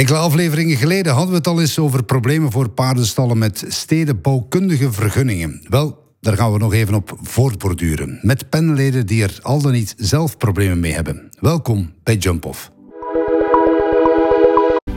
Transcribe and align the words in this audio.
Enkele 0.00 0.18
afleveringen 0.18 0.76
geleden 0.76 1.12
hadden 1.12 1.30
we 1.30 1.36
het 1.36 1.46
al 1.46 1.60
eens 1.60 1.78
over 1.78 2.02
problemen 2.04 2.50
voor 2.50 2.68
paardenstallen 2.68 3.38
met 3.38 3.64
stedenbouwkundige 3.68 4.92
vergunningen. 4.92 5.60
Wel, 5.68 6.14
daar 6.20 6.36
gaan 6.36 6.52
we 6.52 6.58
nog 6.58 6.72
even 6.72 6.94
op 6.94 7.18
voortborduren. 7.22 8.18
Met 8.22 8.48
panelleden 8.48 9.06
die 9.06 9.22
er 9.22 9.38
al 9.42 9.60
dan 9.60 9.72
niet 9.72 9.94
zelf 9.96 10.36
problemen 10.36 10.80
mee 10.80 10.92
hebben. 10.92 11.30
Welkom 11.40 11.92
bij 12.02 12.16
Jump 12.16 12.44
Off. 12.44 12.70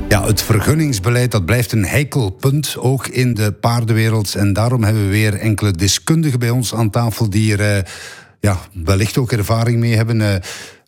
Ja, 0.10 0.26
het 0.26 0.42
vergunningsbeleid 0.42 1.32
dat 1.32 1.46
blijft 1.46 1.72
een 1.72 1.86
heikel 1.86 2.30
punt, 2.30 2.78
ook 2.78 3.08
in 3.08 3.34
de 3.34 3.52
paardenwereld. 3.52 4.36
En 4.36 4.54
daarom 4.54 4.84
hebben 4.84 5.04
we 5.04 5.10
weer 5.10 5.34
enkele 5.34 5.72
deskundigen 5.72 6.40
bij 6.40 6.50
ons 6.50 6.76
aan 6.76 6.90
tafel 6.90 7.30
die 7.30 7.58
er 7.58 7.78
uh, 7.78 7.84
ja, 8.40 8.58
wellicht 8.74 9.18
ook 9.18 9.32
ervaring 9.32 9.80
mee 9.80 9.96
hebben. 9.96 10.20
Uh, 10.20 10.36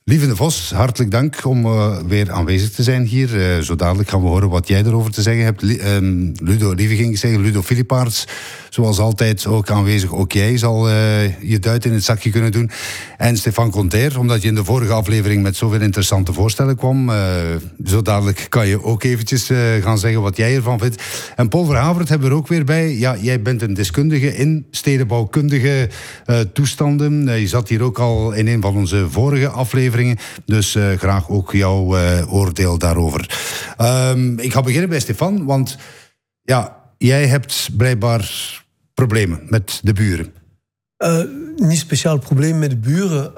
Lieve 0.10 0.28
de 0.28 0.36
Vos, 0.36 0.72
hartelijk 0.72 1.12
dank 1.12 1.46
om 1.46 1.66
uh, 1.66 1.98
weer 2.08 2.32
aanwezig 2.32 2.70
te 2.72 2.84
zijn 2.84 3.06
hier. 3.06 3.58
Uh, 3.58 3.64
zo 3.64 3.76
dadelijk 3.76 4.10
gaan 4.10 4.22
we 4.22 4.28
horen 4.28 4.50
wat 4.50 4.68
jij 4.68 4.84
erover 4.84 5.12
te 5.12 5.22
zeggen 5.22 5.44
hebt. 5.44 5.62
Um, 5.62 6.32
Ludo, 6.44 6.72
lieve 6.72 6.96
ging 6.96 7.10
ik 7.12 7.18
zeggen, 7.18 7.42
Ludo 7.42 7.62
Filipaerts, 7.62 8.28
zoals 8.70 9.00
altijd 9.00 9.46
ook 9.46 9.70
aanwezig. 9.70 10.14
Ook 10.14 10.32
jij 10.32 10.58
zal 10.58 10.90
uh, 10.90 11.42
je 11.42 11.60
duit 11.60 11.86
in 11.86 11.94
het 11.94 12.04
zakje 12.04 12.30
kunnen 12.30 12.52
doen. 12.52 12.70
En 13.18 13.38
Stefan 13.38 13.72
Conter, 13.72 14.20
omdat 14.20 14.42
je 14.42 14.48
in 14.48 14.56
de 14.56 14.64
vorige 14.64 14.94
aflevering 14.94 15.44
met 15.44 15.56
zoveel 15.56 15.82
interessante 15.82 16.34
voorstellen 16.34 16.76
kwam. 16.76 17.12
zo 17.86 18.02
dadelijk 18.02 18.46
kan 18.50 18.68
je 18.68 18.84
ook 18.84 19.04
eventjes 19.04 19.50
gaan 19.82 19.98
zeggen 19.98 20.22
wat 20.22 20.38
jij 20.38 20.56
ervan 20.56 20.80
vindt. 20.80 21.04
En 21.36 21.48
Paul 21.48 21.66
Verhavert 21.66 22.10
hebben 22.10 22.28
we 22.28 22.34
er 22.34 22.40
ook 22.40 22.48
weer 22.48 22.66
bij. 22.66 22.96
Ja, 22.96 23.18
jij 23.22 23.42
bent 23.42 23.62
een 23.62 23.74
deskundige 23.74 24.36
in 24.36 24.66
stedenbouwkundige 24.72 25.90
toestanden. 26.54 27.40
je 27.40 27.48
zat 27.48 27.70
hier 27.70 27.82
ook 27.82 28.00
al 28.00 28.32
in 28.32 28.48
een 28.48 28.62
van 28.62 28.76
onze 28.76 29.10
vorige 29.10 29.48
afleveringen. 29.48 29.94
Dus 30.46 30.76
uh, 30.76 30.92
graag 30.98 31.30
ook 31.30 31.52
jouw 31.52 31.98
uh, 31.98 32.34
oordeel 32.34 32.78
daarover. 32.78 33.38
Um, 33.82 34.40
ik 34.40 34.54
ga 34.54 34.62
beginnen 34.62 34.90
bij 34.90 35.00
Stefan, 35.00 35.46
want 35.46 35.78
ja, 36.42 36.78
jij 36.98 37.28
hebt 37.28 37.70
blijkbaar 37.78 38.32
problemen 38.94 39.42
met 39.50 39.80
de 39.84 39.94
buren. 39.94 40.34
Uh, 40.98 41.20
niet 41.56 41.78
speciaal 41.78 42.20
probleem 42.20 42.60
met 42.60 42.70
de 42.70 42.78
buren. 42.78 43.34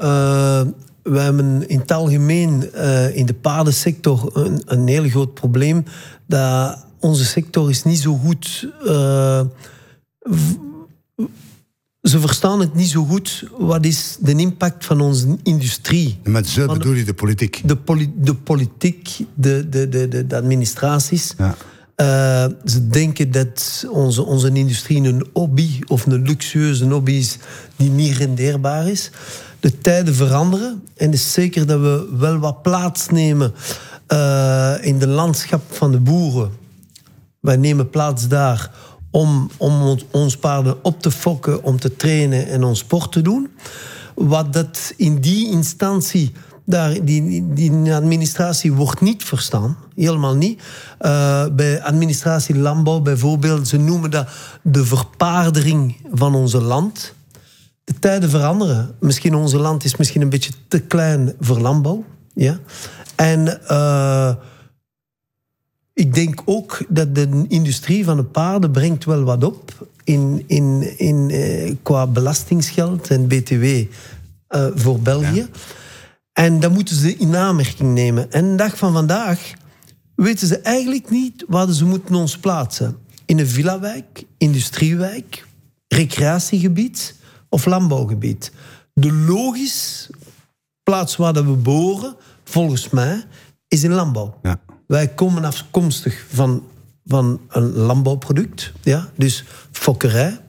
we 1.03 1.19
hebben 1.19 1.69
in 1.69 1.79
het 1.79 1.91
algemeen 1.91 2.73
in 3.13 3.25
de 3.25 3.33
paardensector 3.41 4.29
een, 4.33 4.61
een 4.65 4.87
heel 4.87 5.09
groot 5.09 5.33
probleem. 5.33 5.83
Dat 6.27 6.85
onze 6.99 7.25
sector 7.25 7.69
is 7.69 7.83
niet 7.83 7.99
zo 7.99 8.13
goed 8.15 8.69
ze 12.07 12.19
verstaan 12.19 12.59
het 12.59 12.73
niet 12.73 12.89
zo 12.89 13.03
goed. 13.03 13.43
Wat 13.57 13.85
is 13.85 14.17
de 14.19 14.35
impact 14.35 14.85
van 14.85 15.01
onze 15.01 15.37
industrie? 15.43 16.19
En 16.23 16.31
met 16.31 16.47
ze 16.47 16.65
bedoel 16.65 16.93
je 16.93 17.03
de 17.03 17.13
politiek? 17.13 17.61
De, 17.65 17.75
poli 17.75 18.13
de 18.15 18.35
politiek, 18.35 19.17
de, 19.33 19.69
de, 19.69 19.89
de, 19.89 20.27
de, 20.27 20.35
administraties. 20.35 21.33
Ja. 21.37 21.55
Uh, 22.01 22.53
ze 22.65 22.87
denken 22.87 23.31
dat 23.31 23.85
onze, 23.91 24.25
onze 24.25 24.51
industrie 24.53 25.03
een 25.03 25.27
hobby 25.33 25.79
of 25.87 26.05
een 26.05 26.21
luxueuze 26.21 26.85
hobby 26.85 27.11
is 27.11 27.37
die 27.75 27.89
niet 27.89 28.17
rendeerbaar 28.17 28.87
is. 28.87 29.11
De 29.59 29.77
tijden 29.77 30.15
veranderen 30.15 30.83
en 30.95 31.05
het 31.05 31.13
is 31.13 31.33
zeker 31.33 31.65
dat 31.65 31.79
we 31.79 32.09
wel 32.17 32.37
wat 32.37 32.61
plaats 32.61 33.09
nemen 33.09 33.53
uh, 34.07 34.73
in 34.81 34.99
de 34.99 35.07
landschap 35.07 35.61
van 35.69 35.91
de 35.91 35.99
boeren. 35.99 36.51
Wij 37.39 37.57
nemen 37.57 37.89
plaats 37.89 38.27
daar 38.27 38.71
om, 39.11 39.49
om 39.57 39.97
ons 40.11 40.37
paarden 40.37 40.83
op 40.83 41.01
te 41.01 41.11
fokken, 41.11 41.63
om 41.63 41.79
te 41.79 41.95
trainen 41.95 42.47
en 42.47 42.63
ons 42.63 42.79
sport 42.79 43.11
te 43.11 43.21
doen. 43.21 43.49
Wat 44.15 44.53
dat 44.53 44.93
in 44.97 45.19
die 45.19 45.51
instantie, 45.51 46.31
daar, 46.65 47.03
die, 47.03 47.53
die 47.53 47.93
administratie 47.93 48.73
wordt 48.73 49.01
niet 49.01 49.23
verstaan. 49.23 49.77
Helemaal 49.95 50.35
niet. 50.35 50.61
Uh, 51.01 51.45
bij 51.51 51.83
administratie 51.83 52.57
landbouw 52.57 52.99
bijvoorbeeld, 52.99 53.67
ze 53.67 53.77
noemen 53.77 54.11
dat 54.11 54.27
de 54.61 54.85
verpaardering 54.85 55.97
van 56.13 56.35
onze 56.35 56.61
land. 56.61 57.13
De 57.83 57.99
tijden 57.99 58.29
veranderen. 58.29 58.95
Misschien 58.99 59.35
onze 59.35 59.57
land 59.57 59.83
is 59.83 59.95
misschien 59.95 60.21
een 60.21 60.29
beetje 60.29 60.51
te 60.67 60.79
klein 60.79 61.33
voor 61.39 61.59
landbouw. 61.59 62.03
Ja? 62.33 62.59
En... 63.15 63.59
Uh, 63.71 64.33
ik 65.97 66.13
denk 66.13 66.41
ook 66.45 66.85
dat 66.89 67.15
de 67.15 67.45
industrie 67.47 68.05
van 68.05 68.17
de 68.17 68.23
paarden 68.23 68.71
brengt 68.71 69.05
wel 69.05 69.23
wat 69.23 69.43
op 69.43 69.87
in, 70.03 70.43
in, 70.47 70.97
in, 70.97 71.29
eh, 71.29 71.75
qua 71.83 72.07
belastingsgeld 72.07 73.07
en 73.07 73.27
btw 73.27 73.63
eh, 74.47 74.67
voor 74.75 74.99
België. 74.99 75.47
En 76.33 76.59
dat 76.59 76.71
moeten 76.71 76.95
ze 76.95 77.15
in 77.15 77.35
aanmerking 77.35 77.93
nemen. 77.93 78.31
En 78.31 78.49
de 78.49 78.55
dag 78.55 78.77
van 78.77 78.93
vandaag 78.93 79.53
weten 80.15 80.47
ze 80.47 80.57
eigenlijk 80.59 81.09
niet 81.09 81.43
waar 81.47 81.71
ze 81.71 81.85
moeten 81.85 82.15
ons 82.15 82.37
plaatsen. 82.37 82.97
In 83.25 83.39
een 83.39 83.47
villawijk, 83.47 84.23
industriewijk, 84.37 85.47
recreatiegebied 85.87 87.15
of 87.49 87.65
landbouwgebied. 87.65 88.51
De 88.93 89.13
logisch 89.13 90.09
plaats 90.83 91.15
waar 91.15 91.33
we 91.33 91.41
boren, 91.41 92.15
volgens 92.43 92.89
mij, 92.89 93.23
is 93.67 93.83
in 93.83 93.91
landbouw. 93.91 94.39
Ja. 94.41 94.59
Wij 94.87 95.07
komen 95.07 95.45
afkomstig 95.45 96.25
van, 96.29 96.63
van 97.05 97.41
een 97.49 97.71
landbouwproduct. 97.71 98.71
Ja? 98.81 99.09
Dus 99.15 99.43
fokkerij, 99.71 100.39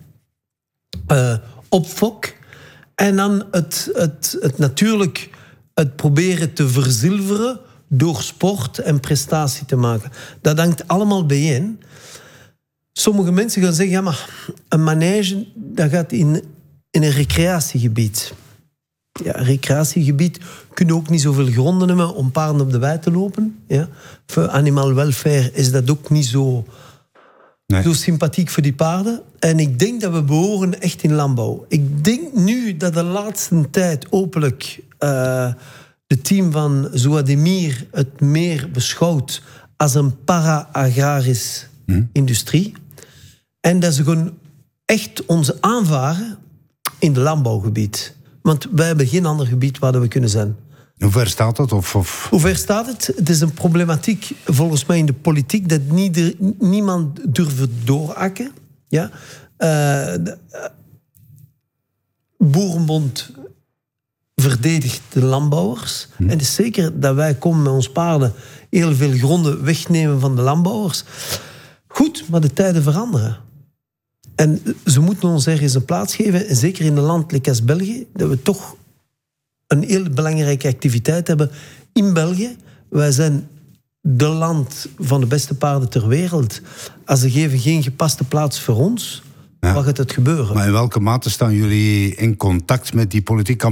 uh, 1.12 1.36
opfok. 1.68 2.32
En 2.94 3.16
dan 3.16 3.46
het, 3.50 3.90
het, 3.92 4.36
het 4.40 4.58
natuurlijk 4.58 5.30
het 5.74 5.96
proberen 5.96 6.52
te 6.52 6.68
verzilveren 6.68 7.60
door 7.88 8.22
sport 8.22 8.78
en 8.78 9.00
prestatie 9.00 9.66
te 9.66 9.76
maken. 9.76 10.10
Dat 10.40 10.58
hangt 10.58 10.88
allemaal 10.88 11.26
bijeen. 11.26 11.80
Sommige 12.92 13.32
mensen 13.32 13.62
gaan 13.62 13.72
zeggen, 13.72 13.94
ja 13.94 14.00
maar 14.00 14.28
een 14.68 14.84
manege 14.84 15.46
dat 15.54 15.90
gaat 15.90 16.12
in, 16.12 16.44
in 16.90 17.02
een 17.02 17.10
recreatiegebied 17.10 18.32
ja, 19.24 19.32
recreatiegebied 19.32 20.40
kunnen 20.74 20.94
ook 20.94 21.08
niet 21.08 21.20
zoveel 21.20 21.46
gronden 21.46 21.88
hebben 21.88 22.14
om 22.14 22.30
paarden 22.30 22.60
op 22.60 22.70
de 22.70 22.78
wei 22.78 22.98
te 22.98 23.10
lopen. 23.10 23.58
Ja. 23.66 23.88
Voor 24.26 24.48
animal 24.48 24.94
welfare 24.94 25.50
is 25.52 25.70
dat 25.70 25.90
ook 25.90 26.10
niet 26.10 26.26
zo, 26.26 26.64
nee. 27.66 27.82
zo 27.82 27.92
sympathiek 27.92 28.48
voor 28.48 28.62
die 28.62 28.74
paarden. 28.74 29.22
En 29.38 29.58
ik 29.58 29.78
denk 29.78 30.00
dat 30.00 30.12
we 30.12 30.22
behoren 30.22 30.80
echt 30.80 31.02
in 31.02 31.12
landbouw. 31.12 31.64
Ik 31.68 32.04
denk 32.04 32.34
nu 32.34 32.76
dat 32.76 32.94
de 32.94 33.02
laatste 33.02 33.70
tijd 33.70 34.06
openlijk 34.10 34.80
uh, 35.00 35.52
het 36.06 36.24
team 36.24 36.52
van 36.52 36.88
Zouademir 36.92 37.86
het 37.90 38.20
meer 38.20 38.70
beschouwt 38.72 39.42
als 39.76 39.94
een 39.94 40.24
para-agraris 40.24 41.66
hm. 41.86 42.02
industrie. 42.12 42.72
En 43.60 43.80
dat 43.80 43.94
ze 43.94 44.04
gewoon 44.04 44.34
echt 44.84 45.26
ons 45.26 45.60
aanvaren 45.60 46.38
in 46.98 47.14
het 47.14 47.22
landbouwgebied. 47.22 48.16
Want 48.48 48.68
wij 48.70 48.86
hebben 48.86 49.06
geen 49.06 49.26
ander 49.26 49.46
gebied 49.46 49.78
waar 49.78 50.00
we 50.00 50.08
kunnen 50.08 50.30
zijn. 50.30 50.56
Hoe 50.98 51.10
ver 51.10 51.26
staat 51.26 51.56
dat? 51.56 51.72
Of, 51.72 51.94
of... 51.94 52.26
Hoe 52.30 52.40
ver 52.40 52.56
staat 52.56 52.86
het? 52.86 53.12
Het 53.16 53.28
is 53.28 53.40
een 53.40 53.52
problematiek 53.52 54.30
volgens 54.44 54.86
mij 54.86 54.98
in 54.98 55.06
de 55.06 55.12
politiek 55.12 55.68
dat 55.68 55.80
niemand 56.58 57.34
durft 57.34 57.68
doorakken. 57.84 58.52
Ja? 58.88 59.04
Uh, 59.04 59.10
de, 60.24 60.38
uh, 60.52 60.64
Boerenbond 62.38 63.30
verdedigt 64.34 65.02
de 65.08 65.24
landbouwers. 65.24 66.08
Hm. 66.16 66.22
En 66.22 66.28
het 66.28 66.40
is 66.40 66.54
zeker 66.54 67.00
dat 67.00 67.14
wij 67.14 67.34
komen 67.34 67.62
met 67.62 67.72
ons 67.72 67.90
paarden 67.90 68.32
heel 68.70 68.94
veel 68.94 69.12
gronden 69.12 69.64
wegnemen 69.64 70.20
van 70.20 70.36
de 70.36 70.42
landbouwers. 70.42 71.04
Goed, 71.86 72.24
maar 72.28 72.40
de 72.40 72.52
tijden 72.52 72.82
veranderen. 72.82 73.47
En 74.38 74.62
ze 74.84 75.00
moeten 75.00 75.28
ons 75.28 75.46
ergens 75.46 75.74
een 75.74 75.84
plaats 75.84 76.14
geven, 76.14 76.56
zeker 76.56 76.84
in 76.84 76.96
een 76.96 77.02
land 77.02 77.48
als 77.48 77.64
België, 77.64 78.06
dat 78.12 78.28
we 78.28 78.42
toch 78.42 78.76
een 79.66 79.82
heel 79.82 80.10
belangrijke 80.10 80.68
activiteit 80.68 81.26
hebben 81.28 81.50
in 81.92 82.12
België. 82.12 82.56
Wij 82.88 83.12
zijn 83.12 83.48
de 84.00 84.26
land 84.26 84.88
van 84.98 85.20
de 85.20 85.26
beste 85.26 85.54
paarden 85.54 85.88
ter 85.88 86.08
wereld. 86.08 86.60
Als 87.04 87.20
ze 87.20 87.30
geven 87.30 87.58
geen 87.58 87.82
gepaste 87.82 88.24
plaats 88.24 88.60
voor 88.60 88.76
ons, 88.76 89.22
ja. 89.60 89.74
wat 89.74 89.84
gaat 89.84 89.96
het 89.96 90.12
gebeuren? 90.12 90.54
Maar 90.54 90.66
in 90.66 90.72
welke 90.72 91.00
mate 91.00 91.30
staan 91.30 91.54
jullie 91.54 92.14
in 92.14 92.36
contact 92.36 92.94
met 92.94 93.10
die 93.10 93.22
politiek? 93.22 93.62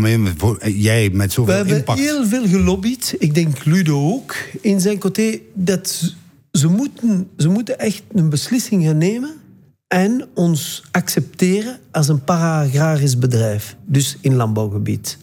Jij 0.65 1.11
met 1.11 1.33
zoveel 1.33 1.55
impact. 1.55 1.99
We 1.99 2.05
hebben 2.05 2.05
heel 2.05 2.27
veel 2.27 2.49
gelobbyd. 2.49 3.15
Ik 3.19 3.35
denk 3.35 3.65
Ludo 3.65 4.13
ook 4.13 4.35
in 4.61 4.81
zijn 4.81 4.99
côté. 4.99 5.39
Dat 5.55 6.15
ze 6.53 6.69
moeten, 6.69 7.29
ze 7.37 7.49
moeten 7.49 7.79
echt 7.79 8.03
een 8.13 8.29
beslissing 8.29 8.85
gaan 8.85 8.99
nemen 8.99 9.45
en 9.89 10.29
ons 10.35 10.83
accepteren 10.91 11.79
als 11.91 12.09
een 12.09 12.25
para-agrarisch 12.25 13.19
bedrijf. 13.19 13.77
Dus 13.85 14.17
in 14.21 14.35
landbouwgebied. 14.35 15.19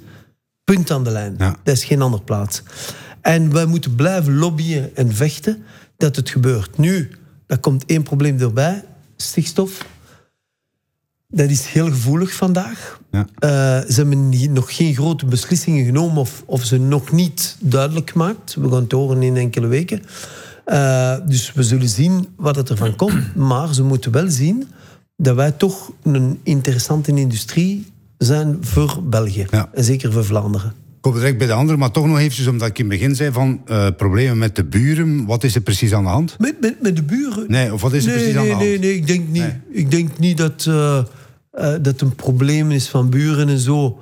Punt 0.64 0.92
aan 0.92 1.04
de 1.04 1.10
lijn. 1.10 1.38
Dat 1.38 1.76
is 1.76 1.84
geen 1.84 2.02
andere 2.02 2.24
plaats. 2.24 2.64
En 3.22 3.52
wij 3.52 3.66
moeten 3.66 3.96
blijven 3.96 4.36
lobbyen 4.36 4.96
en 4.96 5.14
vechten 5.14 5.64
dat 5.98 6.16
het 6.16 6.30
gebeurt. 6.30 6.78
Nu, 6.78 7.12
daar 7.48 7.58
komt 7.58 7.86
één 7.86 8.04
probleem 8.04 8.40
erbij. 8.40 8.84
Stikstof. 9.16 9.86
Dat 11.28 11.50
is 11.50 11.66
heel 11.66 11.88
gevoelig 11.88 12.34
vandaag. 12.34 13.00
Ja. 13.12 13.20
Uh, 13.20 13.90
ze 13.90 13.94
hebben 13.96 14.54
nog 14.54 14.76
geen 14.76 14.96
grote 14.96 15.26
beslissingen 15.26 15.86
genomen 15.86 16.18
of, 16.18 16.44
of 16.46 16.64
ze 16.64 16.78
nog 16.78 17.12
niet 17.12 17.58
duidelijk 17.60 18.10
gemaakt. 18.10 18.56
We 18.56 18.70
gaan 18.70 18.82
het 18.82 18.92
horen 18.92 19.24
in 19.24 19.38
enkele 19.38 19.68
weken. 19.68 20.02
Uh, 20.66 21.16
dus 21.28 21.54
we 21.54 21.64
zullen 21.64 21.90
zien 21.90 22.28
wat 22.36 22.56
het 22.56 22.70
ervan 22.70 22.96
komt. 22.96 23.36
Maar 23.36 23.74
ze 23.74 23.84
moeten 23.84 24.12
wel 24.12 24.30
zien 24.30 24.68
dat 25.18 25.36
wij 25.36 25.52
toch 25.52 25.92
een 26.04 26.40
interessante 26.44 27.12
industrie 27.16 27.86
zijn 28.18 28.58
voor 28.62 29.00
België. 29.04 29.46
Ja. 29.50 29.70
En 29.74 29.84
zeker 29.84 30.12
voor 30.12 30.26
Vlaanderen. 30.26 30.70
Ik 30.70 31.12
kom 31.12 31.14
direct 31.14 31.38
bij 31.38 31.48
de 31.48 31.54
andere, 31.54 31.78
maar 31.78 31.92
toch 31.92 32.06
nog 32.06 32.18
eventjes, 32.18 32.48
omdat 32.48 32.68
ik 32.68 32.80
in 32.80 32.90
het 32.90 33.00
begin 33.00 33.16
zei 33.16 33.32
van 33.32 33.62
uh, 33.68 33.88
problemen 33.98 34.38
met 34.38 34.56
de 34.56 34.64
buren. 34.64 35.26
Wat 35.26 35.44
is 35.44 35.56
er 35.56 35.62
precies 35.62 35.94
aan 35.94 36.04
de 36.04 36.10
hand? 36.10 36.36
Met, 36.40 36.62
met, 36.62 36.82
met 36.82 36.96
de 36.96 37.04
buren? 37.04 37.46
Nee, 37.48 37.74
of 37.74 37.82
wat 37.82 37.94
is 37.94 38.06
er 38.06 38.12
precies 38.12 38.36
aan 38.36 38.44
de 38.44 38.50
hand? 38.50 38.64
Nee, 38.64 38.80
nee, 38.80 38.96
ik 38.96 39.08
denk 39.08 39.28
niet, 39.28 39.56
ik 39.72 39.92
denk 39.92 40.18
niet 40.20 40.38
dat, 40.38 40.66
uh, 40.70 41.04
dat 41.82 42.02
een 42.02 42.16
probleem 42.16 42.72
is 42.72 42.88
van 42.88 43.10
buren 43.10 43.50
en 43.50 43.60
zo. 43.60 44.00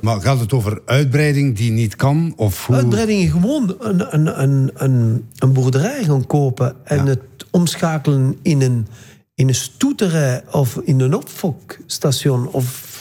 Maar 0.00 0.20
gaat 0.20 0.40
het 0.40 0.52
over 0.52 0.82
uitbreiding 0.84 1.56
die 1.56 1.70
niet 1.70 1.96
kan? 1.96 2.32
Of 2.36 2.66
hoe... 2.66 2.76
Uitbreiding, 2.76 3.30
gewoon 3.30 3.76
een, 3.78 4.14
een, 4.14 4.42
een, 4.42 4.70
een, 4.74 5.24
een 5.38 5.52
boerderij 5.52 6.04
gaan 6.04 6.26
kopen 6.26 6.76
en 6.84 6.96
ja. 6.96 7.04
het 7.04 7.20
omschakelen 7.50 8.38
in 8.42 8.62
een, 8.62 8.86
in 9.34 9.48
een 9.48 9.54
stoeterij 9.54 10.42
of 10.50 10.80
in 10.84 11.00
een 11.00 11.14
opfokstation 11.14 12.48
of 12.48 12.92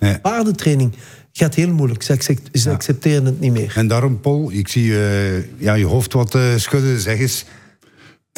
nee. 0.00 0.18
paardentraining 0.18 0.94
gaat 1.38 1.54
heel 1.54 1.72
moeilijk. 1.72 2.02
Ze, 2.02 2.70
accepteren 2.70 3.24
het 3.24 3.40
niet 3.40 3.52
meer. 3.52 3.72
En 3.76 3.86
daarom, 3.86 4.20
Paul, 4.20 4.50
ik 4.52 4.68
zie 4.68 4.84
uh, 4.84 5.60
ja, 5.60 5.74
je 5.74 5.84
hoofd 5.84 6.12
wat 6.12 6.34
uh, 6.34 6.42
schudden. 6.56 7.00
Zeg 7.00 7.18
eens. 7.18 7.44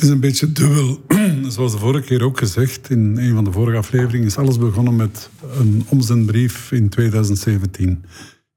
Het 0.01 0.09
is 0.09 0.15
een 0.15 0.21
beetje 0.21 0.53
dubbel. 0.53 1.05
Zoals 1.55 1.73
de 1.73 1.79
vorige 1.79 2.07
keer 2.07 2.23
ook 2.23 2.39
gezegd, 2.39 2.91
in 2.91 3.17
een 3.17 3.35
van 3.35 3.45
de 3.45 3.53
vorige 3.53 3.77
afleveringen, 3.77 4.27
is 4.27 4.37
alles 4.37 4.59
begonnen 4.59 4.97
met 4.97 5.31
een 5.59 5.85
omzendbrief 5.89 6.73
in 6.73 6.89
2017. 6.89 7.91
Ik 7.91 7.99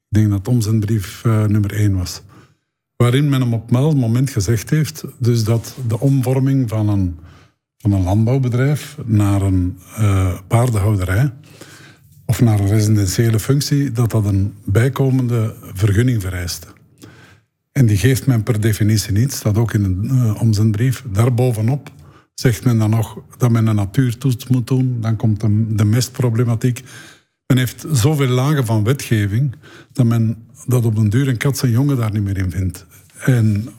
denk 0.08 0.30
dat 0.30 0.48
omzendbrief 0.48 1.24
uh, 1.26 1.46
nummer 1.46 1.74
1 1.74 1.98
was. 1.98 2.22
Waarin 2.96 3.30
men 3.30 3.54
op 3.54 3.74
een 3.74 3.98
moment 3.98 4.30
gezegd 4.30 4.70
heeft 4.70 5.04
dus 5.20 5.44
dat 5.44 5.76
de 5.88 6.00
omvorming 6.00 6.70
van 6.70 6.90
een, 6.90 7.20
van 7.78 7.92
een 7.92 8.04
landbouwbedrijf 8.04 8.98
naar 9.06 9.42
een 9.42 9.78
paardenhouderij 10.48 11.34
of 12.26 12.42
naar 12.42 12.60
een 12.60 12.68
residentiële 12.68 13.40
functie, 13.40 13.92
dat 13.92 14.12
dat 14.12 14.26
een 14.26 14.54
bijkomende 14.66 15.56
vergunning 15.74 16.22
vereist. 16.22 16.73
En 17.74 17.86
die 17.86 17.98
geeft 17.98 18.26
men 18.26 18.44
per 18.44 18.62
definitie 18.62 19.12
niet, 19.12 19.34
staat 19.34 19.58
ook 19.58 19.74
in 19.74 19.84
een 19.84 20.06
uh, 20.06 20.42
omzendbrief. 20.42 21.04
Daarbovenop 21.12 21.92
zegt 22.34 22.64
men 22.64 22.78
dan 22.78 22.90
nog 22.90 23.18
dat 23.38 23.52
men 23.52 23.68
een 23.68 23.76
natuurtoets 23.76 24.48
moet 24.48 24.68
doen. 24.68 25.02
Dan 25.02 25.16
komt 25.16 25.40
de, 25.78 25.86
mestproblematiek. 25.86 26.84
Men 27.48 27.58
heeft 27.58 27.86
zoveel 27.92 28.28
lagen 28.28 28.66
van 28.66 28.84
wetgeving 28.84 29.56
dat 29.92 30.06
men 30.06 30.48
dat 30.66 30.86
op 30.86 30.96
den 30.96 31.10
duur 31.10 31.28
een 31.28 31.38
kat 31.38 31.58
zijn 31.58 31.72
jongen 31.72 31.98
daar 31.98 32.12
niet 32.12 32.24
meer 32.24 32.38
in 32.38 32.52
vindt. 32.52 32.86
En, 33.20 33.70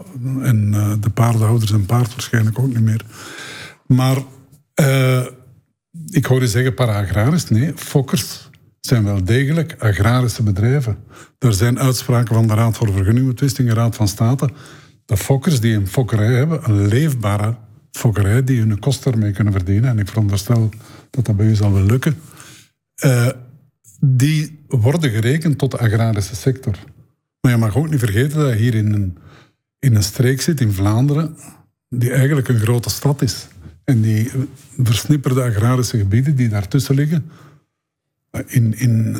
en 0.42 0.72
uh, 0.72 0.92
de 1.00 1.10
paardenhouders 1.10 1.72
en 1.72 1.86
paard 1.86 2.10
waarschijnlijk 2.10 2.58
ook 2.58 2.74
niet 2.74 2.80
meer. 2.80 3.04
Maar 3.86 4.16
uh, 4.80 5.26
ik 6.10 6.26
hoor 6.26 6.40
je 6.40 6.48
zeggen 6.48 6.74
para-agrarisch. 6.74 7.48
Nee, 7.48 7.72
fokkers 7.76 8.50
zijn 8.86 9.04
wel 9.04 9.24
degelijk 9.24 9.76
agrarische 9.78 10.42
bedrijven. 10.42 10.96
Er 11.38 11.52
zijn 11.52 11.78
uitspraken 11.78 12.34
van 12.34 12.46
de 12.46 12.54
Raad 12.54 12.76
voor 12.76 12.92
Vergunningbetwisting 12.92 13.68
en 13.68 13.74
Raad 13.74 13.96
van 13.96 14.08
State. 14.08 14.50
De 15.04 15.16
fokkers 15.16 15.60
die 15.60 15.74
een 15.74 15.88
fokkerij 15.88 16.32
hebben, 16.34 16.60
een 16.64 16.86
leefbare 16.88 17.56
fokkerij, 17.90 18.44
die 18.44 18.58
hun 18.58 18.78
kosten 18.78 19.12
ermee 19.12 19.32
kunnen 19.32 19.52
verdienen. 19.52 19.90
En 19.90 19.98
ik 19.98 20.08
veronderstel 20.08 20.70
dat 21.10 21.26
dat 21.26 21.36
bij 21.36 21.46
u 21.46 21.54
zal 21.54 21.72
wel 21.72 21.82
lukken. 21.82 22.16
Uh, 23.04 23.28
die 24.00 24.64
worden 24.68 25.10
gerekend 25.10 25.58
tot 25.58 25.70
de 25.70 25.78
agrarische 25.78 26.36
sector. 26.36 26.74
Maar 27.40 27.52
je 27.52 27.58
mag 27.58 27.76
ook 27.76 27.90
niet 27.90 27.98
vergeten 27.98 28.38
dat 28.38 28.52
je 28.52 28.58
hier 28.58 28.74
in 28.74 28.92
een, 28.92 29.18
in 29.78 29.94
een 29.94 30.02
streek 30.02 30.40
zit, 30.40 30.60
in 30.60 30.72
Vlaanderen, 30.72 31.36
die 31.88 32.12
eigenlijk 32.12 32.48
een 32.48 32.60
grote 32.60 32.90
stad 32.90 33.22
is. 33.22 33.46
En 33.84 34.00
die 34.00 34.30
versnipperde 34.78 35.42
agrarische 35.42 35.98
gebieden 35.98 36.36
die 36.36 36.48
daartussen 36.48 36.94
liggen. 36.94 37.30
In, 38.46 38.78
in 38.78 39.16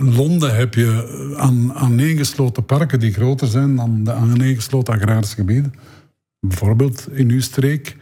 Londen 0.00 0.56
heb 0.56 0.74
je 0.74 1.34
aan, 1.36 1.72
aaneengesloten 1.72 2.64
parken 2.64 3.00
die 3.00 3.12
groter 3.12 3.46
zijn 3.46 3.76
dan 3.76 4.04
de 4.04 4.12
aaneengesloten 4.12 4.94
agrarische 4.94 5.34
gebieden. 5.34 5.72
Bijvoorbeeld 6.40 7.08
in 7.12 7.30
uw 7.30 7.40
streek. 7.40 7.96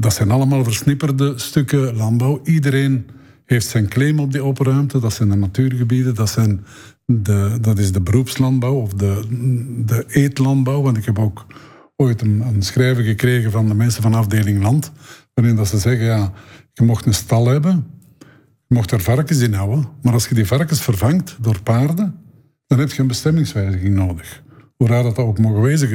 Dat 0.00 0.14
zijn 0.14 0.30
allemaal 0.30 0.64
versnipperde 0.64 1.38
stukken 1.38 1.96
landbouw. 1.96 2.40
Iedereen 2.44 3.06
heeft 3.44 3.66
zijn 3.66 3.88
claim 3.88 4.18
op 4.18 4.32
die 4.32 4.42
open 4.42 4.66
ruimte. 4.66 5.00
Dat 5.00 5.12
zijn 5.12 5.28
de 5.28 5.36
natuurgebieden, 5.36 6.14
dat, 6.14 6.28
zijn 6.28 6.64
de, 7.06 7.58
dat 7.60 7.78
is 7.78 7.92
de 7.92 8.00
beroepslandbouw 8.00 8.74
of 8.74 8.92
de, 8.92 9.22
de 9.86 10.04
eetlandbouw. 10.08 10.82
Want 10.82 10.96
ik 10.96 11.04
heb 11.04 11.18
ook 11.18 11.46
ooit 11.96 12.20
een, 12.20 12.40
een 12.40 12.62
schrijven 12.62 13.04
gekregen 13.04 13.50
van 13.50 13.68
de 13.68 13.74
mensen 13.74 14.02
van 14.02 14.14
afdeling 14.14 14.62
land, 14.62 14.92
waarin 15.34 15.56
dat 15.56 15.68
ze 15.68 15.78
zeggen, 15.78 16.04
ja, 16.04 16.32
je 16.72 16.84
mocht 16.84 17.06
een 17.06 17.14
stal 17.14 17.46
hebben, 17.46 17.86
je 18.70 18.76
mocht 18.76 18.90
er 18.90 19.00
varkens 19.00 19.40
in 19.40 19.52
houden, 19.52 19.88
maar 20.02 20.12
als 20.12 20.28
je 20.28 20.34
die 20.34 20.46
varkens 20.46 20.80
vervangt 20.80 21.36
door 21.40 21.62
paarden, 21.62 22.14
dan 22.66 22.78
heb 22.78 22.90
je 22.90 23.00
een 23.00 23.06
bestemmingswijziging 23.06 23.94
nodig. 23.94 24.42
Hoe 24.76 24.88
raar 24.88 25.02
dat 25.02 25.16
ook 25.16 25.38
mogen 25.38 25.62
wezen, 25.62 25.88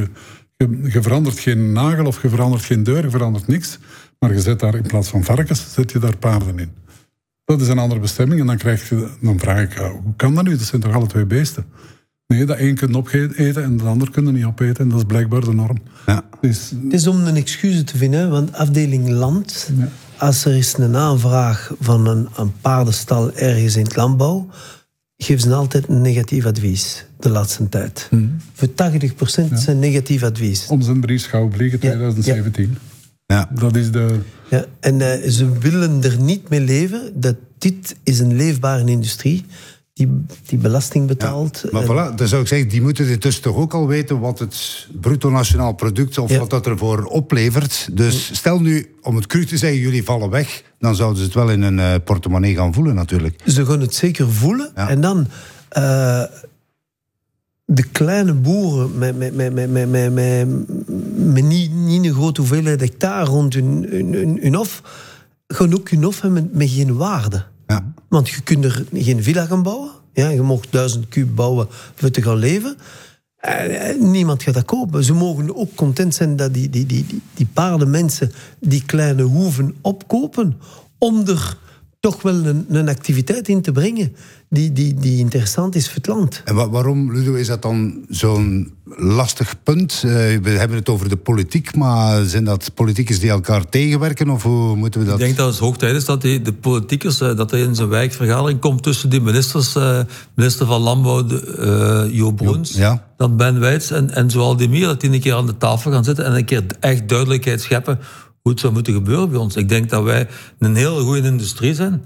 je, 0.58 0.90
je, 0.92 1.02
verandert 1.02 1.40
geen 1.40 1.72
nagel 1.72 2.06
of 2.06 2.22
je 2.22 2.30
verandert 2.30 2.64
geen 2.64 2.84
deur, 2.84 3.04
je 3.04 3.10
verandert 3.10 3.48
niks, 3.48 3.80
maar 4.20 4.34
je 4.34 4.42
zet 4.42 4.60
daar 4.60 4.76
in 4.76 4.88
plaats 4.88 5.10
van 5.10 5.24
varkens, 5.24 5.74
zet 5.74 5.92
je 5.92 6.00
daar 6.00 6.18
paarden 6.18 6.60
in. 6.60 6.72
Dat 7.46 7.62
is 7.62 7.68
een 7.68 7.80
andere 7.80 8.02
bestemming 8.02 8.42
en 8.42 8.48
dan, 8.48 8.58
krijg 8.58 8.90
je, 8.90 9.10
dan 9.22 9.40
vraag 9.40 9.62
ik, 9.62 9.74
hoe 9.74 10.16
kan 10.16 10.36
dat 10.36 10.44
nu? 10.44 10.52
Dat 10.52 10.62
zijn 10.62 10.82
toch 10.82 10.94
alle 10.94 11.08
twee 11.08 11.26
beesten? 11.26 11.66
Nee, 12.28 12.46
dat 12.46 12.58
één 12.58 12.76
kunt 12.76 12.96
opeten 12.96 13.64
en 13.64 13.78
de 13.78 13.84
ander 13.84 14.12
kunnen 14.12 14.34
niet 14.34 14.46
opeten. 14.46 14.84
En 14.84 14.90
dat 14.90 14.98
is 14.98 15.06
blijkbaar 15.06 15.42
de 15.42 15.54
norm. 15.54 15.78
Ja. 16.06 16.24
Dus, 16.42 16.70
het 16.84 16.94
is 16.94 17.08
om 17.08 17.26
een 17.26 17.36
excuus 17.36 17.84
te 17.84 17.98
vinden, 17.98 18.30
want 18.30 18.54
afdeling 18.54 19.10
land... 19.10 19.72
Als 20.18 20.46
er 20.46 20.56
is 20.56 20.74
een 20.78 20.96
aanvraag 20.96 21.72
van 21.80 22.08
een, 22.08 22.28
een 22.36 22.54
paardenstal 22.62 23.34
ergens 23.34 23.76
in 23.76 23.84
het 23.84 23.96
landbouw... 23.96 24.50
geven 25.18 25.42
ze 25.42 25.54
altijd 25.54 25.88
een 25.88 26.02
negatief 26.02 26.46
advies 26.46 27.06
de 27.20 27.30
laatste 27.30 27.70
tijd. 27.70 28.08
Hmm. 28.10 28.38
Voor 28.54 28.68
80% 28.68 28.74
ja. 29.50 29.56
zijn 29.56 29.80
negatief 29.80 30.24
advies. 30.24 30.68
Om 30.68 30.82
zijn 30.82 31.02
brief 31.02 31.30
vliegen 31.52 31.80
2017. 31.80 32.78
Ja. 33.26 33.50
Dat 33.54 33.76
is 33.76 33.92
de... 33.92 34.20
Ja, 34.50 34.66
en 34.80 35.00
uh, 35.00 35.30
ze 35.30 35.58
willen 35.60 36.04
er 36.04 36.20
niet 36.20 36.50
mee 36.50 36.62
leven. 36.62 37.12
Dat 37.14 37.36
dit 37.58 37.96
is 38.04 38.20
een 38.20 38.36
leefbare 38.36 38.86
industrie 38.86 39.46
die, 39.96 40.26
die 40.46 40.58
belasting 40.58 41.08
betaalt. 41.08 41.64
maar 41.72 41.84
voilà, 41.84 42.16
dan 42.16 42.28
zou 42.28 42.42
ik 42.42 42.48
zeggen, 42.48 42.68
die 42.68 42.82
moeten 42.82 43.20
dus 43.20 43.40
toch 43.40 43.56
ook 43.56 43.74
al 43.74 43.88
weten 43.88 44.20
wat 44.20 44.40
het 44.40 44.88
bruto 45.02 45.30
nationaal 45.30 45.74
product 45.74 46.18
of 46.18 46.38
wat 46.38 46.50
dat 46.50 46.68
ervoor 46.68 47.04
oplevert. 47.04 47.88
Dus 47.92 48.30
stel 48.34 48.60
nu, 48.60 48.96
om 49.02 49.16
het 49.16 49.28
cru 49.28 49.46
te 49.46 49.58
zeggen, 49.58 49.80
jullie 49.80 50.04
vallen 50.04 50.30
weg, 50.30 50.64
dan 50.80 50.96
zouden 50.96 51.18
ze 51.18 51.24
het 51.24 51.34
wel 51.34 51.50
in 51.50 51.62
een 51.62 51.78
uh, 51.78 51.94
portemonnee 52.04 52.56
gaan 52.56 52.74
voelen 52.74 52.96
natuurlijk. 52.96 53.42
Ze 53.46 53.66
gaan 53.66 53.80
het 53.80 53.96
zeker 53.96 54.32
voelen. 54.32 54.76
En 54.76 55.02
dan 55.02 55.28
uh, 55.78 56.24
de 57.66 57.84
kleine 57.92 58.34
boeren 58.34 58.98
met, 58.98 59.18
met, 59.18 59.36
met, 59.36 59.54
met, 59.54 59.72
met, 59.72 59.90
met, 59.90 60.14
met, 60.14 60.48
met 61.34 61.44
niet, 61.44 61.74
niet 61.74 62.06
een 62.06 62.14
grote 62.14 62.42
hoeveelheid 62.42 62.80
hectare 62.80 63.26
rond 63.26 63.54
hun, 63.54 63.88
hun, 63.90 64.14
hun, 64.14 64.40
hun 64.42 64.56
hof, 64.56 64.82
gaan 65.48 65.74
ook 65.74 65.90
hun 65.90 66.04
hof 66.04 66.22
hebben 66.22 66.44
met, 66.44 66.54
met 66.54 66.70
geen 66.70 66.96
waarde. 66.96 67.54
Want 68.10 68.30
je 68.30 68.42
kunt 68.42 68.66
er 68.66 68.86
geen 68.94 69.24
villa 69.24 69.46
gaan 69.46 69.64
bouwen. 69.64 69.92
Ja, 70.14 70.30
je 70.30 70.42
mocht 70.42 70.72
duizend 70.72 71.08
kub 71.08 71.36
bouwen 71.36 71.68
voor 71.96 72.10
te 72.10 72.22
gaan 72.22 72.38
leven. 72.38 72.78
Eh, 73.36 74.00
niemand 74.00 74.44
gaat 74.44 74.54
dat 74.54 74.66
kopen. 74.66 75.04
Ze 75.04 75.14
mogen 75.14 75.56
ook 75.56 75.76
content 75.76 76.16
zijn 76.16 76.36
dat 76.36 76.54
die, 76.54 76.70
die, 76.70 76.86
die, 76.86 77.06
die, 77.06 77.22
die 77.34 77.48
paardenmensen 77.54 78.32
die 78.60 78.86
kleine 78.86 79.24
hoeven 79.24 79.76
opkopen 79.82 80.60
om 80.98 81.28
er 81.28 81.58
toch 82.06 82.22
wel 82.22 82.46
een, 82.46 82.66
een 82.70 82.90
activiteit 82.90 83.48
in 83.48 83.62
te 83.62 83.72
brengen 83.72 84.16
die, 84.50 84.72
die, 84.72 84.94
die 84.94 85.18
interessant 85.18 85.76
is 85.76 85.86
voor 85.86 85.96
het 85.96 86.08
land. 86.08 86.42
En 86.46 86.72
waarom, 86.72 87.14
Ludo, 87.14 87.34
is 87.34 87.48
dat 87.48 87.62
dan 87.62 88.06
zo'n 88.10 88.74
lastig 88.98 89.56
punt? 89.64 90.04
Uh, 90.06 90.12
we 90.42 90.50
hebben 90.50 90.78
het 90.78 90.90
over 90.90 91.10
de 91.10 91.18
politiek, 91.18 91.76
maar 91.76 92.24
zijn 92.24 92.44
dat 92.44 92.72
politiekers 92.74 93.20
die 93.20 93.30
elkaar 93.30 93.70
tegenwerken? 93.70 94.30
Of 94.30 94.44
hoe 94.44 94.76
moeten 94.76 95.00
we 95.00 95.06
dat... 95.06 95.20
Ik 95.20 95.26
denk 95.26 95.38
dat 95.38 95.48
het 95.48 95.58
hoog 95.58 95.78
tijd 95.78 95.96
is 95.96 96.06
dat 96.06 96.22
die, 96.22 96.42
de 96.42 96.54
politiekers 96.54 97.22
uh, 97.22 97.36
dat 97.36 97.52
er 97.52 97.60
in 97.60 97.76
zijn 97.76 97.90
wijkvergadering 97.90 98.60
komt 98.60 98.84
tussen 98.84 99.10
die 99.10 99.22
ministers, 99.22 99.76
uh, 99.76 100.00
minister 100.36 100.66
van 100.66 100.82
Landbouw, 100.82 101.26
de, 101.26 102.10
Jo 102.12 102.32
Bruns, 102.32 102.74
ja. 102.74 103.08
dan 103.18 103.38
Ben 103.38 103.60
Wijts 103.60 103.92
en, 103.92 104.10
en 104.10 104.30
zoal 104.30 104.56
die 104.56 104.70
meer, 104.70 104.86
dat 104.86 105.02
die 105.02 105.12
een 105.12 105.20
keer 105.20 105.34
aan 105.34 105.46
de 105.46 105.58
tafel 105.58 105.92
gaan 105.92 106.04
zitten 106.04 106.26
en 106.26 106.36
een 106.36 106.46
keer 106.46 106.64
echt 106.80 107.10
duidelijkheid 107.10 107.62
scheppen 107.62 108.00
hoe 108.46 108.54
het 108.54 108.64
zou 108.64 108.74
moeten 108.74 108.94
gebeuren 108.94 109.30
bij 109.30 109.40
ons. 109.40 109.56
Ik 109.56 109.70
denk 109.70 109.90
dat 109.90 110.04
wij 110.04 110.28
een 110.60 110.76
hele 110.76 111.02
goede 111.02 111.28
industrie 111.28 111.74
zijn. 111.74 112.04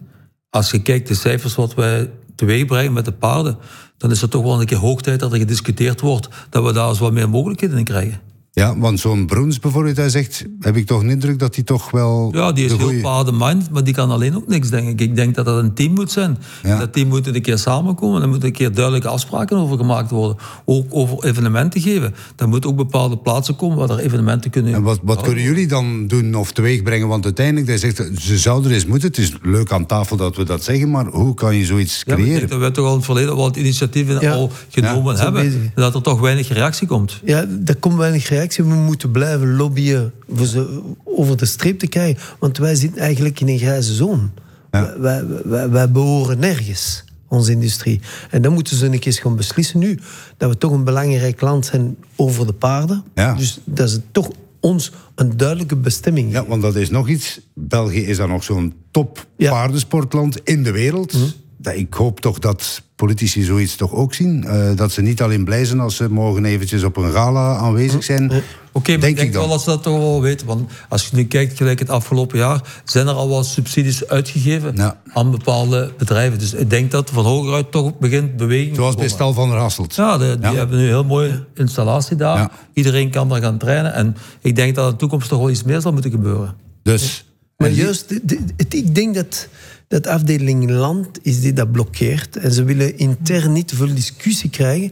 Als 0.50 0.72
je 0.72 0.82
kijkt 0.82 1.08
de 1.08 1.14
cijfers 1.14 1.56
wat 1.56 1.74
wij 1.74 2.10
teweeg 2.36 2.66
brengen 2.66 2.94
met 2.94 3.06
de 3.06 3.12
paarden, 3.12 3.58
dan 3.98 4.12
is 4.12 4.22
het 4.22 4.32
toch 4.32 4.44
wel 4.44 4.60
een 4.60 4.66
keer 4.66 4.78
hoog 4.78 5.02
tijd 5.02 5.20
dat 5.20 5.32
er 5.32 5.38
gediscuteerd 5.38 6.02
wordt 6.02 6.30
dat 6.50 6.64
we 6.64 6.74
daar 6.74 6.90
eens 6.90 7.00
wat 7.00 7.12
meer 7.12 7.30
mogelijkheden 7.30 7.78
in 7.78 7.84
krijgen. 7.84 8.29
Ja, 8.60 8.78
want 8.78 9.00
zo'n 9.00 9.26
Broens 9.26 9.60
bijvoorbeeld, 9.60 9.98
hij 9.98 10.10
zegt, 10.10 10.46
heb 10.60 10.76
ik 10.76 10.86
toch 10.86 11.02
een 11.02 11.10
indruk 11.10 11.40
dat 11.40 11.56
hij 11.56 11.64
toch 11.64 11.92
wel... 11.92 12.30
Ja, 12.34 12.52
die 12.52 12.66
is 12.66 12.72
heel 12.72 12.80
goeie... 13.02 13.32
mind, 13.32 13.72
maar 13.72 13.84
die 13.84 13.94
kan 13.94 14.12
alleen 14.12 14.36
ook 14.36 14.48
niks, 14.48 14.70
denk 14.70 14.88
ik. 14.88 15.02
Ik 15.02 15.16
denk 15.16 15.36
dat 15.36 15.46
dat 15.46 15.64
een 15.64 15.74
team 15.74 15.94
moet 15.94 16.12
zijn. 16.12 16.38
Dat 16.64 16.94
team 16.94 17.08
moet 17.08 17.28
een 17.28 17.42
keer 17.42 17.58
samenkomen, 17.58 18.22
er 18.22 18.30
moeten 18.30 18.48
een 18.48 18.54
keer 18.54 18.74
duidelijke 18.74 19.08
afspraken 19.08 19.58
over 19.58 19.78
gemaakt 19.78 20.12
worden. 20.12 20.38
Ook 20.66 20.86
over 20.90 21.24
evenementen 21.24 21.82
geven. 21.82 22.16
Er 22.36 22.50
moeten 22.50 22.70
ook 22.70 22.76
bepaalde 22.76 23.18
plaatsen 23.18 23.56
komen 23.56 23.78
waar 23.78 23.90
er 23.90 24.00
evenementen 24.00 24.52
kunnen... 24.52 24.74
En 24.74 24.84
wat, 24.84 25.00
wat 25.04 25.22
kunnen 25.22 25.44
jullie 25.44 25.68
dan 25.68 26.08
doen 26.08 26.36
of 26.36 26.52
teweeg 26.52 26.84
brengen? 26.84 27.08
Want 27.08 27.26
uiteindelijk, 27.26 27.68
hij 27.68 27.78
zegt, 27.78 28.04
ze 28.20 28.38
zouden 28.38 28.72
eens 28.72 28.86
moeten. 28.86 29.08
Het 29.08 29.18
is 29.18 29.34
leuk 29.42 29.72
aan 29.72 29.86
tafel 29.86 30.18
dat 30.18 30.36
we 30.36 30.44
dat 30.44 30.64
zeggen, 30.64 30.92
maar 30.92 31.06
hoe 31.06 31.34
kan 31.34 31.56
je 31.56 31.66
zoiets 31.66 32.04
creëren? 32.04 32.42
Ja, 32.42 32.48
dat 32.48 32.60
we 32.60 32.72
toch 32.72 32.86
al 32.86 32.92
in 32.92 32.98
het 32.98 33.06
verleden 33.06 33.36
wat 33.36 33.56
initiatieven 33.56 34.32
al 34.32 34.52
genomen 34.70 35.18
hebben. 35.18 35.72
Dat 35.76 35.96
er 35.96 36.02
toch 36.02 36.20
weinig 36.20 36.48
reactie 36.48 36.88
komt. 36.88 37.22
Ja, 37.24 37.46
er 37.66 37.76
komt 37.76 37.96
weinig 37.96 38.30
reactie 38.30 38.48
we 38.56 38.64
moeten 38.64 39.12
blijven 39.12 39.56
lobbyen 39.56 40.14
voor 40.34 40.46
ze 40.46 40.82
over 41.04 41.38
de 41.38 41.46
streep 41.46 41.80
te 41.80 41.88
krijgen. 41.88 42.22
Want 42.40 42.58
wij 42.58 42.76
zitten 42.76 43.02
eigenlijk 43.02 43.40
in 43.40 43.48
een 43.48 43.58
grijze 43.58 43.94
zone. 43.94 44.30
Wij, 44.70 44.98
wij, 45.46 45.70
wij, 45.70 45.92
behoren 45.92 46.40
nergens, 46.40 47.04
onze 47.28 47.52
industrie. 47.52 48.02
En 48.30 48.42
dan 48.42 48.54
moeten 48.54 48.78
ze 48.78 48.86
een 48.86 49.00
keer 49.00 49.14
gaan 49.14 49.36
beslissen 49.36 49.80
nu 49.80 50.00
dat 50.38 50.50
we 50.50 50.58
toch 50.58 50.72
een 50.72 50.84
belangrijk 50.84 51.42
land 51.42 51.66
zijn 51.66 51.98
over 52.16 52.46
de 52.46 52.54
paarden. 52.54 53.04
Dus 53.14 53.60
dat 53.64 53.90
is 53.90 54.00
toch 54.12 54.30
ons 54.60 54.92
een 55.16 55.38
duidelijke 55.38 55.76
bestemming. 55.76 56.32
Ja, 56.32 56.46
want 56.46 56.62
dat 56.62 56.76
is 56.76 56.90
nog 56.90 57.10
iets. 57.10 57.40
België 57.54 58.06
is 58.06 58.18
dan 58.18 58.30
nog 58.30 58.44
zo'n 58.44 58.74
top 58.92 59.26
paardensportland 59.38 60.40
in 60.44 60.64
de 60.64 60.72
wereld. 60.72 61.14
Mhm 61.14 61.26
ik 61.68 61.94
hoop 61.94 62.20
toch 62.20 62.40
dat 62.40 62.82
politici 63.00 63.44
zoiets 63.44 63.76
toch 63.76 63.94
ook 63.94 64.14
zien. 64.14 64.44
Uh, 64.48 64.76
dat 64.76 64.92
ze 64.92 65.02
niet 65.02 65.22
alleen 65.22 65.44
blij 65.44 65.66
zijn 65.66 65.80
als 65.80 65.96
ze 65.96 66.10
mogen 66.10 66.46
eventjes 66.46 66.84
op 66.84 66.98
een 66.98 67.12
gala 67.12 67.56
aanwezig 67.56 68.04
zijn. 68.04 68.24
Oké, 68.24 68.44
okay, 68.72 68.96
maar 68.96 69.02
denk 69.02 69.18
ik 69.18 69.18
denk 69.18 69.34
wel 69.34 69.48
dat 69.48 69.62
ze 69.62 69.70
dat 69.70 69.84
toch 69.84 69.98
wel 69.98 70.22
weten. 70.22 70.48
Want 70.48 70.72
als 70.90 71.08
je 71.08 71.16
nu 71.16 71.26
kijkt, 71.26 71.58
gelijk 71.58 71.80
het 71.80 71.90
afgelopen 71.90 72.38
jaar, 72.38 72.62
zijn 72.84 73.08
er 73.08 73.14
al 73.14 73.30
wat 73.30 73.46
subsidies 73.46 74.08
uitgegeven 74.08 74.96
aan 75.14 75.32
bepaalde 75.32 75.92
bedrijven. 75.98 76.40
Dus 76.40 76.54
ik 76.54 76.70
denk 76.70 76.92
dat 76.92 77.10
van 77.10 77.26
hogeruit 77.26 77.72
toch 77.72 77.98
begint 77.98 78.38
beweging. 78.38 78.76
Zoals 78.76 78.96
bij 78.96 79.08
Stal 79.08 79.34
van 79.34 79.50
der 79.50 79.58
Hasselt. 79.58 79.96
Ja, 79.96 80.18
die 80.18 80.28
hebben 80.38 80.78
nu 80.78 80.84
een 80.84 80.90
heel 80.90 81.04
mooie 81.04 81.46
installatie 81.56 82.16
daar. 82.16 82.52
Iedereen 82.74 83.10
kan 83.12 83.30
daar 83.30 83.42
gaan 83.42 83.58
trainen. 83.58 83.94
En 83.94 84.16
ik 84.42 84.56
denk 84.56 84.76
dat 84.76 84.86
in 84.86 84.92
de 84.92 84.98
toekomst 84.98 85.30
toch 85.30 85.40
wel 85.40 85.50
iets 85.50 85.64
meer 85.64 85.82
zal 85.82 85.92
moeten 85.92 86.12
gebeuren. 86.12 86.56
Dus. 86.84 87.24
Maar 87.58 87.70
juist, 87.70 88.20
ik 88.68 88.96
denk 88.96 89.16
dat 89.16 89.48
dat 89.90 90.08
afdeling 90.08 90.70
land 90.70 91.20
is 91.22 91.42
die 91.42 91.54
dat 91.54 91.72
blokkeert. 91.72 92.38
En 92.38 92.52
ze 92.52 92.64
willen 92.64 92.98
intern 92.98 93.52
niet 93.52 93.72
veel 93.76 93.94
discussie 93.94 94.50
krijgen. 94.50 94.92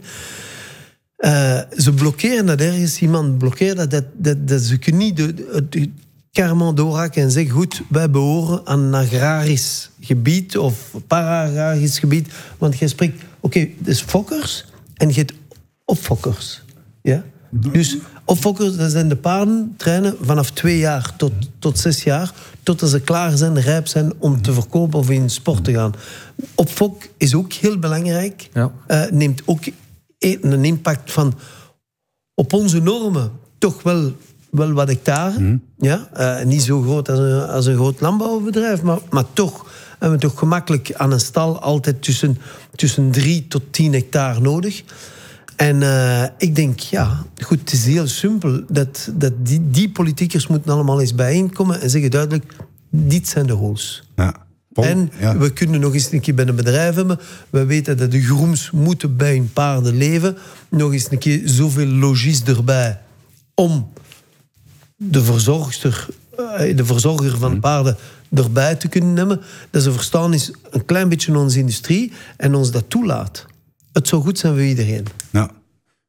Uh, 1.18 1.60
ze 1.76 1.92
blokkeren 1.92 2.46
dat 2.46 2.60
ergens. 2.60 3.00
Iemand 3.00 3.38
blokkeert 3.38 3.76
dat, 3.76 3.90
dat, 3.90 4.04
dat, 4.16 4.48
dat 4.48 4.60
ze 4.60 4.78
kunnen 4.78 5.00
niet 5.00 5.16
de, 5.16 5.64
de, 5.68 5.90
karman 6.32 6.74
doorhakken 6.74 7.22
en 7.22 7.30
zeggen... 7.30 7.52
goed, 7.52 7.82
wij 7.88 8.10
behoren 8.10 8.66
aan 8.66 8.80
een 8.80 8.94
agrarisch 8.94 9.90
gebied 10.00 10.58
of 10.58 10.94
para-agrarisch 11.06 11.98
gebied. 11.98 12.32
Want 12.58 12.78
je 12.78 12.88
spreekt, 12.88 13.22
oké, 13.40 13.58
okay, 13.58 13.74
dus 13.78 14.00
fokkers 14.00 14.64
en 14.94 15.08
je 15.08 15.14
hebt 15.14 15.32
opfokkers. 15.84 16.62
Ja? 17.02 17.24
Dus 17.50 17.96
opfokkers, 18.24 18.76
dat 18.76 18.90
zijn 18.90 19.08
de 19.08 19.16
paarden, 19.16 19.74
trainen 19.76 20.16
vanaf 20.20 20.50
twee 20.50 20.78
jaar 20.78 21.16
tot, 21.16 21.32
tot 21.58 21.78
zes 21.78 22.02
jaar, 22.02 22.32
totdat 22.68 22.90
ze 22.90 23.00
klaar 23.00 23.36
zijn, 23.36 23.60
rijp 23.60 23.86
zijn 23.86 24.12
om 24.18 24.42
te 24.42 24.52
verkopen 24.52 24.98
of 24.98 25.10
in 25.10 25.30
sport 25.30 25.64
te 25.64 25.72
gaan. 25.72 25.94
Opfok 26.54 27.02
is 27.16 27.34
ook 27.34 27.52
heel 27.52 27.78
belangrijk. 27.78 28.48
Ja. 28.52 28.72
Uh, 28.88 29.10
neemt 29.10 29.42
ook 29.44 29.60
een 30.18 30.64
impact 30.64 31.12
van 31.12 31.34
op 32.34 32.52
onze 32.52 32.82
normen 32.82 33.30
toch 33.58 33.82
wel, 33.82 34.12
wel 34.50 34.72
wat 34.72 34.88
hectare. 34.88 35.38
Mm. 35.38 35.62
Ja? 35.78 36.08
Uh, 36.16 36.44
niet 36.44 36.62
zo 36.62 36.82
groot 36.82 37.08
als 37.08 37.18
een, 37.18 37.48
als 37.48 37.66
een 37.66 37.74
groot 37.74 38.00
landbouwbedrijf, 38.00 38.82
maar, 38.82 38.98
maar 39.10 39.24
toch 39.32 39.66
hebben 39.98 40.18
we 40.18 40.26
toch 40.26 40.38
gemakkelijk 40.38 40.94
aan 40.94 41.12
een 41.12 41.20
stal 41.20 41.60
altijd 41.60 42.02
tussen, 42.02 42.38
tussen 42.74 43.10
drie 43.10 43.48
tot 43.48 43.62
tien 43.70 43.92
hectare 43.92 44.40
nodig. 44.40 44.82
En 45.58 45.80
uh, 45.80 46.24
ik 46.38 46.54
denk, 46.54 46.80
ja, 46.80 47.24
goed, 47.44 47.60
het 47.60 47.72
is 47.72 47.84
heel 47.84 48.06
simpel. 48.06 48.62
Dat, 48.68 49.10
dat 49.14 49.32
die, 49.42 49.70
die 49.70 49.90
politiekers 49.90 50.46
moeten 50.46 50.72
allemaal 50.72 51.00
eens 51.00 51.14
bijeenkomen 51.14 51.80
en 51.80 51.90
zeggen 51.90 52.10
duidelijk, 52.10 52.54
dit 52.90 53.28
zijn 53.28 53.46
de 53.46 53.54
rules. 53.54 54.08
Ja. 54.16 54.34
en 54.74 55.10
we 55.38 55.52
kunnen 55.52 55.80
nog 55.80 55.94
eens 55.94 56.12
een 56.12 56.20
keer 56.20 56.34
bij 56.34 56.46
een 56.46 56.56
bedrijf 56.56 56.94
hebben. 56.94 57.18
We 57.50 57.64
weten 57.64 57.96
dat 57.96 58.10
de 58.10 58.22
groems 58.22 58.70
moeten 58.70 59.16
bij 59.16 59.34
hun 59.34 59.52
paarden 59.52 59.96
leven. 59.96 60.36
Nog 60.68 60.92
eens 60.92 61.10
een 61.10 61.18
keer 61.18 61.40
zoveel 61.44 61.86
logies 61.86 62.42
erbij 62.42 63.00
om 63.54 63.92
de 64.96 65.22
verzorgster, 65.22 66.06
eh, 66.36 66.76
de 66.76 66.84
verzorger 66.84 67.38
van 67.38 67.52
hm. 67.52 67.60
paarden 67.60 67.96
erbij 68.34 68.74
te 68.74 68.88
kunnen 68.88 69.12
nemen. 69.12 69.40
Dat 69.70 69.82
ze 69.82 69.92
verstaan 69.92 70.34
is 70.34 70.52
een 70.70 70.84
klein 70.84 71.08
beetje 71.08 71.38
onze 71.38 71.58
industrie 71.58 72.12
en 72.36 72.54
ons 72.54 72.70
dat 72.70 72.84
toelaat 72.88 73.46
het 73.98 74.08
zou 74.08 74.22
goed 74.22 74.38
zijn 74.38 74.52
voor 74.52 74.62
iedereen. 74.62 75.06
Ja. 75.30 75.50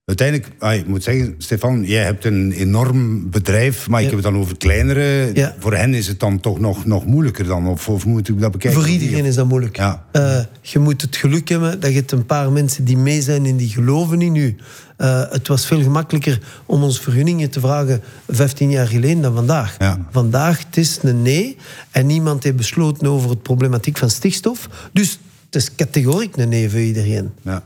Uiteindelijk, 0.09 0.51
ah, 0.59 0.73
ik 0.73 0.87
moet 0.87 1.03
zeggen, 1.03 1.35
Stefan, 1.37 1.83
jij 1.83 2.03
hebt 2.03 2.25
een 2.25 2.51
enorm 2.51 3.29
bedrijf, 3.29 3.89
maar 3.89 3.99
ik 4.01 4.05
heb 4.05 4.15
het 4.15 4.23
dan 4.23 4.37
over 4.37 4.57
kleinere. 4.57 5.31
Ja. 5.33 5.55
Voor 5.59 5.73
hen 5.73 5.93
is 5.93 6.07
het 6.07 6.19
dan 6.19 6.39
toch 6.39 6.59
nog, 6.59 6.85
nog 6.85 7.05
moeilijker 7.05 7.45
dan? 7.45 7.67
Of, 7.67 7.89
of 7.89 8.05
moet 8.05 8.29
ik 8.29 8.39
dat 8.39 8.51
bekijken? 8.51 8.81
Voor 8.81 8.89
iedereen 8.89 9.25
is 9.25 9.35
dat 9.35 9.47
moeilijk. 9.47 9.77
Ja. 9.77 10.05
Uh, 10.13 10.39
je 10.61 10.79
moet 10.79 11.01
het 11.01 11.15
geluk 11.15 11.49
hebben 11.49 11.79
dat 11.79 11.89
je 11.89 11.95
hebt 11.95 12.11
een 12.11 12.25
paar 12.25 12.51
mensen 12.51 12.83
die 12.83 12.97
mee 12.97 13.21
zijn 13.21 13.45
en 13.45 13.57
die 13.57 13.69
geloven 13.69 14.21
in 14.21 14.35
u. 14.35 14.55
Uh, 14.97 15.23
het 15.29 15.47
was 15.47 15.65
veel 15.65 15.81
gemakkelijker 15.81 16.39
om 16.65 16.83
ons 16.83 16.99
vergunningen 16.99 17.49
te 17.49 17.59
vragen 17.59 18.01
15 18.27 18.69
jaar 18.69 18.87
geleden 18.87 19.21
dan 19.21 19.33
vandaag. 19.33 19.75
Ja. 19.79 20.07
Vandaag 20.11 20.65
het 20.65 20.77
is 20.77 20.99
een 21.01 21.21
nee 21.21 21.57
en 21.91 22.05
niemand 22.05 22.43
heeft 22.43 22.55
besloten 22.55 23.07
over 23.07 23.29
het 23.29 23.41
problematiek 23.41 23.97
van 23.97 24.09
stikstof. 24.09 24.69
Dus 24.93 25.19
het 25.45 25.55
is 25.55 25.75
categoriek 25.75 26.37
een 26.37 26.49
nee 26.49 26.69
voor 26.69 26.79
iedereen. 26.79 27.31
Ja. 27.41 27.63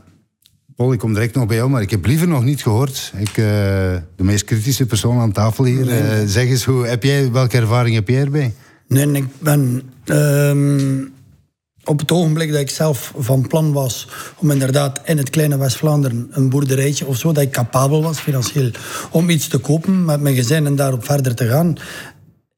Paul, 0.76 0.92
ik 0.92 0.98
kom 0.98 1.14
direct 1.14 1.34
nog 1.34 1.46
bij 1.46 1.56
jou, 1.56 1.70
maar 1.70 1.82
ik 1.82 1.90
heb 1.90 2.06
liever 2.06 2.28
nog 2.28 2.44
niet 2.44 2.62
gehoord. 2.62 3.12
Ik, 3.16 3.28
uh, 3.28 3.34
de 3.36 4.02
meest 4.16 4.44
kritische 4.44 4.86
persoon 4.86 5.18
aan 5.18 5.32
tafel 5.32 5.64
hier. 5.64 5.86
Uh, 5.86 6.26
zeg 6.26 6.48
eens, 6.48 6.64
hoe, 6.64 6.86
heb 6.86 7.02
jij, 7.02 7.32
welke 7.32 7.56
ervaring 7.56 7.94
heb 7.94 8.08
jij 8.08 8.20
erbij? 8.20 8.54
Nee, 8.88 9.12
ik 9.12 9.24
ben 9.38 9.82
um, 10.04 11.12
op 11.84 11.98
het 11.98 12.12
ogenblik 12.12 12.52
dat 12.52 12.60
ik 12.60 12.70
zelf 12.70 13.12
van 13.16 13.46
plan 13.46 13.72
was 13.72 14.08
om 14.36 14.50
inderdaad 14.50 15.00
in 15.04 15.18
het 15.18 15.30
kleine 15.30 15.58
West-Vlaanderen 15.58 16.26
een 16.30 16.48
boerderijtje 16.48 17.06
of 17.06 17.16
zo, 17.16 17.32
dat 17.32 17.42
ik 17.42 17.50
capabel 17.50 18.02
was 18.02 18.18
financieel 18.18 18.70
om 19.10 19.30
iets 19.30 19.48
te 19.48 19.58
kopen 19.58 20.04
met 20.04 20.20
mijn 20.20 20.34
gezin 20.34 20.66
en 20.66 20.76
daarop 20.76 21.04
verder 21.04 21.34
te 21.34 21.48
gaan, 21.48 21.76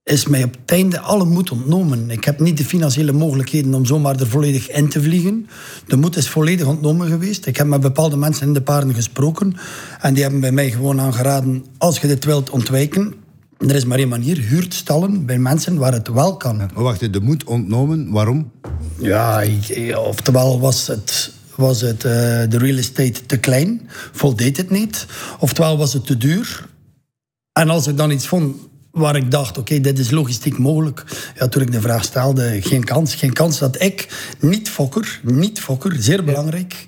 is 0.06 0.26
mij 0.26 0.44
op 0.44 0.56
het 0.60 0.70
einde 0.70 1.00
alle 1.00 1.24
moed 1.24 1.50
ontnomen. 1.50 2.10
Ik 2.10 2.24
heb 2.24 2.40
niet 2.40 2.56
de 2.56 2.64
financiële 2.64 3.12
mogelijkheden 3.12 3.74
om 3.74 3.84
zomaar 3.84 4.20
er 4.20 4.26
volledig 4.26 4.70
in 4.70 4.88
te 4.88 5.02
vliegen. 5.02 5.48
De 5.86 5.96
moed 5.96 6.16
is 6.16 6.28
volledig 6.28 6.66
ontnomen 6.66 7.08
geweest. 7.08 7.46
Ik 7.46 7.56
heb 7.56 7.66
met 7.66 7.80
bepaalde 7.80 8.16
mensen 8.16 8.46
in 8.46 8.52
de 8.52 8.62
paarden 8.62 8.94
gesproken. 8.94 9.56
En 10.00 10.14
die 10.14 10.22
hebben 10.22 10.40
bij 10.40 10.52
mij 10.52 10.70
gewoon 10.70 11.00
aangeraden, 11.00 11.64
als 11.78 11.98
je 11.98 12.06
dit 12.06 12.24
wilt 12.24 12.50
ontwijken... 12.50 13.14
Er 13.58 13.74
is 13.74 13.84
maar 13.84 13.98
één 13.98 14.08
manier, 14.08 14.38
huurt 14.38 14.74
stallen 14.74 15.26
bij 15.26 15.38
mensen 15.38 15.76
waar 15.76 15.92
het 15.92 16.08
wel 16.08 16.36
kan. 16.36 16.60
Oh, 16.74 16.82
wacht, 16.82 17.12
de 17.12 17.20
moed 17.20 17.44
ontnomen, 17.44 18.10
waarom? 18.10 18.50
Ja, 18.98 19.44
oftewel 19.96 20.60
was 20.60 20.86
het 20.86 21.34
was 21.54 21.80
het, 21.80 22.04
uh, 22.04 22.12
de 22.48 22.58
real 22.58 22.76
estate 22.76 23.26
te 23.26 23.36
klein, 23.36 23.88
voldeed 24.12 24.56
het 24.56 24.70
niet. 24.70 25.06
Oftewel 25.38 25.78
was 25.78 25.92
het 25.92 26.06
te 26.06 26.16
duur. 26.16 26.66
En 27.52 27.68
als 27.68 27.86
ik 27.86 27.96
dan 27.96 28.10
iets 28.10 28.26
vond 28.26 28.56
waar 28.96 29.16
ik 29.16 29.30
dacht, 29.30 29.58
oké, 29.58 29.80
dit 29.80 29.98
is 29.98 30.10
logistiek 30.10 30.58
mogelijk. 30.58 31.04
Ja, 31.38 31.48
toen 31.48 31.62
ik 31.62 31.72
de 31.72 31.80
vraag 31.80 32.04
stelde, 32.04 32.62
geen 32.62 32.84
kans. 32.84 33.14
Geen 33.14 33.32
kans 33.32 33.58
dat 33.58 33.82
ik, 33.82 34.08
niet 34.40 34.68
fokker, 34.70 35.20
niet 35.22 35.60
fokker, 35.60 35.96
zeer 35.98 36.24
belangrijk, 36.24 36.86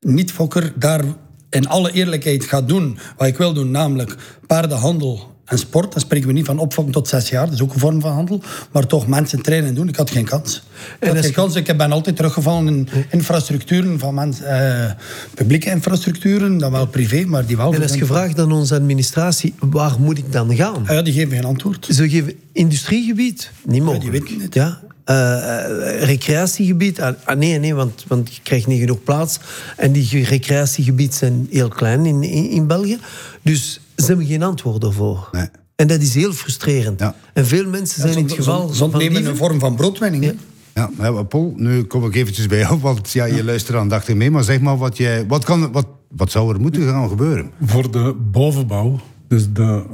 niet 0.00 0.32
fokker, 0.32 0.72
daar 0.76 1.04
in 1.50 1.68
alle 1.68 1.92
eerlijkheid 1.92 2.44
ga 2.44 2.62
doen 2.62 2.98
wat 3.16 3.26
ik 3.26 3.36
wil 3.36 3.52
doen, 3.52 3.70
namelijk 3.70 4.16
paardenhandel 4.46 5.39
en 5.50 5.58
sport, 5.58 5.92
dan 5.92 6.00
spreken 6.00 6.26
we 6.26 6.32
niet 6.32 6.46
van 6.46 6.58
opvolging 6.58 6.94
tot 6.94 7.08
zes 7.08 7.28
jaar. 7.28 7.44
Dat 7.44 7.54
is 7.54 7.62
ook 7.62 7.74
een 7.74 7.80
vorm 7.80 8.00
van 8.00 8.12
handel. 8.12 8.40
Maar 8.72 8.86
toch 8.86 9.06
mensen 9.06 9.42
trainen 9.42 9.68
en 9.68 9.74
doen. 9.74 9.88
Ik 9.88 9.96
had 9.96 10.10
geen 10.10 10.24
kans. 10.24 10.62
Ik 11.00 11.08
had 11.08 11.18
geen 11.18 11.32
kans. 11.32 11.54
Ik 11.54 11.76
ben 11.76 11.92
altijd 11.92 12.16
teruggevallen 12.16 12.66
in 12.66 12.88
infrastructuren 13.10 13.98
van 13.98 14.14
mensen. 14.14 14.46
Eh, 14.46 14.90
publieke 15.34 15.70
infrastructuren, 15.70 16.58
dan 16.58 16.72
wel 16.72 16.86
privé, 16.86 17.24
maar 17.24 17.46
die 17.46 17.56
wel... 17.56 17.74
En 17.74 17.82
als 17.82 17.94
je 17.94 18.06
vraagt 18.06 18.38
aan 18.38 18.52
onze 18.52 18.74
administratie, 18.74 19.54
waar 19.58 19.96
moet 19.98 20.18
ik 20.18 20.32
dan 20.32 20.56
gaan? 20.56 20.86
Ah 20.86 20.94
ja, 20.94 21.02
die 21.02 21.12
geven 21.12 21.30
geen 21.30 21.44
antwoord. 21.44 21.88
Ze 21.90 22.08
geven 22.08 22.34
industriegebied? 22.52 23.50
Niet 23.64 23.82
mogelijk. 23.82 24.10
die 24.10 24.20
weten 24.20 24.40
het. 24.40 24.54
Ja, 24.54 24.80
uh, 25.06 26.02
recreatiegebied. 26.02 27.00
Ah, 27.00 27.14
ah, 27.24 27.38
nee, 27.38 27.58
nee, 27.58 27.74
want, 27.74 28.04
want 28.08 28.34
je 28.34 28.40
krijgt 28.42 28.66
niet 28.66 28.80
genoeg 28.80 29.02
plaats. 29.02 29.38
En 29.76 29.92
die 29.92 30.24
recreatiegebieden 30.24 31.16
zijn 31.16 31.46
heel 31.50 31.68
klein 31.68 32.06
in, 32.06 32.22
in, 32.22 32.50
in 32.50 32.66
België. 32.66 32.98
Dus 33.42 33.80
ze 34.00 34.06
hebben 34.06 34.26
geen 34.26 34.42
antwoord 34.42 34.84
ervoor. 34.84 35.28
Nee. 35.32 35.48
En 35.76 35.86
dat 35.86 36.00
is 36.00 36.14
heel 36.14 36.32
frustrerend. 36.32 37.00
Ja. 37.00 37.14
En 37.32 37.46
veel 37.46 37.68
mensen 37.68 38.00
zijn 38.00 38.16
in 38.16 38.24
het 38.24 38.32
geval... 38.32 38.68
Zond 38.68 38.96
nemen 38.96 39.26
een 39.26 39.36
vorm 39.36 39.58
van 39.58 39.76
broodwinning. 39.76 40.24
Ja. 40.24 40.32
Ja, 40.74 40.90
maar 40.96 41.24
Paul, 41.24 41.52
nu 41.56 41.82
kom 41.82 42.04
ik 42.04 42.14
eventjes 42.14 42.46
bij 42.46 42.58
jou, 42.58 42.78
want 42.80 43.10
ja, 43.10 43.24
je 43.24 43.44
luistert 43.44 43.76
aan 43.76 43.88
dacht 43.88 44.14
mee. 44.14 44.30
Maar 44.30 44.44
zeg 44.44 44.60
maar, 44.60 44.78
wat, 44.78 44.96
jij, 44.96 45.26
wat, 45.26 45.44
kan, 45.44 45.72
wat, 45.72 45.86
wat 46.08 46.30
zou 46.30 46.54
er 46.54 46.60
moeten 46.60 46.82
gaan 46.82 47.08
gebeuren? 47.08 47.50
Voor 47.64 47.90
de 47.90 48.14
bovenbouw 48.30 49.00
Dus 49.28 49.52
de, 49.52 49.84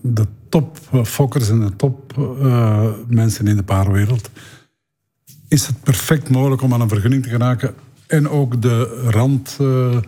de 0.00 0.26
topfokkers 0.48 1.48
en 1.48 1.60
de 1.60 1.76
topmensen 1.76 3.44
uh, 3.44 3.50
in 3.50 3.56
de 3.56 3.62
paarwereld 3.62 4.30
is 5.48 5.66
het 5.66 5.82
perfect 5.82 6.30
mogelijk 6.30 6.62
om 6.62 6.72
aan 6.72 6.80
een 6.80 6.88
vergunning 6.88 7.22
te 7.22 7.28
geraken 7.28 7.74
en 8.06 8.28
ook 8.28 8.62
de, 8.62 9.02
rand, 9.10 9.56
uh, 9.60 9.98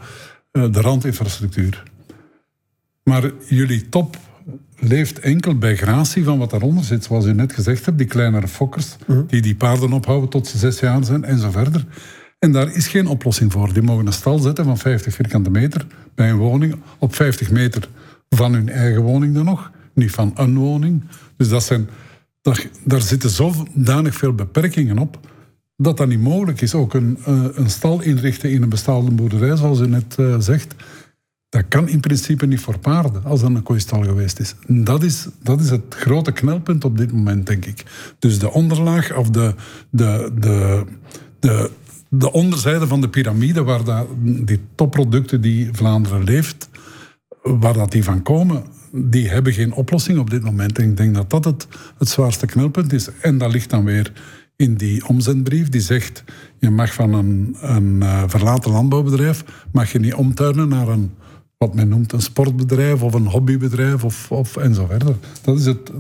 de 0.53 0.81
randinfrastructuur. 0.81 1.83
Maar 3.09 3.31
jullie 3.49 3.89
top 3.89 4.17
leeft 4.79 5.19
enkel 5.21 5.59
bij 5.59 5.77
gratie 5.77 6.25
van 6.25 6.39
wat 6.39 6.51
daaronder 6.51 6.85
zit. 6.85 7.05
Zoals 7.05 7.25
u 7.27 7.33
net 7.33 7.53
gezegd 7.53 7.85
hebt, 7.85 7.99
die 7.99 8.07
kleinere 8.07 8.49
fokkers... 8.49 8.97
Mhm. 9.07 9.23
die 9.27 9.43
die 9.43 9.55
paarden 9.55 9.93
ophouden 9.93 10.29
tot 10.29 10.47
ze 10.47 10.59
zes 10.59 10.81
jaar 10.81 11.05
zijn 11.05 11.25
en 11.25 11.39
zo 11.39 11.51
verder. 11.51 11.87
En 12.39 12.53
daar 12.53 12.75
is 12.75 12.89
geen 12.89 13.07
oplossing 13.07 13.53
voor. 13.53 13.73
Die 13.73 13.83
mogen 13.83 14.07
een 14.07 14.13
stal 14.13 14.39
zetten 14.39 14.65
van 14.65 14.79
50 14.79 15.15
vierkante 15.15 15.51
meter 15.51 15.87
bij 16.15 16.31
een 16.31 16.37
woning... 16.37 16.77
op 16.99 17.15
50 17.15 17.51
meter 17.51 17.89
van 18.29 18.53
hun 18.53 18.69
eigen 18.69 19.03
woning 19.03 19.35
dan 19.35 19.45
nog. 19.45 19.71
Niet 19.95 20.11
van 20.11 20.33
een 20.35 20.57
woning. 20.57 21.05
Dus 21.37 21.49
dat 21.49 21.63
zijn, 21.63 21.89
daar, 22.43 22.67
daar 22.85 23.03
zitten 23.03 23.31
zodanig 23.31 24.15
veel 24.15 24.35
beperkingen 24.35 24.99
op... 24.99 25.19
dat 25.77 25.97
dat 25.97 26.09
niet 26.09 26.21
mogelijk 26.21 26.61
is. 26.61 26.75
Ook 26.75 26.95
een, 26.95 27.19
eh, 27.25 27.45
een 27.53 27.71
stal 27.71 28.03
inrichten 28.03 28.51
in 28.51 28.63
een 28.63 28.69
bestaande 28.69 29.11
boerderij, 29.11 29.57
zoals 29.57 29.81
u 29.81 29.87
net 29.87 30.17
uh, 30.21 30.37
zegt 30.39 30.75
dat 31.49 31.65
kan 31.69 31.89
in 31.89 32.01
principe 32.01 32.47
niet 32.47 32.61
voor 32.61 32.79
paarden 32.79 33.25
als 33.25 33.41
dat 33.41 33.51
een 33.51 33.63
kooistal 33.63 34.03
geweest 34.03 34.41
is. 34.41 34.55
Dat 34.67 35.03
is. 35.03 35.29
Dat 35.43 35.61
is 35.61 35.71
het 35.71 35.95
grote 35.95 36.33
knelpunt 36.33 36.85
op 36.85 36.99
dit 36.99 37.13
moment, 37.13 37.47
denk 37.47 37.65
ik. 37.65 37.85
Dus 38.19 38.39
de 38.39 38.51
onderlaag 38.51 39.17
of 39.17 39.31
de, 39.31 39.55
de, 39.91 40.33
de, 40.41 40.85
de, 41.41 41.71
de 42.09 42.33
onderzijde 42.33 42.87
van 42.87 43.01
de 43.01 43.09
piramide, 43.09 43.63
waar 43.63 43.85
dat, 43.85 44.07
die 44.23 44.61
topproducten 44.75 45.41
die 45.41 45.69
Vlaanderen 45.73 46.25
leeft, 46.25 46.69
waar 47.43 47.75
dat 47.75 47.93
die 47.93 48.05
van 48.05 48.23
komen, 48.23 48.65
die 48.93 49.29
hebben 49.29 49.53
geen 49.53 49.73
oplossing 49.73 50.19
op 50.19 50.31
dit 50.31 50.43
moment. 50.43 50.79
En 50.79 50.91
ik 50.91 50.97
denk 50.97 51.15
dat 51.15 51.31
dat 51.31 51.45
het, 51.45 51.69
het 51.99 52.09
zwaarste 52.09 52.47
knelpunt 52.47 52.93
is. 52.93 53.09
En 53.21 53.39
dat 53.39 53.53
ligt 53.53 53.71
dan 53.71 53.85
weer 53.85 54.13
in 54.57 54.75
die 54.75 55.09
omzetbrief 55.09 55.69
die 55.69 55.81
zegt... 55.81 56.25
je 56.59 56.71
mag 56.71 56.95
van 56.95 57.15
een, 57.15 57.57
een 57.61 57.97
uh, 58.03 58.23
verlaten 58.27 58.71
landbouwbedrijf 58.71 59.45
mag 59.73 59.93
je 59.93 59.99
niet 59.99 60.15
omtuinen 60.15 60.69
naar 60.69 60.89
een 60.89 61.11
wat 61.59 61.75
men 61.75 61.89
noemt 61.89 62.13
een 62.13 62.23
sportbedrijf 62.23 63.03
of 63.03 63.15
een 63.15 63.27
hobbybedrijf 63.27 64.05
of, 64.05 64.31
of 64.31 64.57
en 64.57 64.75
zo 64.75 64.87
verder. 64.87 65.15
Dat 65.43 65.59
is, 65.59 65.65
het, 65.65 65.91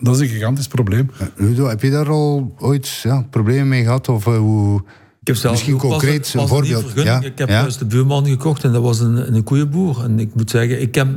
dat 0.00 0.14
is 0.14 0.20
een 0.20 0.28
gigantisch 0.28 0.68
probleem. 0.68 1.10
Ludo, 1.36 1.68
heb 1.68 1.82
je 1.82 1.90
daar 1.90 2.08
al 2.08 2.54
ooit 2.58 2.88
ja, 3.02 3.26
problemen 3.30 3.68
mee 3.68 3.82
gehad? 3.82 4.08
Of 4.08 4.26
uh, 4.26 4.38
hoe... 4.38 4.82
Ik 5.20 5.26
heb 5.26 5.36
zelf 5.36 5.54
Misschien 5.54 5.76
concreet 5.76 6.34
een 6.34 6.48
voorbeeld. 6.48 6.92
Ja? 6.94 7.20
Ik 7.20 7.38
heb 7.38 7.48
juist 7.48 7.78
de 7.78 7.84
buurman 7.84 8.26
gekocht 8.26 8.64
en 8.64 8.72
dat 8.72 8.82
was 8.82 9.00
een, 9.00 9.34
een 9.34 9.42
koeienboer. 9.42 10.04
En 10.04 10.18
ik 10.18 10.34
moet 10.34 10.50
zeggen, 10.50 10.80
ik 10.80 10.94
heb 10.94 11.08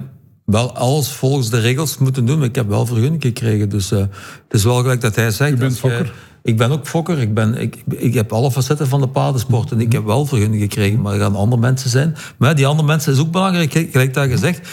wel 0.46 0.76
alles 0.76 1.12
volgens 1.12 1.50
de 1.50 1.60
regels 1.60 1.98
moeten 1.98 2.26
doen, 2.26 2.38
maar 2.38 2.48
ik 2.48 2.56
heb 2.56 2.68
wel 2.68 2.86
vergunning 2.86 3.22
gekregen. 3.22 3.70
Dus 3.70 3.92
uh, 3.92 4.00
het 4.00 4.10
is 4.50 4.64
wel 4.64 4.76
gelijk 4.82 5.02
dat 5.02 5.16
hij 5.16 5.32
zegt. 5.32 5.52
Je 5.52 5.58
bent 5.58 5.78
fokker? 5.78 6.14
Ik 6.46 6.58
ben 6.58 6.72
ook 6.72 6.88
fokker. 6.88 7.20
Ik, 7.20 7.34
ben, 7.34 7.58
ik, 7.58 7.84
ik 7.90 8.14
heb 8.14 8.34
alle 8.34 8.52
facetten 8.52 8.88
van 8.88 9.02
de 9.02 9.08
paardensport. 9.08 9.72
En 9.72 9.82
ik 9.82 9.92
heb 9.92 10.06
wel 10.06 10.26
vergunning 10.26 10.62
gekregen, 10.62 11.02
maar 11.02 11.14
er 11.14 11.20
gaan 11.20 11.36
andere 11.36 11.62
mensen 11.62 11.90
zijn. 11.90 12.16
Maar 12.38 12.56
die 12.56 12.68
andere 12.68 12.88
mensen 12.88 13.14
is 13.14 13.20
ook 13.20 13.32
belangrijk. 13.32 13.72
Gelijk 13.92 14.14
daar 14.14 14.28
gezegd, 14.28 14.70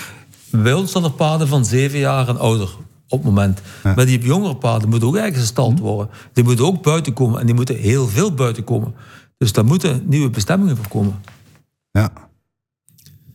bij 0.50 0.72
ons 0.72 0.90
staan 0.90 1.04
er 1.04 1.10
paarden 1.10 1.48
van 1.48 1.64
zeven 1.64 1.98
jaar 1.98 2.28
en 2.28 2.38
ouder 2.38 2.68
op 3.08 3.18
het 3.18 3.24
moment. 3.24 3.60
Maar 3.82 4.06
die 4.06 4.18
jongere 4.18 4.56
paarden 4.56 4.88
moeten 4.88 5.08
ook 5.08 5.16
eigenlijk 5.16 5.46
gestald 5.46 5.74
mhm. 5.74 5.82
worden. 5.82 6.08
Die 6.32 6.44
moeten 6.44 6.64
ook 6.64 6.82
buiten 6.82 7.12
komen. 7.12 7.40
En 7.40 7.46
die 7.46 7.54
moeten 7.54 7.76
heel 7.76 8.08
veel 8.08 8.34
buiten 8.34 8.64
komen. 8.64 8.94
Dus 9.38 9.52
daar 9.52 9.64
moeten 9.64 10.02
nieuwe 10.04 10.30
bestemmingen 10.30 10.76
voor 10.76 10.88
komen. 10.88 11.20
Ja. 11.90 12.12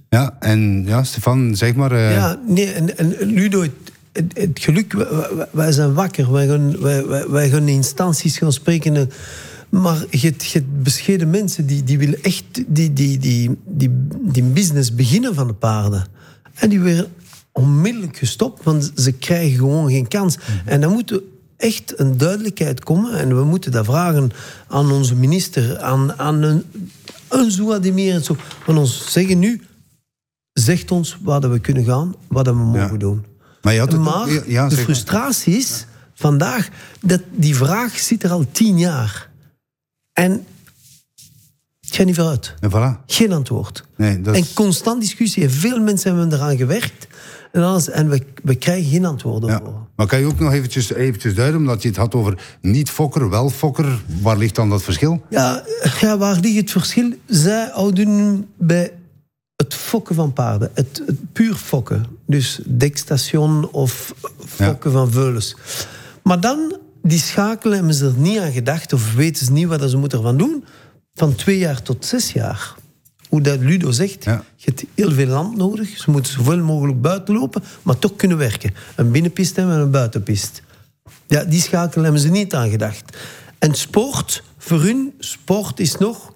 Ja, 0.10 0.36
en 0.40 0.84
ja, 0.86 1.04
Stefan, 1.04 1.56
zeg 1.56 1.76
maar... 1.76 1.92
Uh... 1.92 2.14
Ja, 2.14 2.40
nee, 2.48 2.72
en, 2.72 2.98
en 2.98 3.16
Ludo, 3.20 3.66
het, 4.34 4.60
geluk, 4.60 4.94
wij, 5.52 5.72
zijn 5.72 5.94
wakker. 5.94 6.32
Wij 6.32 6.48
gaan, 6.48 6.80
wij, 6.80 7.28
wij, 7.28 7.50
gaan 7.50 7.68
instanties 7.68 8.38
gaan 8.38 8.54
spreken. 8.54 9.10
Maar 9.70 10.06
je, 10.10 10.34
je 10.38 10.64
bescheiden 10.64 11.30
mensen 11.30 11.66
die, 11.66 11.84
die 11.84 11.98
willen 11.98 12.24
echt 12.24 12.44
die, 12.54 12.94
die, 12.94 13.18
die, 13.18 13.58
die, 13.66 13.90
die 14.22 14.44
business 14.44 14.96
beginnen 14.96 15.36
van 15.36 15.48
de 15.48 15.54
paarden. 15.54 16.06
En 16.54 16.70
die 16.70 16.80
weer 16.80 17.08
onmiddellijk 17.52 18.18
gestopt, 18.18 18.64
want 18.64 18.92
ze 18.96 19.12
krijgen 19.12 19.58
gewoon 19.58 19.90
geen 19.90 20.08
kans. 20.08 20.38
Mhm. 20.38 20.68
En 20.68 20.82
dan 20.82 20.92
moet 20.92 21.22
echt 21.58 22.00
een 22.00 22.18
duidelijkheid 22.18 22.84
komen. 22.84 23.20
En 23.20 23.36
we 23.36 23.44
moeten 23.44 23.72
dat 23.72 23.86
vragen 23.86 24.32
aan 24.68 24.92
onze 24.92 25.16
minister, 25.16 25.80
aan, 25.80 26.20
aan 26.20 26.42
een, 26.42 26.64
een 27.28 27.52
Zouademir 27.52 28.14
en 28.14 28.24
zo. 28.24 28.36
Van 28.64 28.78
ons 28.78 29.12
zeggen 29.12 29.40
nu, 29.40 29.62
zegt 30.54 30.92
ons 30.92 31.18
waar 31.22 31.52
we 31.52 31.60
kunnen 31.60 31.84
gaan, 31.84 32.16
wat 32.28 32.46
we 32.46 32.54
mogen 32.54 33.00
doen. 33.00 33.26
Maar, 33.62 33.74
ja, 34.48 34.68
de 34.68 34.76
frustratie 34.76 35.58
is 35.58 35.86
vandaag 36.14 36.70
dat 37.02 37.22
die 37.32 37.56
vraag 37.56 38.00
zit 38.00 38.24
er 38.24 38.30
al 38.30 38.46
tien 38.52 38.80
jaar. 38.80 39.30
En 40.14 40.46
het 41.80 41.96
gaat 41.96 42.06
niet 42.06 42.16
vooruit. 42.16 42.54
En 42.60 42.72
voilà. 42.72 43.06
Geen 43.06 43.32
antwoord. 43.32 43.84
Nee, 43.98 44.22
dat 44.22 44.36
En 44.36 44.46
constant 44.54 45.02
discussie. 45.02 45.50
Veel 45.50 45.80
mensen 45.80 46.16
hebben 46.16 46.40
eraan 46.40 46.58
gewerkt. 46.58 47.08
En, 47.52 47.64
alles, 47.64 47.90
en 47.90 48.10
we, 48.10 48.26
we 48.44 48.56
krijgen 48.56 48.90
geen 48.90 49.06
antwoorden 49.06 49.50
ja. 49.50 49.62
Maar 49.96 50.08
kan 50.08 50.20
je 50.20 50.26
ook 50.26 50.40
nog 50.40 50.54
eventjes, 50.54 50.94
eventjes 50.94 51.36
duiden, 51.36 51.60
omdat 51.60 51.82
je 51.82 51.88
het 51.88 51.98
had 51.98 52.16
over 52.16 52.58
niet-fokker, 52.62 53.30
wel-fokker. 53.30 54.02
Waar 54.22 54.38
ligt 54.38 54.56
dan 54.56 54.70
dat 54.70 54.84
verschil? 54.84 55.24
Ja, 55.30 55.64
ja, 56.00 56.18
waar 56.18 56.40
ligt 56.40 56.56
het 56.56 56.72
verschil? 56.72 57.14
Zij 57.26 57.70
houden 57.74 58.46
bij 58.58 58.82
het 58.82 58.94
fokken 59.88 60.16
van 60.16 60.34
paarden. 60.34 60.72
Het, 60.74 61.02
puur 61.34 61.56
fokken. 61.56 62.06
Dus 62.26 62.60
dekstation 62.66 63.70
of 63.72 64.14
fokken 64.46 64.92
van 64.92 65.12
veulens. 65.12 65.56
Maar 66.24 66.40
dan, 66.40 66.78
die 67.04 67.20
schakelen, 67.20 67.78
hebben 67.78 67.94
ze 67.94 68.06
er 68.06 68.18
niet 68.18 68.40
aan 68.40 68.52
gedacht... 68.52 68.94
of 68.94 69.14
weten 69.14 69.46
ze 69.46 69.52
niet 69.52 69.68
wat 69.68 69.90
ze 69.90 69.98
moeten 69.98 70.18
ervan 70.18 70.38
doen... 70.38 70.64
van 71.14 71.36
twee 71.36 71.58
jaar 71.58 71.82
tot 71.82 72.06
zes 72.06 72.32
jaar. 72.32 72.76
Hoe 73.30 73.42
dat 73.42 73.60
Ludo 73.60 73.92
zegt, 73.92 74.24
je 74.24 74.42
hebt 74.56 74.84
heel 74.94 75.12
veel 75.12 75.28
land 75.28 75.58
nodig. 75.58 75.98
Ze 75.98 76.12
moeten 76.12 76.32
zoveel 76.32 76.64
mogelijk 76.64 77.02
buiten 77.02 77.34
lopen, 77.34 77.64
maar 77.82 78.00
toch 78.00 78.16
kunnen 78.16 78.38
werken. 78.38 78.74
Een 78.96 79.12
binnenpist 79.12 79.58
en 79.58 79.68
een 79.68 79.92
buitenpist. 79.92 80.62
Ja, 81.28 81.44
die 81.44 81.62
schakelen 81.62 82.04
hebben 82.04 82.22
ze 82.22 82.30
niet 82.30 82.54
aan 82.54 82.70
gedacht. 82.70 83.18
En 83.60 83.74
sport, 83.74 84.44
voor 84.58 84.82
hun, 84.82 85.14
sport 85.20 85.80
is 85.80 85.98
nog 85.98 86.34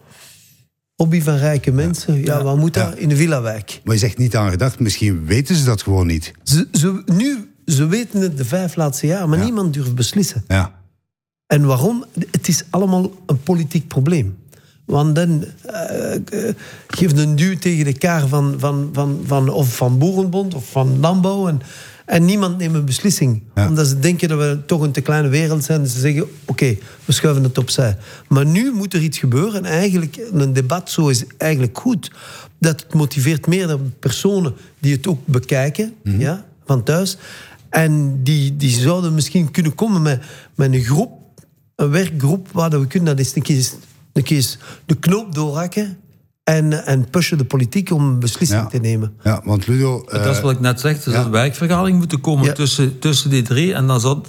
hobby 1.01 1.21
van 1.21 1.35
rijke 1.35 1.71
mensen. 1.71 2.23
Ja, 2.23 2.43
wat 2.43 2.57
moet 2.57 2.73
dat? 2.73 2.97
In 2.97 3.09
de 3.09 3.15
villa-wijk. 3.15 3.81
Maar 3.83 3.93
je 3.93 3.99
zegt 3.99 4.17
niet 4.17 4.35
aan 4.35 4.49
gedacht, 4.49 4.79
misschien 4.79 5.25
weten 5.25 5.55
ze 5.55 5.65
dat 5.65 5.81
gewoon 5.81 6.07
niet. 6.07 6.31
Ze, 6.43 6.67
ze, 6.71 7.03
nu, 7.05 7.51
ze 7.65 7.87
weten 7.87 8.21
het 8.21 8.37
de 8.37 8.45
vijf 8.45 8.75
laatste 8.75 9.07
jaar, 9.07 9.29
maar 9.29 9.39
niemand 9.39 9.73
durft 9.73 9.95
beslissen. 9.95 10.43
Ja. 10.47 10.73
En 11.47 11.65
waarom? 11.65 12.05
Het 12.31 12.47
is 12.47 12.63
allemaal 12.69 13.11
een 13.25 13.43
politiek 13.43 13.87
probleem. 13.87 14.37
Want 14.85 15.15
dan 15.15 15.45
uh, 15.69 16.15
geeft 16.87 17.17
een 17.17 17.35
duw 17.35 17.57
tegen 17.57 17.85
de 17.85 17.97
kaar 17.97 18.27
van, 18.27 18.55
van, 18.57 18.89
van, 18.93 19.21
van, 19.25 19.49
of 19.49 19.75
van 19.75 19.97
Boerenbond 19.97 20.53
of 20.53 20.71
van 20.71 20.99
Landbouw. 20.99 21.47
En 21.47 21.61
en 22.11 22.25
niemand 22.25 22.57
neemt 22.57 22.75
een 22.75 22.85
beslissing. 22.85 23.43
Omdat 23.55 23.87
ze 23.87 23.99
denken 23.99 24.27
dat 24.27 24.37
we 24.37 24.59
toch 24.65 24.81
een 24.81 24.91
te 24.91 25.01
kleine 25.01 25.27
wereld 25.27 25.63
zijn. 25.63 25.81
Dus 25.81 25.93
ze 25.93 25.99
zeggen, 25.99 26.25
oké, 26.45 26.77
we 27.05 27.11
schuiven 27.11 27.43
het 27.43 27.57
opzij. 27.57 27.97
Maar 28.27 28.45
nu 28.45 28.71
moet 28.71 28.93
er 28.93 29.01
iets 29.01 29.17
gebeuren. 29.17 29.65
En 29.65 29.71
eigenlijk, 29.71 30.19
een 30.33 30.53
debat 30.53 30.89
zo 30.89 31.07
is 31.07 31.23
eigenlijk 31.37 31.77
goed. 31.77 32.11
Dat 32.59 32.81
het 32.81 32.93
motiveert 32.93 33.47
meer 33.47 33.67
dan 33.67 33.93
personen 33.99 34.53
die 34.79 34.95
het 34.95 35.07
ook 35.07 35.19
bekijken. 35.25 35.93
Mhm. 36.03 36.19
ja, 36.19 36.45
van 36.65 36.83
thuis. 36.83 37.17
En 37.69 38.23
die, 38.23 38.57
die 38.57 38.69
zouden 38.69 39.13
misschien 39.13 39.51
kunnen 39.51 39.75
komen 39.75 40.01
met, 40.01 40.21
met 40.55 40.73
een 40.73 40.83
groep. 40.83 41.11
Een 41.75 41.89
werkgroep 41.89 42.47
waar 42.51 42.69
we 42.69 42.87
kunnen 42.87 43.15
dat 43.15 43.25
eens 43.25 43.35
een 43.35 43.41
keer, 43.41 43.69
een 44.13 44.23
keer 44.23 44.57
de 44.85 44.95
knoop 44.95 45.35
doorhakken 45.35 45.97
en, 46.43 46.85
en 46.85 47.09
pushen 47.09 47.37
de 47.37 47.45
politiek 47.45 47.91
om 47.91 48.07
een 48.07 48.19
beslissing 48.19 48.69
te 48.69 48.77
nemen. 48.77 49.13
Ja, 49.23 49.41
want 49.43 49.67
Ludo... 49.67 50.05
dat 50.11 50.25
is 50.25 50.41
wat 50.41 50.51
ik 50.51 50.59
net 50.59 50.79
zeg. 50.79 51.05
Er 51.05 51.11
zou 51.11 51.25
een 51.25 51.31
wijkvergadering 51.31 51.97
moeten 51.97 52.21
komen 52.21 52.53
tussen, 52.53 52.99
tussen 52.99 53.29
die 53.29 53.41
drie. 53.41 53.73
En 53.73 53.87
dan 53.87 53.99
zou, 53.99 54.21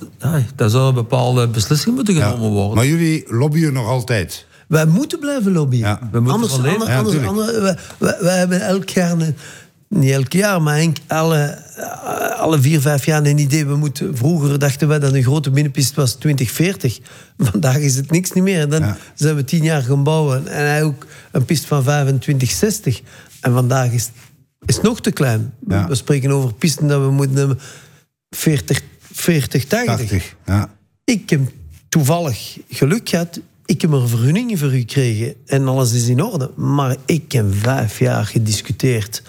daar 0.57 0.71
zou 0.71 0.89
een 0.89 0.95
bepaalde 0.95 1.49
beslissing 1.49 1.95
moeten 1.95 2.15
genomen 2.15 2.51
worden. 2.51 2.75
Maar 2.75 2.87
jullie 2.87 3.25
lobbyen 3.27 3.73
nog 3.73 3.87
altijd? 3.87 4.47
Wij 4.69 4.87
moeten 4.87 5.19
blijven 5.19 5.53
lobbyen. 5.53 5.99
We 6.13 6.21
moeten 6.21 6.33
anders, 6.33 6.53
anders, 6.53 6.91
anders, 6.91 7.27
anders, 7.27 7.77
wij, 7.99 8.39
hebben 8.39 8.61
elk 8.61 8.89
jaar 8.89 9.11
een, 9.11 9.37
niet 9.93 10.11
elk 10.11 10.33
jaar, 10.33 10.63
maar 10.63 10.89
alle, 11.07 11.59
alle 12.37 12.61
vier, 12.61 12.81
vijf 12.81 13.05
jaar 13.05 13.27
een 13.27 13.39
idee. 13.39 13.67
We 13.67 13.77
moeten, 13.77 14.17
vroeger 14.17 14.59
dachten 14.59 14.89
wij 14.89 14.99
dat 14.99 15.13
een 15.13 15.23
grote 15.23 15.51
binnenpist 15.51 15.95
was 15.95 16.15
2040. 16.15 16.99
Vandaag 17.51 17.77
is 17.77 17.95
het 17.95 18.11
niks 18.11 18.33
niet 18.33 18.45
meer. 18.45 18.69
Dan 18.69 18.95
zijn 19.15 19.37
we 19.37 19.45
tien 19.45 19.63
jaar 19.63 19.83
gaan 19.83 20.03
bouwen. 20.03 20.47
En 20.47 20.67
hij 20.67 20.83
ook 20.83 21.07
een 21.31 21.45
pist 21.45 21.65
van 21.65 21.83
25, 21.83 22.51
60. 22.51 23.03
En 23.41 23.53
vandaag 23.53 23.93
is 23.93 24.11
het 24.67 24.83
nog 24.83 25.01
te 25.01 25.11
klein. 25.11 25.55
We 25.61 25.95
spreken 25.95 26.31
over 26.31 26.55
pisten 26.55 26.89
dat 26.89 27.01
we 27.01 27.11
moeten 27.11 27.37
hebben 27.37 27.59
40, 28.31 28.81
40 29.13 29.65
80. 29.65 29.97
80 29.97 30.35
ja. 30.47 30.71
Ik 31.05 31.31
heb 31.31 31.41
toevallig 31.89 32.59
geluk 32.69 33.09
gehad. 33.09 33.41
Ik 33.65 33.81
heb 33.81 33.93
er 33.93 34.09
vergunningen 34.09 34.59
voor 34.59 34.69
gekregen 34.69 35.35
en 35.47 35.69
alles 35.69 35.93
is 35.93 36.09
in 36.09 36.23
orde. 36.23 36.51
Maar 36.57 36.97
ik 37.05 37.33
heb 37.33 37.47
vijf 37.55 37.99
jaar 37.99 38.27
gediscuteerd 38.27 39.23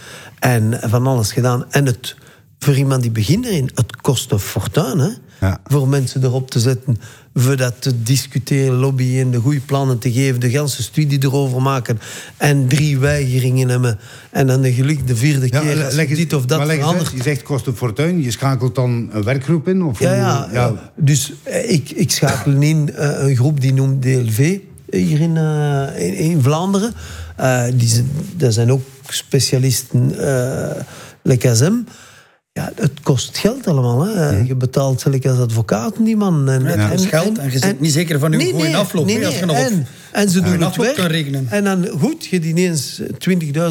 en 0.44 0.80
van 0.82 1.08
alles 1.08 1.32
gedaan. 1.32 1.66
En 1.70 1.86
het 1.86 2.16
voor 2.60 2.76
iemand 2.76 3.02
die 3.02 3.12
begint 3.12 3.46
erin, 3.46 3.70
het 3.74 3.96
kost 4.02 4.32
een 4.32 4.40
fortuin 4.40 5.00
hè, 5.00 5.10
ja. 5.40 5.60
voor 5.66 5.88
mensen 5.88 6.24
erop 6.24 6.50
te 6.50 6.60
zetten, 6.60 6.98
voor 7.34 7.58
dat 7.58 7.74
te 7.80 8.04
discussiëren, 8.04 8.76
lobbyen, 8.76 9.32
de 9.32 9.40
goede 9.40 9.60
plannen 9.60 10.00
te 10.00 10.12
geven, 10.12 10.40
de 10.40 10.48
hele 10.48 10.68
studie 10.68 11.24
erover 11.24 11.62
maken 11.62 12.00
en 12.38 12.68
drie 12.68 13.00
weigeringen 13.00 13.70
hebben 13.70 14.00
en 14.32 14.48
dan 14.48 14.62
de 14.62 14.74
geluk 14.74 15.08
de 15.08 15.16
vierde 15.16 15.50
keer 15.50 15.84
als 15.84 15.96
je 15.96 16.16
dit 16.16 16.34
of 16.34 16.46
dat 16.46 16.70
verandert. 16.70 17.12
Je 17.12 17.24
zegt 17.24 17.44
kost 17.44 17.68
een 17.68 17.76
fortuin, 17.76 18.22
je 18.22 18.32
schakelt 18.32 18.76
dan 18.76 19.10
een 19.12 19.24
werkgroep 19.24 19.68
in? 19.68 19.84
Of 19.84 20.00
ja, 20.00 20.14
ja, 20.14 20.50
ja, 20.52 20.92
dus 20.96 21.34
eh, 21.44 21.72
ik, 21.72 21.90
ik 21.90 22.12
schakel 22.12 22.52
in 22.52 22.90
uh, 22.92 23.28
een 23.28 23.36
groep 23.36 23.62
die 23.62 23.74
noemt 23.74 24.02
DLV 24.02 24.60
hier 24.90 25.22
in, 25.22 25.36
uh, 25.36 26.20
in, 26.20 26.42
Vlaanderen. 26.42 26.94
Uh, 27.40 27.64
die, 27.74 28.04
dat 28.36 28.54
zijn 28.54 28.72
ook 28.72 28.82
specialisten, 29.10 30.12
uh, 30.20 30.72
like 31.22 31.56
SM. 31.56 31.74
Ja, 32.52 32.72
het 32.76 33.00
kost 33.04 33.38
geld 33.38 33.68
allemaal. 33.68 34.06
Hè. 34.06 34.38
Je 34.40 34.56
betaalt 34.56 35.02
zelfs 35.02 35.26
als 35.26 35.40
advocaat 35.40 35.96
die 36.00 36.16
man. 36.16 36.50
En, 36.50 36.64
ja, 36.64 36.92
en, 36.92 37.00
geld 37.00 37.38
en 37.38 37.52
je 37.52 37.60
zit 37.60 37.80
niet 37.80 37.92
zeker 37.92 38.20
van 38.20 38.32
uw 38.32 38.38
nee, 38.38 38.52
goede 38.52 38.76
afloop. 38.76 39.06
Nee, 39.06 39.26
als 39.26 39.40
je 39.40 39.46
nog 39.46 39.56
en, 39.56 39.88
en 40.12 40.30
ze 40.30 40.42
doen 40.42 40.62
het 40.62 40.76
werk. 40.76 40.98
Rekenen. 40.98 41.48
En 41.50 41.64
dan 41.64 41.88
goed, 41.88 42.26
je 42.26 42.40
die 42.40 42.50
ineens 42.50 43.02
20.000 43.02 43.08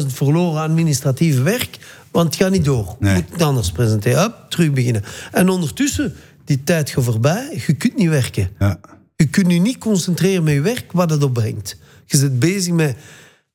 verloren 0.07 0.61
aan 0.61 0.69
administratief 0.69 1.43
werk, 1.43 1.77
want 2.11 2.33
het 2.33 2.43
gaat 2.43 2.51
niet 2.51 2.65
door. 2.65 2.95
Je 2.99 3.09
moet 3.13 3.23
het 3.31 3.41
anders 3.41 3.71
presenteren. 3.71 4.21
Hup, 4.21 4.33
terug 4.49 4.71
beginnen. 4.71 5.03
En 5.31 5.49
ondertussen, 5.49 6.13
die 6.45 6.63
tijd 6.63 6.89
gaat 6.89 7.03
voorbij, 7.03 7.61
je 7.67 7.73
kunt 7.73 7.97
niet 7.97 8.09
werken. 8.09 8.49
Ja. 8.59 8.79
Je 9.15 9.25
kunt 9.25 9.51
je 9.51 9.59
niet 9.59 9.77
concentreren 9.77 10.43
met 10.43 10.53
je 10.53 10.61
werk, 10.61 10.91
wat 10.91 11.09
het 11.09 11.23
opbrengt. 11.23 11.77
Je 12.05 12.17
zit 12.17 12.39
bezig 12.39 12.73
met, 12.73 12.95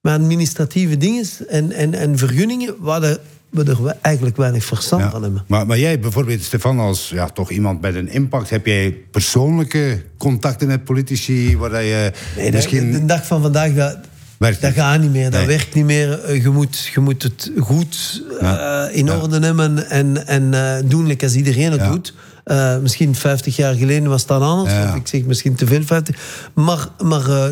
met 0.08 0.20
administratieve 0.20 0.96
dingen 0.96 1.24
en, 1.48 1.72
en, 1.72 1.94
en 1.94 2.18
vergunningen, 2.18 2.74
waar 2.78 3.00
de 3.00 3.20
we 3.50 3.64
er 3.64 3.96
eigenlijk 4.00 4.36
weinig 4.36 4.64
verstand 4.64 5.10
van 5.10 5.22
hebben. 5.22 5.44
Maar, 5.46 5.66
maar 5.66 5.78
jij 5.78 6.00
bijvoorbeeld, 6.00 6.42
Stefan, 6.42 6.78
als 6.78 7.08
ja, 7.08 7.28
toch 7.28 7.50
iemand 7.50 7.80
met 7.80 7.94
een 7.94 8.08
impact... 8.08 8.50
heb 8.50 8.66
jij 8.66 8.96
persoonlijke 9.10 10.02
contacten 10.18 10.68
met 10.68 10.84
politici 10.84 11.56
waar 11.56 11.82
je 11.82 12.12
nee, 12.36 12.52
misschien... 12.52 12.92
De, 12.92 13.04
dag 13.04 13.26
van 13.26 13.42
vandaag, 13.42 13.74
dat, 13.74 13.98
dat 14.38 14.72
gaat 14.72 15.00
niet 15.00 15.12
meer. 15.12 15.30
Dat 15.30 15.44
werkt 15.44 15.74
niet 15.74 15.84
meer. 15.84 16.24
Eh, 16.24 16.42
je 16.42 16.48
moet, 16.48 16.90
je 16.94 17.00
moet 17.00 17.22
het 17.22 17.52
goed 17.58 18.22
uh, 18.42 18.84
in 18.90 19.10
orde 19.12 19.38
nemen 19.38 19.90
en, 19.90 20.26
en 20.26 20.42
uh, 20.52 20.74
doen 20.84 21.20
als 21.20 21.34
iedereen 21.34 21.72
het 21.72 21.84
doet. 21.84 22.14
Uh, 22.48 22.78
misschien 22.78 23.14
50 23.14 23.56
jaar 23.56 23.74
geleden 23.74 24.08
was 24.08 24.26
dat 24.26 24.40
anders. 24.40 24.72
Of 24.88 24.94
ik 24.94 25.06
zeg 25.06 25.24
misschien 25.24 25.54
te 25.54 25.66
veel 25.66 25.82
50. 25.82 26.50
Maar, 26.54 26.88
maar 27.02 27.28
uh, 27.28 27.44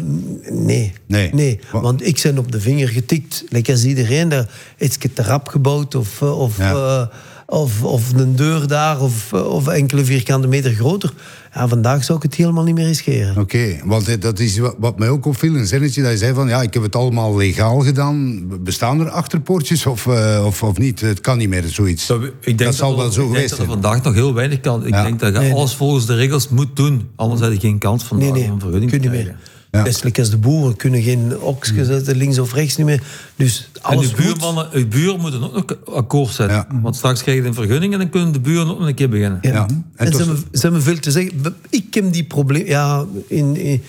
nee. 0.50 0.92
nee. 1.06 1.34
nee. 1.34 1.60
Want 1.72 2.06
ik 2.06 2.20
ben 2.22 2.38
op 2.38 2.52
de 2.52 2.60
vinger 2.60 2.88
getikt. 2.88 3.44
Lekker 3.48 3.72
als 3.72 3.84
iedereen 3.84 4.28
daar 4.28 4.48
iets 4.78 4.98
te 5.14 5.22
rap 5.22 5.48
gebouwd. 5.48 5.94
Of, 5.94 6.22
of, 6.22 6.58
ja. 6.58 7.10
of, 7.46 7.82
of 7.82 8.12
een 8.12 8.36
deur 8.36 8.66
daar. 8.66 9.00
Of, 9.00 9.32
of 9.32 9.68
enkele 9.68 10.04
vierkante 10.04 10.48
meter 10.48 10.74
groter. 10.74 11.12
Ja, 11.56 11.68
vandaag 11.68 12.04
zou 12.04 12.18
ik 12.18 12.24
het 12.24 12.34
helemaal 12.34 12.64
niet 12.64 12.74
meer 12.74 12.86
riskeren. 12.86 13.38
Oké, 13.38 13.76
want 13.84 14.22
dat 14.22 14.38
is 14.38 14.58
wat 14.78 14.98
mij 14.98 15.08
ook 15.08 15.26
opviel. 15.26 15.54
Een 15.54 15.66
zinnetje 15.66 16.02
dat 16.02 16.10
je 16.10 16.18
zei 16.18 16.34
van... 16.34 16.48
ja, 16.48 16.62
ik 16.62 16.74
heb 16.74 16.82
het 16.82 16.96
allemaal 16.96 17.36
legaal 17.36 17.80
gedaan. 17.80 18.44
Bestaan 18.60 19.00
er 19.00 19.10
achterpoortjes 19.10 19.86
of, 19.86 20.06
uh, 20.06 20.42
of, 20.46 20.62
of 20.62 20.78
niet? 20.78 21.00
Het 21.00 21.20
kan 21.20 21.38
niet 21.38 21.48
meer, 21.48 21.64
zoiets. 21.66 22.06
Dat, 22.06 22.22
ik 22.22 22.32
denk 22.40 22.58
dat, 22.58 22.74
zal 22.74 22.96
wel 22.96 23.10
zo 23.10 23.20
ik 23.22 23.26
geweest 23.26 23.48
zijn. 23.48 23.60
dat 23.60 23.68
er 23.68 23.82
vandaag 23.82 24.02
nog 24.02 24.14
heel 24.14 24.34
weinig 24.34 24.60
kan. 24.60 24.86
Ik 24.86 24.92
denk 24.92 25.20
dat 25.20 25.32
je 25.32 25.52
alles 25.52 25.74
volgens 25.74 26.06
de 26.06 26.14
regels 26.14 26.48
moet 26.48 26.76
doen. 26.76 27.08
Anders 27.16 27.40
heb 27.40 27.52
je 27.52 27.60
geen 27.60 27.78
kans 27.78 28.04
van, 28.04 28.18
nee, 28.18 28.32
nee, 28.32 28.44
een 28.44 28.60
vergunning 28.60 28.90
te 28.90 28.98
krijgen. 28.98 29.36
Ja. 29.70 29.82
Bestelijk 29.82 30.18
als 30.18 30.30
de 30.30 30.36
boeren 30.36 30.76
kunnen 30.76 31.02
geen 31.02 31.40
oksjes 31.40 31.76
hmm. 31.76 31.86
zetten, 31.86 32.16
links 32.16 32.38
of 32.38 32.52
rechts 32.52 32.76
niet 32.76 32.86
meer. 32.86 33.02
Dus 33.36 33.70
alles 33.80 34.10
en 34.10 34.16
de 34.16 34.22
buurmannen, 34.22 34.68
de 34.72 34.86
buren 34.86 35.20
moeten 35.20 35.42
ook 35.42 35.68
nog 35.68 35.94
akkoord 35.94 36.34
zetten. 36.34 36.56
Ja. 36.56 36.80
Want 36.82 36.96
straks 36.96 37.22
krijg 37.22 37.42
je 37.42 37.46
een 37.48 37.54
vergunning 37.54 37.92
en 37.92 37.98
dan 37.98 38.08
kunnen 38.08 38.32
de 38.32 38.40
buren 38.40 38.68
ook 38.68 38.78
nog 38.78 38.88
een 38.88 38.94
keer 38.94 39.08
beginnen. 39.08 39.38
Ja. 39.42 39.66
En, 39.96 40.12
ze, 40.12 40.18
hebben, 40.18 40.38
ze 40.52 40.60
hebben 40.60 40.82
veel 40.82 40.98
te 40.98 41.10
zeggen. 41.10 41.56
Ik 41.70 41.94
heb 41.94 42.12
die 42.12 42.24
probleem... 42.24 42.66
Ja, 42.66 43.04
in, 43.26 43.56
in 43.56 43.82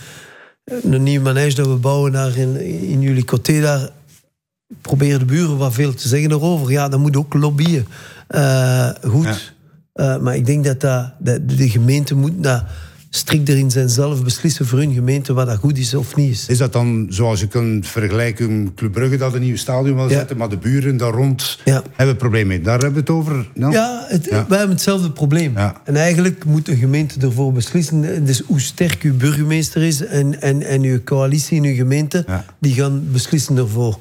een 0.94 1.04
nieuwe 1.04 1.24
manege 1.24 1.56
dat 1.56 1.68
we 1.68 1.74
bouwen 1.74 2.12
daar 2.12 2.38
in, 2.38 2.62
in 2.90 3.02
jullie 3.02 3.26
coté 3.26 3.62
daar 3.62 3.90
proberen 4.82 5.20
de 5.20 5.26
buren 5.26 5.58
wat 5.58 5.74
veel 5.74 5.94
te 5.94 6.08
zeggen 6.08 6.32
erover. 6.32 6.72
Ja, 6.72 6.90
dat 6.90 7.00
moet 7.00 7.18
ook 7.18 7.34
lobbyen. 7.34 7.88
Uh, 8.30 8.90
goed. 9.04 9.54
Uh, 9.94 10.18
maar 10.18 10.36
ik 10.36 10.46
denk 10.46 10.64
dat, 10.64 10.82
dat, 10.82 11.12
dat 11.20 11.50
de 11.50 11.70
gemeente 11.70 12.16
moet... 12.16 12.44
Dat, 12.44 12.64
strikt 13.10 13.50
erin 13.50 13.72
zijn 13.72 13.90
zelf 13.90 14.24
beslissen 14.24 14.66
voor 14.66 14.80
hun 14.80 14.94
gemeente 14.94 15.34
wat 15.34 15.48
dat 15.48 15.58
goed 15.58 15.78
is 15.78 15.94
of 15.94 16.16
niet 16.16 16.32
is. 16.32 16.48
Is 16.48 16.58
dat 16.58 16.74
dan, 16.74 17.06
zoals 17.10 17.40
je 17.40 17.48
kunt 17.48 17.88
vergelijken, 17.88 18.74
Club 18.76 18.92
Brugge 18.92 19.18
dat 19.18 19.34
een 19.34 19.42
nieuw 19.42 19.56
stadion 19.56 19.96
wil 19.96 20.10
zetten, 20.10 20.38
maar 20.38 20.50
de 20.50 20.58
buren 20.58 20.98
daar 20.98 21.12
rond 21.12 21.60
ja. 21.66 21.84
hebben 21.94 22.16
problemen 22.16 22.48
mee? 22.48 22.62
Daar 22.62 22.80
hebben 22.80 22.94
we 22.94 23.00
het 23.00 23.10
over? 23.10 23.50
Ja, 23.54 24.06
het, 24.08 24.30
wij 24.30 24.40
hebben 24.40 24.70
hetzelfde 24.70 25.12
probleem. 25.12 25.58
En 25.84 25.96
eigenlijk 25.96 26.46
moet 26.46 26.68
een 26.68 26.78
gemeente 26.78 27.20
ervoor 27.20 27.54
beslissen. 27.54 28.26
Dus 28.26 28.42
hoe 28.46 28.62
sterk 28.62 29.02
uw 29.02 29.18
burgemeester 29.18 29.84
is 29.84 30.06
en, 30.06 30.42
en, 30.42 30.64
en 30.64 30.82
uw 30.82 31.04
coalitie 31.04 31.58
in 31.58 31.64
uw 31.64 31.76
gemeente, 31.76 32.26
die 32.60 32.74
gaan 32.74 33.08
beslissen 33.12 33.58
ervoor. 33.58 33.98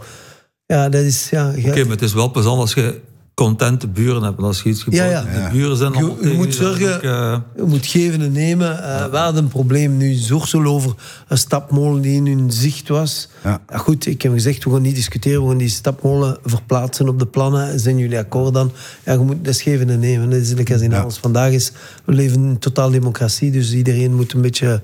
Ja, 0.67 0.89
dat 0.89 1.03
is... 1.03 1.31
Ja, 1.31 1.53
Oké, 1.59 1.83
maar 1.83 1.93
het 1.93 2.03
is 2.03 2.13
wel 2.13 2.31
plezant 2.31 2.61
als 2.61 2.75
je 2.75 3.01
contente 3.37 3.89
buren 3.89 4.23
hebben 4.23 4.45
als 4.45 4.63
je 4.63 4.69
iets 4.69 4.83
gebouwd. 4.83 5.11
Ja, 5.11 5.25
ja. 5.33 5.49
De 5.49 5.53
buren 5.53 5.77
zijn 5.77 5.93
je, 5.93 6.29
je 6.29 6.33
moet 6.37 6.55
zorgen, 6.55 7.05
uh... 7.05 7.39
je 7.57 7.63
moet 7.63 7.87
geven 7.87 8.21
en 8.21 8.33
nemen. 8.33 8.73
Uh, 8.73 8.79
ja. 8.79 9.11
We 9.11 9.17
hadden 9.17 9.43
een 9.43 9.51
probleem 9.51 9.97
nu 9.97 10.13
zorgsel 10.13 10.65
over 10.65 10.95
een 11.29 11.39
stapmolen 11.39 12.03
die 12.03 12.15
in 12.15 12.27
hun 12.27 12.51
zicht 12.51 12.89
was. 12.89 13.29
Ja. 13.45 13.61
goed, 13.73 14.07
ik 14.07 14.23
heb 14.23 14.33
gezegd, 14.33 14.65
we 14.65 14.71
gaan 14.71 14.83
niet 14.83 14.95
discussiëren, 14.95 15.43
we 15.43 15.49
gaan 15.49 15.59
die 15.59 15.69
stapmolen 15.69 16.39
verplaatsen 16.45 17.09
op 17.09 17.19
de 17.19 17.27
plannen. 17.27 17.81
Zijn 17.81 17.99
jullie 17.99 18.19
akkoord 18.19 18.55
dan? 18.55 18.73
Ja, 19.05 19.13
je 19.13 19.19
moet 19.19 19.45
dat 19.45 19.57
geven 19.57 19.91
en 19.91 20.01
nemen. 20.01 20.31
Dat 20.31 20.41
is 20.41 20.53
like 20.53 20.75
in 20.75 20.95
alles. 20.95 21.19
Vandaag 21.19 21.53
is, 21.53 21.73
we 22.05 22.13
leven 22.13 22.45
in 22.45 22.59
totaal 22.59 22.91
democratie, 22.91 23.51
dus 23.51 23.73
iedereen 23.73 24.15
moet 24.15 24.33
een 24.33 24.43
beetje... 24.43 24.83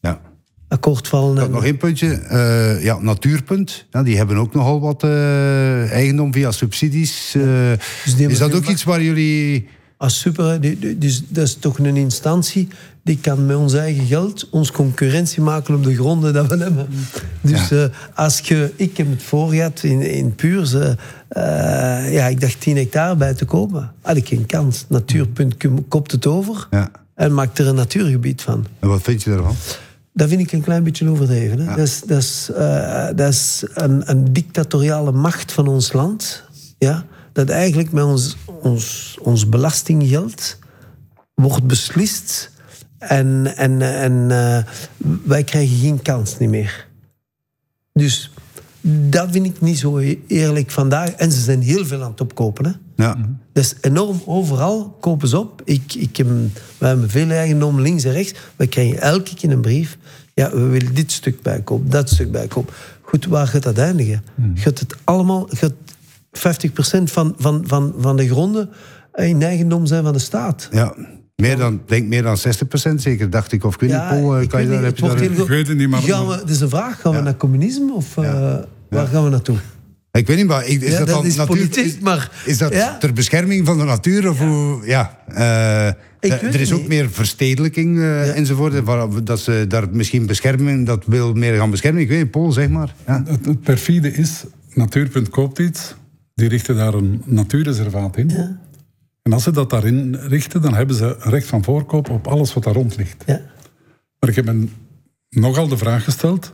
Ja 0.00 0.20
akkoord 0.70 1.08
vallen. 1.08 1.50
nog 1.50 1.64
één 1.64 1.76
puntje. 1.76 2.20
Uh, 2.30 2.84
ja, 2.84 2.98
Natuurpunt. 3.00 3.86
Ja, 3.90 4.02
die 4.02 4.16
hebben 4.16 4.36
ook 4.36 4.54
nogal 4.54 4.80
wat 4.80 5.04
uh, 5.04 5.92
eigendom 5.92 6.32
via 6.32 6.50
subsidies. 6.50 7.34
Uh, 7.36 7.44
dus 8.04 8.14
is 8.14 8.38
dat 8.38 8.54
ook 8.54 8.66
iets 8.66 8.84
waar 8.84 9.02
jullie... 9.02 9.68
Ah, 9.96 10.08
super. 10.08 10.60
Dus 10.98 11.22
dat 11.28 11.46
is 11.46 11.54
toch 11.54 11.78
een 11.78 11.96
instantie 11.96 12.68
die 13.02 13.18
kan 13.20 13.46
met 13.46 13.56
ons 13.56 13.74
eigen 13.74 14.06
geld 14.06 14.48
ons 14.50 14.70
concurrentie 14.70 15.42
maken 15.42 15.74
op 15.74 15.84
de 15.84 15.94
gronden 15.94 16.32
dat 16.32 16.46
we 16.46 16.56
hebben. 16.56 16.88
Dus 17.40 17.68
ja. 17.68 17.90
als 18.14 18.38
je... 18.38 18.72
Ik 18.76 18.96
heb 18.96 19.10
het 19.10 19.22
voorgehad 19.22 19.82
in, 19.82 20.00
in 20.00 20.34
Puurs. 20.34 20.72
ja, 22.10 22.26
ik 22.26 22.40
dacht 22.40 22.60
10 22.60 22.76
hectare 22.76 23.16
bij 23.16 23.34
te 23.34 23.44
komen. 23.44 23.92
Had 24.02 24.16
ik 24.16 24.28
geen 24.28 24.46
kans. 24.46 24.84
Natuurpunt 24.88 25.54
kopt 25.88 26.12
het 26.12 26.26
over 26.26 26.66
ja. 26.70 26.90
en 27.14 27.34
maakt 27.34 27.58
er 27.58 27.66
een 27.66 27.74
natuurgebied 27.74 28.42
van. 28.42 28.66
En 28.78 28.88
wat 28.88 29.02
vind 29.02 29.22
je 29.22 29.30
daarvan? 29.30 29.54
Dat 30.12 30.28
vind 30.28 30.40
ik 30.40 30.52
een 30.52 30.62
klein 30.62 30.82
beetje 30.82 31.08
overdreven. 31.08 31.58
Hè? 31.58 31.64
Dat 31.64 31.78
is, 31.86 32.00
dat 32.00 32.18
is, 32.18 32.50
uh, 32.50 33.06
dat 33.14 33.28
is 33.28 33.64
een, 33.74 34.10
een, 34.10 34.32
dictatoriale 34.32 35.12
macht 35.12 35.52
van 35.52 35.66
ons 35.68 35.92
land. 35.92 36.44
Ja? 36.78 37.04
Dat 37.32 37.48
eigenlijk 37.48 37.92
met 37.92 38.04
ons, 38.04 38.36
ons, 38.62 39.18
ons 39.22 39.48
belastinggeld 39.48 40.58
wordt 41.34 41.66
beslist. 41.66 42.50
En, 42.98 43.56
en, 43.56 43.82
en 43.82 44.12
uh, 44.12 44.58
wij 45.24 45.44
krijgen 45.44 45.76
geen 45.76 46.02
kans 46.02 46.38
niet 46.38 46.48
meer. 46.48 46.88
Dus 47.92 48.29
dat 48.80 49.28
vind 49.30 49.46
ik 49.46 49.60
niet 49.60 49.78
zo 49.78 49.98
eerlijk 50.26 50.70
vandaag. 50.70 51.10
En 51.10 51.32
ze 51.32 51.40
zijn 51.40 51.62
heel 51.62 51.86
veel 51.86 52.02
aan 52.02 52.10
het 52.10 52.20
opkopen. 52.20 52.64
Hè? 52.64 53.04
Ja. 53.04 53.16
Is 53.52 53.74
enorm. 53.80 54.22
Overal 54.26 54.96
kopen 55.00 55.28
ze 55.28 55.38
op. 55.38 55.62
Ik, 55.64 55.94
ik 55.94 56.16
heb, 56.16 56.26
we 56.78 56.86
hebben 56.86 57.10
veel 57.10 57.30
eigendom 57.30 57.80
links 57.80 58.04
en 58.04 58.12
rechts. 58.12 58.34
We 58.56 58.66
krijgen 58.66 59.00
elke 59.00 59.34
keer 59.34 59.50
een 59.50 59.60
brief. 59.60 59.98
Ja, 60.34 60.50
we 60.50 60.60
willen 60.60 60.94
dit 60.94 61.12
stuk 61.12 61.42
bijkopen, 61.42 61.90
dat 61.90 62.10
stuk 62.10 62.32
bijkopen. 62.32 62.74
Goed, 63.00 63.26
waar 63.26 63.46
gaat 63.46 63.62
dat 63.62 63.78
eindigen? 63.78 64.24
Hmm. 64.34 64.56
Gaat 64.56 64.78
het 64.78 64.94
allemaal... 65.04 65.48
Gaat 65.50 65.72
50% 66.32 67.02
van, 67.04 67.34
van, 67.38 67.64
van, 67.66 67.94
van 67.98 68.16
de 68.16 68.28
gronden 68.28 68.70
in 69.14 69.42
eigendom 69.42 69.86
zijn 69.86 70.04
van 70.04 70.12
de 70.12 70.18
staat? 70.18 70.68
Ja. 70.72 70.94
Meer 71.40 71.56
dan, 71.56 71.80
denk 71.86 72.08
meer 72.08 72.22
dan 72.22 72.36
60% 72.38 72.94
zeker, 72.94 73.30
dacht 73.30 73.52
ik. 73.52 73.64
Of 73.64 73.76
kun 73.76 73.88
je 73.88 73.94
ja, 73.94 74.08
Paul, 74.08 74.46
kan 74.46 74.62
je 74.62 74.68
daar, 74.68 74.82
heb 74.82 74.96
je 74.96 75.02
daar... 75.02 75.22
Ik 75.22 75.48
weet 75.48 75.68
het 75.68 75.76
niet, 75.76 75.88
maar... 75.88 76.02
Gaan 76.02 76.28
we, 76.28 76.42
dus 76.46 76.60
een 76.60 76.68
vraag, 76.68 77.00
gaan 77.00 77.14
we 77.14 77.20
naar 77.20 77.36
communisme 77.36 77.92
of 77.92 78.16
uh, 78.16 78.56
waar 78.88 79.06
gaan 79.06 79.24
we 79.24 79.30
naartoe? 79.30 79.56
Ik 80.12 80.26
weet 80.26 80.36
niet, 80.36 80.46
maar 80.46 80.66
is 80.66 80.74
ja, 80.74 80.98
dat, 80.98 80.98
dat 80.98 81.08
dan 81.08 81.26
is 81.26 81.36
natuur, 81.36 81.56
politiek, 81.56 82.00
maar... 82.00 82.30
Is 82.44 82.58
dat 82.58 82.72
ja? 82.72 82.98
ter 82.98 83.12
bescherming 83.12 83.66
van 83.66 83.78
de 83.78 83.84
natuur? 83.84 84.28
Of 84.28 84.38
hoe, 84.38 84.86
ja, 84.86 85.18
uh, 85.28 85.86
er 86.20 86.60
is 86.60 86.72
ook 86.72 86.86
meer 86.86 87.10
verstedelijking 87.10 87.96
uh, 87.96 88.26
ja. 88.26 88.32
enzovoort. 88.32 89.26
Dat 89.26 89.40
ze 89.40 89.64
daar 89.68 89.86
misschien 89.92 90.26
beschermen, 90.26 90.84
dat 90.84 91.04
wil 91.06 91.32
meer 91.32 91.56
gaan 91.56 91.70
beschermen. 91.70 92.02
Ik 92.02 92.08
weet 92.08 92.18
niet, 92.18 92.30
Paul, 92.30 92.52
zeg 92.52 92.68
maar. 92.68 92.94
Ja. 93.06 93.22
Het, 93.26 93.46
het, 93.46 93.60
perfide 93.60 94.12
is, 94.12 94.44
Natuurpunt 94.74 95.28
koopt 95.28 95.58
iets, 95.58 95.94
die 96.34 96.48
richten 96.48 96.76
daar 96.76 96.94
een 96.94 97.22
natuurreservaat 97.24 98.16
in. 98.16 98.58
En 99.30 99.36
als 99.36 99.44
ze 99.44 99.50
dat 99.50 99.70
daarin 99.70 100.14
richten, 100.14 100.62
dan 100.62 100.74
hebben 100.74 100.96
ze 100.96 101.16
recht 101.18 101.46
van 101.46 101.64
voorkoop 101.64 102.10
op 102.10 102.26
alles 102.26 102.54
wat 102.54 102.62
daar 102.62 102.74
rond 102.74 102.96
ligt. 102.96 103.26
Maar 104.18 104.28
ik 104.28 104.34
heb 104.34 104.44
me 104.44 104.68
nogal 105.28 105.68
de 105.68 105.76
vraag 105.76 106.04
gesteld, 106.04 106.52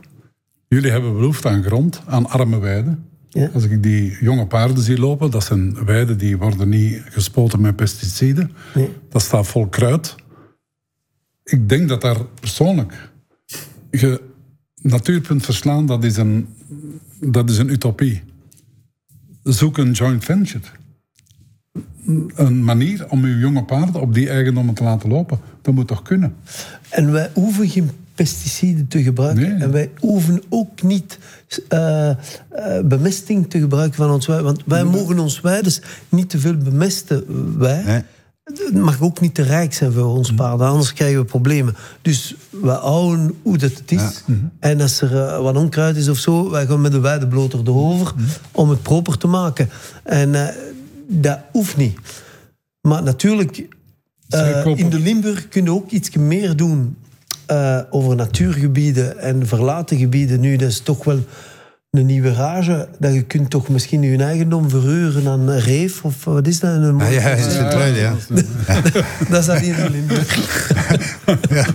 jullie 0.67 0.91
hebben 0.91 1.13
behoefte 1.13 1.47
aan 1.49 1.63
grond, 1.63 2.01
aan 2.05 2.29
arme 2.29 2.59
weiden. 2.59 3.05
Als 3.53 3.63
ik 3.63 3.83
die 3.83 4.17
jonge 4.19 4.47
paarden 4.47 4.83
zie 4.83 4.99
lopen, 4.99 5.31
dat 5.31 5.43
zijn 5.43 5.85
weiden 5.85 6.17
die 6.17 6.37
worden 6.37 6.69
niet 6.69 7.01
gespoten 7.05 7.61
met 7.61 7.75
pesticiden. 7.75 8.51
Nee. 8.75 8.89
Dat 9.09 9.21
staat 9.21 9.47
vol 9.47 9.67
kruid. 9.67 10.15
Ik 11.43 11.69
denk 11.69 11.89
dat 11.89 12.01
daar 12.01 12.25
persoonlijk... 12.25 13.09
Je 13.91 14.21
natuurpunt 14.81 15.45
verslaan, 15.45 15.85
dat 15.85 16.03
is 16.03 16.17
een, 16.17 16.47
dat 17.19 17.49
is 17.49 17.57
een 17.57 17.69
utopie. 17.69 18.23
Zoek 19.43 19.77
een 19.77 19.91
joint 19.91 20.23
venture. 20.23 20.63
Een 22.35 22.63
manier 22.63 23.05
om 23.09 23.23
uw 23.23 23.37
jonge 23.37 23.63
paarden 23.63 24.01
op 24.01 24.13
die 24.13 24.29
eigendommen 24.29 24.73
te 24.73 24.83
laten 24.83 25.09
lopen. 25.09 25.39
Dat 25.61 25.73
moet 25.73 25.87
toch 25.87 26.01
kunnen? 26.01 26.35
En 26.89 27.11
wij 27.11 27.29
hoeven 27.33 27.69
geen 27.69 27.89
pesticiden 28.15 28.87
te 28.87 29.03
gebruiken. 29.03 29.61
En 29.61 29.71
wij 29.71 29.91
hoeven 29.99 30.41
ook 30.49 30.81
niet 30.81 31.19
uh, 31.69 32.09
uh, 32.09 32.15
bemesting 32.83 33.49
te 33.49 33.59
gebruiken 33.59 33.95
van 33.95 34.11
ons 34.11 34.25
weiden. 34.25 34.47
Want 34.47 34.61
wij 34.65 34.83
mogen 34.83 35.19
ons 35.19 35.41
weides 35.41 35.81
niet 36.09 36.29
te 36.29 36.39
veel 36.39 36.57
bemesten. 36.57 37.23
Wij. 37.57 37.83
Nee. 37.83 38.01
Het 38.43 38.73
mag 38.73 39.01
ook 39.01 39.19
niet 39.19 39.35
te 39.35 39.41
rijk 39.41 39.73
zijn 39.73 39.91
voor 39.91 40.05
ons 40.05 40.33
paarden, 40.33 40.67
anders 40.67 40.93
krijgen 40.93 41.19
we 41.19 41.25
problemen. 41.25 41.75
Dus 42.01 42.35
we 42.49 42.69
houden 42.69 43.33
hoe 43.41 43.57
dat 43.57 43.71
het 43.71 43.91
is. 43.91 44.23
En 44.59 44.81
als 44.81 45.01
er 45.01 45.11
uh, 45.11 45.41
wat 45.41 45.55
onkruid 45.55 45.95
is 45.95 46.09
of 46.09 46.17
zo, 46.17 46.49
wij 46.49 46.65
gaan 46.65 46.81
met 46.81 46.91
de 46.91 46.99
weidebloter 46.99 47.59
erover 47.59 48.13
mm 48.15 48.25
om 48.51 48.69
het 48.69 48.81
proper 48.81 49.17
te 49.17 49.27
maken. 49.27 49.69
En 50.03 50.35
dat 51.07 51.39
hoeft 51.51 51.77
niet. 51.77 51.99
Maar 52.81 53.03
natuurlijk, 53.03 53.57
in 54.75 54.89
de 54.89 54.99
Limburg 54.99 55.47
kunnen 55.47 55.73
we 55.73 55.79
ook 55.79 55.89
iets 55.89 56.15
meer 56.15 56.55
doen 56.55 56.97
uh, 57.51 57.79
over 57.89 58.15
natuurgebieden 58.15 59.17
en 59.19 59.47
verlaten 59.47 59.97
gebieden 59.97 60.39
nu, 60.39 60.55
dat 60.55 60.69
is 60.69 60.79
toch 60.79 61.03
wel 61.03 61.19
een 61.91 62.05
nieuwe 62.05 62.33
rage. 62.33 62.87
Dat 62.99 63.13
je 63.13 63.23
kunt 63.23 63.49
toch 63.49 63.69
misschien 63.69 64.01
je 64.01 64.17
eigendom 64.17 64.69
verhuren 64.69 65.27
aan 65.27 65.47
een 65.47 65.59
reef 65.59 66.03
of 66.03 66.23
wat 66.23 66.47
is 66.47 66.59
dat? 66.59 66.75
Een 66.75 67.01
ah, 67.01 67.13
ja, 67.13 67.19
ja, 67.19 67.29
in 67.29 67.51
sint 67.51 67.73
ja. 67.73 67.85
ja. 67.85 68.15
dat 69.29 69.39
is 69.39 69.45
dat 69.45 69.59
hier 69.59 69.77
in 69.77 69.91
Limburg. 69.91 70.61
ja. 71.49 71.65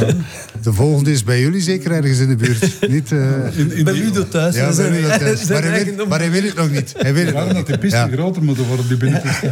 De 0.62 0.72
volgende 0.72 1.12
is 1.12 1.24
bij 1.24 1.40
jullie 1.40 1.60
zeker 1.60 1.90
ergens 1.92 2.18
in 2.18 2.28
de 2.28 2.36
buurt. 2.36 2.76
Niet, 2.88 3.10
uh... 3.10 3.58
in, 3.58 3.72
in 3.72 3.84
bij 3.84 3.92
Ludo 3.92 4.28
thuis. 4.28 4.54
Ja, 4.54 4.74
bij 4.74 4.90
Ludo 4.90 5.08
thuis. 5.18 5.48
Maar 5.48 5.62
hij, 5.62 5.84
weet, 5.84 6.08
maar 6.08 6.18
hij 6.18 6.30
weet 6.30 6.42
het 6.42 6.54
nog 6.54 6.70
niet. 6.70 6.94
Hij 6.96 7.14
weet 7.14 7.26
het 7.26 7.34
nog 7.34 7.52
dat 7.52 7.66
de 7.66 7.78
piste 7.78 8.08
groter 8.12 8.42
moeten 8.42 8.66
worden, 8.66 8.88
die 8.88 8.96
binnenpiste. 8.96 9.50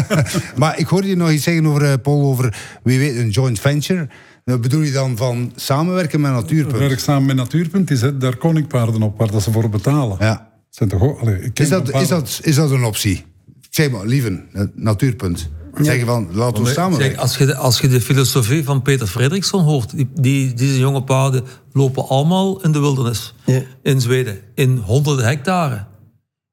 maar 0.56 0.78
ik 0.78 0.86
hoorde 0.86 1.08
je 1.08 1.16
nog 1.16 1.30
iets 1.30 1.44
zeggen 1.44 1.66
over, 1.66 1.82
uh, 1.82 1.92
Paul, 2.02 2.22
over 2.22 2.56
wie 2.82 2.98
weet, 2.98 3.16
een 3.16 3.30
joint 3.30 3.60
venture. 3.60 4.08
Nou, 4.44 4.58
bedoel 4.58 4.80
je 4.80 4.92
dan 4.92 5.16
van 5.16 5.52
samenwerken 5.56 6.20
met 6.20 6.32
Natuurpunt? 6.32 6.78
Werk 6.78 6.98
samen 6.98 7.26
met 7.26 7.36
Natuurpunt, 7.36 7.88
die 7.88 7.96
zet 7.96 8.20
daar 8.20 8.36
koninkpaarden 8.36 9.02
op 9.02 9.18
waar 9.18 9.30
dat 9.30 9.42
ze 9.42 9.52
voor 9.52 9.68
betalen. 9.68 10.16
Ja. 10.20 10.50
Zijn 10.70 10.88
toch 10.88 11.02
ook, 11.02 11.20
allez, 11.20 11.48
is, 11.54 11.68
dat, 11.68 11.94
is, 11.94 12.08
dat, 12.08 12.40
is 12.42 12.54
dat 12.54 12.70
een 12.70 12.84
optie? 12.84 13.24
Zeg 13.70 13.90
maar, 13.90 14.06
lieve, 14.06 14.44
Natuurpunt. 14.74 15.50
Ja. 15.76 15.84
Zeggen 15.84 16.06
van, 16.06 16.28
laten 16.34 16.62
we 16.62 16.70
samenwerken. 16.70 17.18
als, 17.18 17.36
je 17.36 17.46
de, 17.46 17.56
als 17.56 17.80
je 17.80 17.88
de 17.88 18.00
filosofie 18.00 18.64
van 18.64 18.82
Peter 18.82 19.06
Fredriksson 19.06 19.62
hoort... 19.62 19.96
Die, 19.96 20.08
die, 20.14 20.54
deze 20.54 20.78
jonge 20.78 21.02
paarden 21.02 21.44
lopen 21.72 22.08
allemaal 22.08 22.62
in 22.62 22.72
de 22.72 22.80
wildernis. 22.80 23.34
Ja. 23.44 23.62
In 23.82 24.00
Zweden. 24.00 24.40
In 24.54 24.76
honderden 24.76 25.24
hectare. 25.24 25.84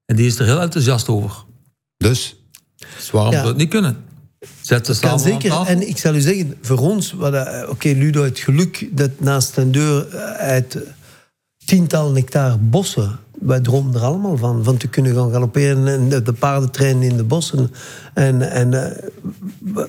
En 0.05 0.15
die 0.15 0.25
is 0.25 0.39
er 0.39 0.45
heel 0.45 0.61
enthousiast 0.61 1.07
over. 1.07 1.31
Dus? 1.97 2.35
dus 2.75 3.11
waarom 3.11 3.33
zou 3.33 3.47
het 3.47 3.57
niet 3.57 3.69
kunnen? 3.69 4.03
Zet 4.61 4.85
ze 4.85 4.93
samen 4.93 5.19
zeker. 5.19 5.61
En 5.65 5.87
ik 5.87 5.97
zal 5.97 6.15
u 6.15 6.21
zeggen, 6.21 6.57
voor 6.61 6.77
ons, 6.77 7.11
eh, 7.11 7.17
oké, 7.17 7.65
okay, 7.69 7.93
Ludo 7.93 8.23
het 8.23 8.39
geluk 8.39 8.87
dat 8.91 9.19
naast 9.19 9.57
een 9.57 9.71
deur 9.71 10.07
eh, 10.07 10.31
uit 10.31 10.77
tientallen 11.65 12.15
hectare 12.15 12.57
bossen. 12.57 13.19
Wij 13.39 13.59
droomden 13.59 14.01
er 14.01 14.07
allemaal 14.07 14.37
van, 14.37 14.63
van 14.63 14.77
te 14.77 14.87
kunnen 14.87 15.15
gaan 15.15 15.31
galopperen 15.31 15.87
en 15.87 16.23
de, 16.23 16.33
paarden 16.33 16.71
trainen 16.71 17.03
in 17.03 17.17
de 17.17 17.23
bossen. 17.23 17.71
En, 18.13 18.51
en 18.51 18.67
uh, 18.67 18.81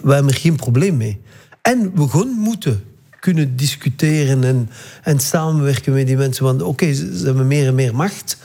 wij 0.03 0.15
hebben 0.15 0.33
er 0.33 0.41
geen 0.41 0.57
probleem 0.57 0.97
mee. 0.97 1.21
En 1.63 1.93
we 1.95 2.09
gewoon 2.09 2.29
moeten 2.29 2.85
kunnen 3.21 3.57
discussiëren 3.57 4.45
en, 4.45 4.69
en 5.03 5.21
samenwerken 5.21 5.93
met 5.93 6.07
die 6.07 6.17
mensen. 6.17 6.45
Want 6.45 6.63
oké, 6.63 6.93
ze 6.95 7.23
hebben 7.25 7.47
meer 7.47 7.67
en 7.67 7.75
meer 7.75 7.95
macht. 7.95 8.37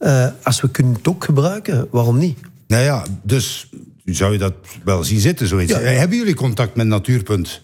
Uh, 0.00 0.26
als 0.42 0.60
we 0.60 0.70
kunnen 0.70 0.94
het 0.94 1.08
ook 1.08 1.24
gebruiken, 1.24 1.88
waarom 1.90 2.18
niet? 2.18 2.38
Nou 2.66 2.82
ja, 2.82 3.04
dus 3.22 3.70
zou 4.04 4.32
je 4.32 4.38
dat 4.38 4.54
wel 4.84 5.04
zien 5.04 5.20
zitten, 5.20 5.46
zoiets. 5.46 5.72
Ja. 5.72 5.78
Hebben 5.78 6.18
jullie 6.18 6.34
contact 6.34 6.74
met 6.74 6.86
Natuurpunt? 6.86 7.62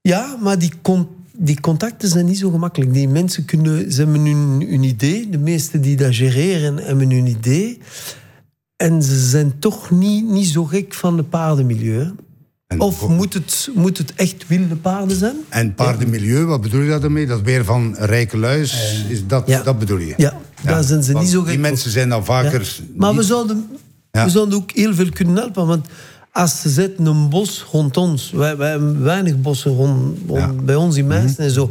Ja, 0.00 0.36
maar 0.40 0.58
die, 0.58 0.72
die 1.36 1.60
contacten 1.60 2.08
zijn 2.08 2.24
niet 2.24 2.38
zo 2.38 2.50
gemakkelijk. 2.50 2.94
Die 2.94 3.08
mensen 3.08 3.44
kunnen, 3.44 3.92
ze 3.92 4.02
hebben 4.02 4.24
hun, 4.24 4.82
idee. 4.82 5.28
De 5.30 5.38
meesten 5.38 5.80
die 5.80 5.96
dat 5.96 6.14
gereren 6.14 6.76
hebben 6.76 7.10
hun 7.10 7.26
idee. 7.26 7.78
En 8.76 9.02
ze 9.02 9.28
zijn 9.28 9.58
toch 9.58 9.90
niet, 9.90 10.28
niet 10.28 10.46
zo 10.46 10.64
gek 10.64 10.94
van 10.94 11.16
de 11.16 11.22
paardenmilieu. 11.22 12.14
of 12.78 13.08
moet 13.08 13.34
het, 13.34 13.70
moet 13.74 13.98
het 13.98 14.14
echt 14.14 14.46
wilde 14.46 14.76
paarden 14.76 15.16
zijn? 15.16 15.36
En 15.48 15.74
paardenmilieu, 15.74 16.44
wat 16.44 16.60
bedoel 16.60 16.80
je 16.80 16.88
daar 16.88 17.00
daarmee? 17.00 17.26
Dat 17.26 17.40
weer 17.40 17.64
van 17.64 17.94
rijke 17.98 18.38
luis, 18.38 19.04
is 19.08 19.26
dat, 19.26 19.46
dat 19.64 19.78
bedoel 19.78 19.98
je? 19.98 20.14
Ja, 20.16 20.40
daar 20.62 20.82
zijn 20.82 21.02
ze 21.02 21.12
niet 21.12 21.28
zo 21.28 21.40
gek 21.40 21.50
Die 21.50 21.58
mensen 21.58 21.90
zijn 21.90 22.08
dan 22.08 22.24
vaker... 22.24 22.78
Maar 22.96 23.14
we 23.14 23.22
zouden 23.22 23.66
we 24.12 24.30
zouden 24.30 24.58
ook 24.58 24.70
heel 24.70 24.94
veel 24.94 25.10
kunnen 25.10 25.36
helpen. 25.36 25.66
Want 25.66 25.86
als 26.32 26.60
ze 26.60 26.68
zetten 26.68 27.06
een 27.06 27.28
bos 27.28 27.66
rond 27.70 27.96
ons, 27.96 28.30
wij, 28.30 28.56
wij 28.56 28.70
hebben 28.70 29.02
weinig 29.02 29.40
bossen 29.40 29.72
rond, 29.72 30.26
bij 30.64 30.74
ons 30.74 30.96
in 30.96 31.06
Meissen 31.06 31.32
mhm. 31.32 31.42
en 31.42 31.50
zo. 31.50 31.70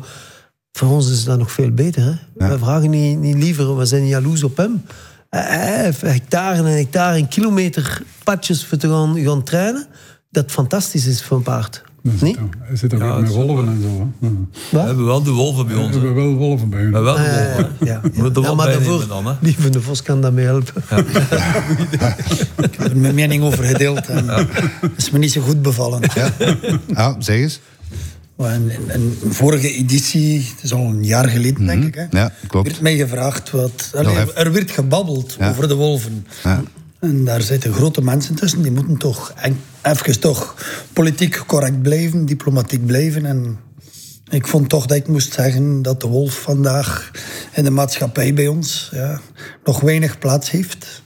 Voor 0.71 0.89
ons 0.89 1.11
is 1.11 1.23
dat 1.23 1.37
nog 1.37 1.51
veel 1.51 1.71
beter. 1.71 2.03
Hè? 2.03 2.13
Wij 2.33 2.57
vragen 2.57 2.89
niet, 2.89 3.19
niet 3.19 3.35
liever, 3.35 3.77
we 3.77 3.85
zijn 3.85 4.07
jaloers 4.07 4.43
op 4.43 4.57
hem. 4.57 4.83
Hij 5.29 5.83
heeft 5.83 6.01
hectare 6.01 6.57
en 6.57 6.65
hectare 6.65 7.17
en 7.17 7.27
kilometer 7.27 8.01
padjes 8.23 8.65
voor 8.65 8.77
te 8.77 8.87
gaan, 8.87 9.19
gaan 9.19 9.43
trainen. 9.43 9.87
Dat 10.29 10.51
fantastisch 10.51 11.05
is 11.05 11.23
voor 11.23 11.37
een 11.37 11.43
paard. 11.43 11.83
Nee? 12.01 12.37
Hij 12.59 12.75
zit 12.75 12.93
ook 12.93 12.99
ja, 12.99 13.17
met 13.17 13.33
wolven 13.33 13.67
en 13.67 13.81
zo. 13.81 14.27
We 14.69 14.79
hebben 14.79 15.05
wel 15.05 15.23
de 15.23 15.31
wolven 15.31 15.67
bij 15.67 15.75
ons. 15.75 15.95
We 15.95 16.05
hebben 16.05 16.15
wel 16.15 16.33
wolven 16.33 16.69
bij 16.69 16.79
ons. 16.79 16.89
We 16.89 16.95
hebben 16.95 17.03
wel 17.03 17.15
de 17.15 17.21
wolven. 17.21 17.75
Uh, 17.79 17.87
ja, 17.87 18.01
ja, 18.41 18.53
maar 18.53 18.65
daarvoor, 18.65 19.07
dan, 19.07 19.27
hè? 19.27 19.33
Die 19.39 19.55
van 19.59 19.71
de 19.71 19.81
Vos 19.81 20.01
kan 20.01 20.21
daarmee 20.21 20.45
helpen. 20.45 20.83
Ja. 20.89 20.97
Ik 22.57 22.75
heb 22.77 22.79
er 22.79 22.97
mijn 22.97 23.15
mening 23.15 23.43
over 23.43 23.63
gedeeld. 23.63 24.07
En 24.07 24.25
Dat 24.25 24.91
is 24.97 25.11
me 25.11 25.17
niet 25.17 25.31
zo 25.31 25.41
goed 25.41 25.61
bevallen. 25.61 26.01
Ja, 26.13 26.31
ja 26.87 27.15
zeg 27.19 27.35
eens. 27.35 27.59
Een, 28.37 28.71
een, 28.87 29.17
vorige 29.29 29.73
editie, 29.73 30.39
het 30.55 30.63
is 30.63 30.73
al 30.73 30.85
een 30.85 31.03
jaar 31.03 31.29
geleden, 31.29 31.65
denk 31.65 31.79
mhm. 31.79 31.87
ik. 31.87 31.95
Hè, 31.95 32.19
ja, 32.19 32.31
klopt. 32.47 32.67
werd 32.67 32.81
mij 32.81 32.95
gevraagd. 32.97 33.51
Wat, 33.51 33.91
allee, 33.95 34.33
er 34.33 34.51
werd 34.51 34.71
gebabbeld 34.71 35.37
over 35.41 35.67
de 35.67 35.75
wolven. 35.75 36.25
Ja. 36.43 36.63
En 36.99 37.25
daar 37.25 37.41
zitten 37.41 37.73
grote 37.73 38.01
mensen 38.01 38.35
tussen. 38.35 38.61
Die 38.61 38.71
moeten 38.71 38.97
toch 38.97 39.33
even 39.81 40.19
toch 40.19 40.55
politiek 40.93 41.43
correct 41.47 41.81
blijven, 41.81 42.25
diplomatiek 42.25 42.85
blijven. 42.85 43.25
En 43.25 43.59
ik 44.29 44.47
vond 44.47 44.69
toch 44.69 44.85
dat 44.85 44.97
ik 44.97 45.07
moest 45.07 45.33
zeggen 45.33 45.81
dat 45.81 46.01
de 46.01 46.07
wolf 46.07 46.41
vandaag 46.41 47.11
in 47.53 47.63
de 47.63 47.69
maatschappij 47.69 48.33
bij 48.33 48.47
ons 48.47 48.89
ja, 48.91 49.21
nog 49.63 49.79
weinig 49.79 50.19
plaats 50.19 50.51
heeft. 50.51 51.01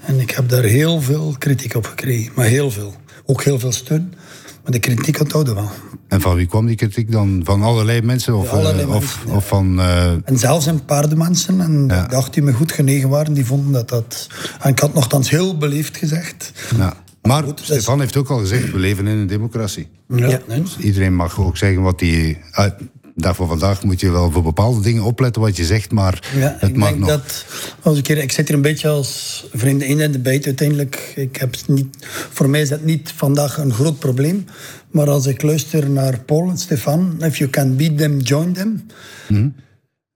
En 0.00 0.20
ik 0.20 0.30
heb 0.30 0.48
daar 0.48 0.62
heel 0.62 1.00
veel 1.00 1.34
kritiek 1.38 1.74
op 1.74 1.86
gekregen. 1.86 2.32
Maar 2.34 2.46
heel 2.46 2.70
veel. 2.70 2.94
Ook 3.26 3.42
heel 3.42 3.58
veel 3.58 3.72
steun. 3.72 4.14
Maar 4.62 4.72
de 4.72 4.78
kritiek 4.78 5.20
onthouden 5.20 5.54
wel. 5.54 5.70
En 6.08 6.20
van 6.20 6.34
wie 6.34 6.46
kwam 6.46 6.66
die 6.66 6.76
kritiek 6.76 7.12
dan? 7.12 7.40
Van 7.44 7.62
allerlei 7.62 8.02
mensen? 8.02 8.36
Of, 8.36 8.50
allerlei 8.50 8.86
uh, 8.86 8.94
of, 8.94 9.24
of, 9.28 9.46
van, 9.46 9.78
uh... 9.78 10.06
En 10.10 10.38
zelfs 10.38 10.66
een 10.66 10.84
paar 10.84 11.16
mensen. 11.16 11.60
En 11.60 11.84
ja. 11.88 12.04
ik 12.04 12.10
dacht 12.10 12.34
die 12.34 12.42
me 12.42 12.52
goed 12.52 12.72
genegen 12.72 13.08
waren, 13.08 13.34
die 13.34 13.44
vonden 13.44 13.72
dat 13.72 13.88
dat... 13.88 14.26
En 14.60 14.70
ik 14.70 14.78
had 14.78 14.94
nogthans 14.94 15.30
heel 15.30 15.56
beleefd 15.56 15.96
gezegd. 15.96 16.52
Ja. 16.76 16.94
Maar 17.28 17.42
goed, 17.42 17.60
Stefan 17.62 18.00
heeft 18.00 18.16
ook 18.16 18.28
al 18.28 18.38
gezegd, 18.38 18.70
we 18.70 18.78
leven 18.78 19.06
in 19.06 19.16
een 19.16 19.26
democratie. 19.26 19.88
Ja. 20.08 20.40
Dus 20.46 20.76
iedereen 20.78 21.14
mag 21.14 21.40
ook 21.40 21.56
zeggen 21.56 21.82
wat 21.82 22.00
hij... 22.00 22.42
Uh, 22.58 22.66
daarvoor 23.14 23.46
vandaag 23.46 23.82
moet 23.82 24.00
je 24.00 24.10
wel 24.10 24.30
voor 24.30 24.42
bepaalde 24.42 24.80
dingen 24.80 25.02
opletten 25.02 25.42
wat 25.42 25.56
je 25.56 25.64
zegt, 25.64 25.92
maar 25.92 26.30
ja, 26.36 26.56
het 26.58 26.70
ik 26.70 26.76
mag 26.76 26.88
denk 26.88 27.00
nog. 27.00 27.08
Dat, 27.08 27.44
als 27.82 27.98
ik, 27.98 28.08
ik 28.08 28.32
zit 28.32 28.46
hier 28.46 28.56
een 28.56 28.62
beetje 28.62 28.88
als 28.88 29.44
vriend 29.52 29.82
in 29.82 30.00
en 30.00 30.12
de 30.12 30.18
bijt 30.18 30.46
uiteindelijk. 30.46 31.12
Ik 31.16 31.36
heb 31.36 31.56
niet, 31.66 31.96
voor 32.30 32.48
mij 32.48 32.60
is 32.60 32.68
dat 32.68 32.84
niet 32.84 33.12
vandaag 33.16 33.58
een 33.58 33.72
groot 33.72 33.98
probleem. 33.98 34.44
Maar 34.90 35.10
als 35.10 35.26
ik 35.26 35.42
luister 35.42 35.90
naar 35.90 36.18
Paul 36.18 36.48
en 36.48 36.58
Stefan, 36.58 37.16
if 37.20 37.36
you 37.36 37.50
can 37.50 37.76
beat 37.76 37.98
them, 37.98 38.18
join 38.18 38.52
them. 38.52 38.86
Mhm. 39.28 39.48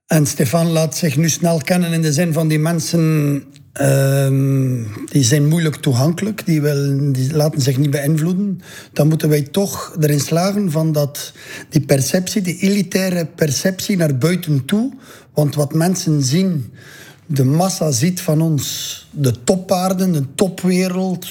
En 0.06 0.26
Stefan 0.26 0.66
laat 0.66 0.96
zich 0.96 1.16
nu 1.16 1.28
snel 1.28 1.60
kennen 1.64 1.92
in 1.92 2.02
de 2.02 2.12
zin 2.12 2.32
van 2.32 2.48
die 2.48 2.58
mensen 2.58 3.42
Um, 3.80 4.86
die 5.10 5.24
zijn 5.24 5.48
moeilijk 5.48 5.76
toegankelijk, 5.76 6.46
die, 6.46 6.60
wel, 6.60 7.12
die 7.12 7.34
laten 7.34 7.60
zich 7.60 7.78
niet 7.78 7.90
beïnvloeden. 7.90 8.60
Dan 8.92 9.08
moeten 9.08 9.28
wij 9.28 9.42
toch 9.42 9.96
erin 10.00 10.20
slagen 10.20 10.70
van 10.70 10.92
dat 10.92 11.32
die 11.68 11.80
perceptie, 11.80 12.42
die 12.42 12.58
elitaire 12.58 13.26
perceptie 13.26 13.96
naar 13.96 14.16
buiten 14.16 14.64
toe. 14.64 14.92
Want 15.34 15.54
wat 15.54 15.74
mensen 15.74 16.22
zien, 16.22 16.72
de 17.26 17.44
massa 17.44 17.90
ziet 17.90 18.20
van 18.20 18.40
ons 18.40 19.06
de 19.10 19.44
toppaarden, 19.44 20.12
de 20.12 20.24
topwereld. 20.34 21.26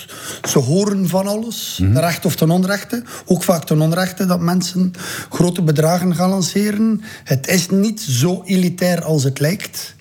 Ze 0.49 0.60
horen 0.60 1.07
van 1.07 1.27
alles, 1.27 1.79
mm 1.81 1.97
recht 1.97 2.25
of 2.25 2.36
ten 2.36 2.49
onrechte. 2.49 3.03
Ook 3.25 3.43
vaak 3.43 3.63
ten 3.63 3.81
onrechte 3.81 4.25
dat 4.25 4.39
mensen 4.39 4.91
grote 5.29 5.62
bedragen 5.62 6.15
gaan 6.15 6.29
lanceren. 6.29 7.01
Het 7.23 7.47
is 7.47 7.69
niet 7.69 8.01
zo 8.01 8.41
elitair 8.45 9.03
als 9.03 9.23
het 9.23 9.39
lijkt 9.39 9.95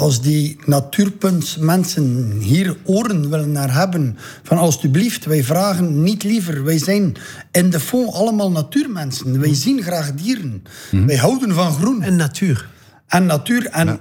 als 0.00 0.22
die 0.22 0.58
natuurpunt 0.64 1.56
mensen 1.60 2.32
hier 2.38 2.76
oren 2.84 3.30
willen 3.30 3.52
naar 3.52 3.74
hebben, 3.74 4.18
van 4.42 4.58
alstublieft, 4.58 5.24
wij 5.24 5.44
vragen 5.44 6.02
niet 6.02 6.22
liever. 6.22 6.64
Wij 6.64 6.78
zijn 6.78 7.16
in 7.52 7.70
de 7.70 7.80
fond 7.80 8.14
allemaal 8.14 8.50
natuurmensen. 8.50 9.40
Wij 9.40 9.54
zien 9.54 9.82
graag 9.82 10.14
dieren. 10.14 10.62
Mhm. 10.90 11.06
Wij 11.06 11.16
houden 11.16 11.54
van 11.54 11.72
groen. 11.72 12.02
En 12.02 12.16
natuur. 12.16 12.68
En 13.06 13.26
natuur. 13.26 13.66
En 13.66 14.00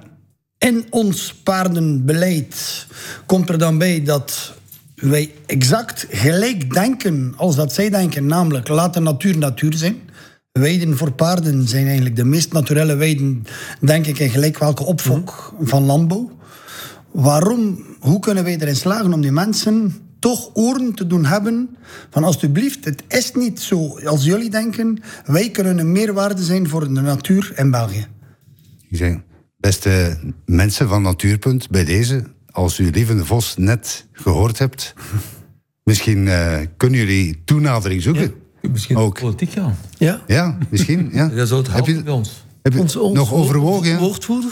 in 0.57 0.85
ons 0.89 1.33
paardenbeleid 1.43 2.87
komt 3.25 3.49
er 3.49 3.57
dan 3.57 3.77
bij 3.77 4.03
dat 4.03 4.53
wij 4.95 5.33
exact 5.45 6.05
gelijk 6.09 6.73
denken 6.73 7.33
als 7.37 7.55
dat 7.55 7.73
zij 7.73 7.89
denken. 7.89 8.25
Namelijk, 8.25 8.67
laat 8.67 8.93
de 8.93 8.99
natuur 8.99 9.37
natuur 9.37 9.73
zijn. 9.73 10.08
Weiden 10.51 10.97
voor 10.97 11.11
paarden 11.11 11.67
zijn 11.67 11.85
eigenlijk 11.85 12.15
de 12.15 12.23
meest 12.23 12.53
naturele 12.53 12.95
weiden, 12.95 13.43
denk 13.81 14.05
ik, 14.05 14.19
in 14.19 14.29
gelijk 14.29 14.57
welke 14.57 14.83
opvolk 14.83 15.53
van 15.61 15.83
landbouw. 15.83 16.31
Waarom, 17.11 17.85
hoe 17.99 18.19
kunnen 18.19 18.43
wij 18.43 18.57
erin 18.59 18.75
slagen 18.75 19.13
om 19.13 19.21
die 19.21 19.31
mensen 19.31 19.95
toch 20.19 20.49
oren 20.53 20.93
te 20.93 21.07
doen 21.07 21.25
hebben 21.25 21.77
van 22.09 22.23
alsjeblieft, 22.23 22.85
het 22.85 23.03
is 23.07 23.31
niet 23.33 23.59
zo 23.59 23.99
als 23.99 24.23
jullie 24.23 24.49
denken, 24.49 25.01
wij 25.25 25.49
kunnen 25.49 25.77
een 25.77 25.91
meerwaarde 25.91 26.43
zijn 26.43 26.69
voor 26.69 26.93
de 26.93 27.01
natuur 27.01 27.51
in 27.55 27.71
België. 27.71 28.07
Beste 29.57 30.19
mensen 30.45 30.87
van 30.87 31.01
Natuurpunt, 31.01 31.69
bij 31.69 31.85
deze, 31.85 32.23
als 32.51 32.79
u 32.79 32.89
Lieve 32.89 33.25
Vos 33.25 33.57
net 33.57 34.07
gehoord 34.11 34.59
hebt, 34.59 34.93
misschien 35.83 36.25
uh, 36.25 36.57
kunnen 36.77 36.99
jullie 36.99 37.41
toenadering 37.45 38.01
zoeken. 38.01 38.33
Misschien 38.71 38.97
ook 38.97 39.19
politiek 39.19 39.51
gaan. 39.51 39.77
Ja, 39.97 40.21
ja 40.27 40.57
misschien. 40.69 41.09
Ja. 41.13 41.27
Dat 41.35 41.47
zou 41.47 41.59
het 41.59 41.71
helpen 41.71 41.87
heb 41.87 41.97
je, 41.97 42.03
bij 42.03 42.13
ons. 42.13 42.45
Heb 42.61 42.73
je 42.73 42.79
ons, 42.79 42.93
nog 42.93 43.33
overwogen? 43.33 43.89
Ja? 43.89 43.97
Woordvoerder? 43.97 44.51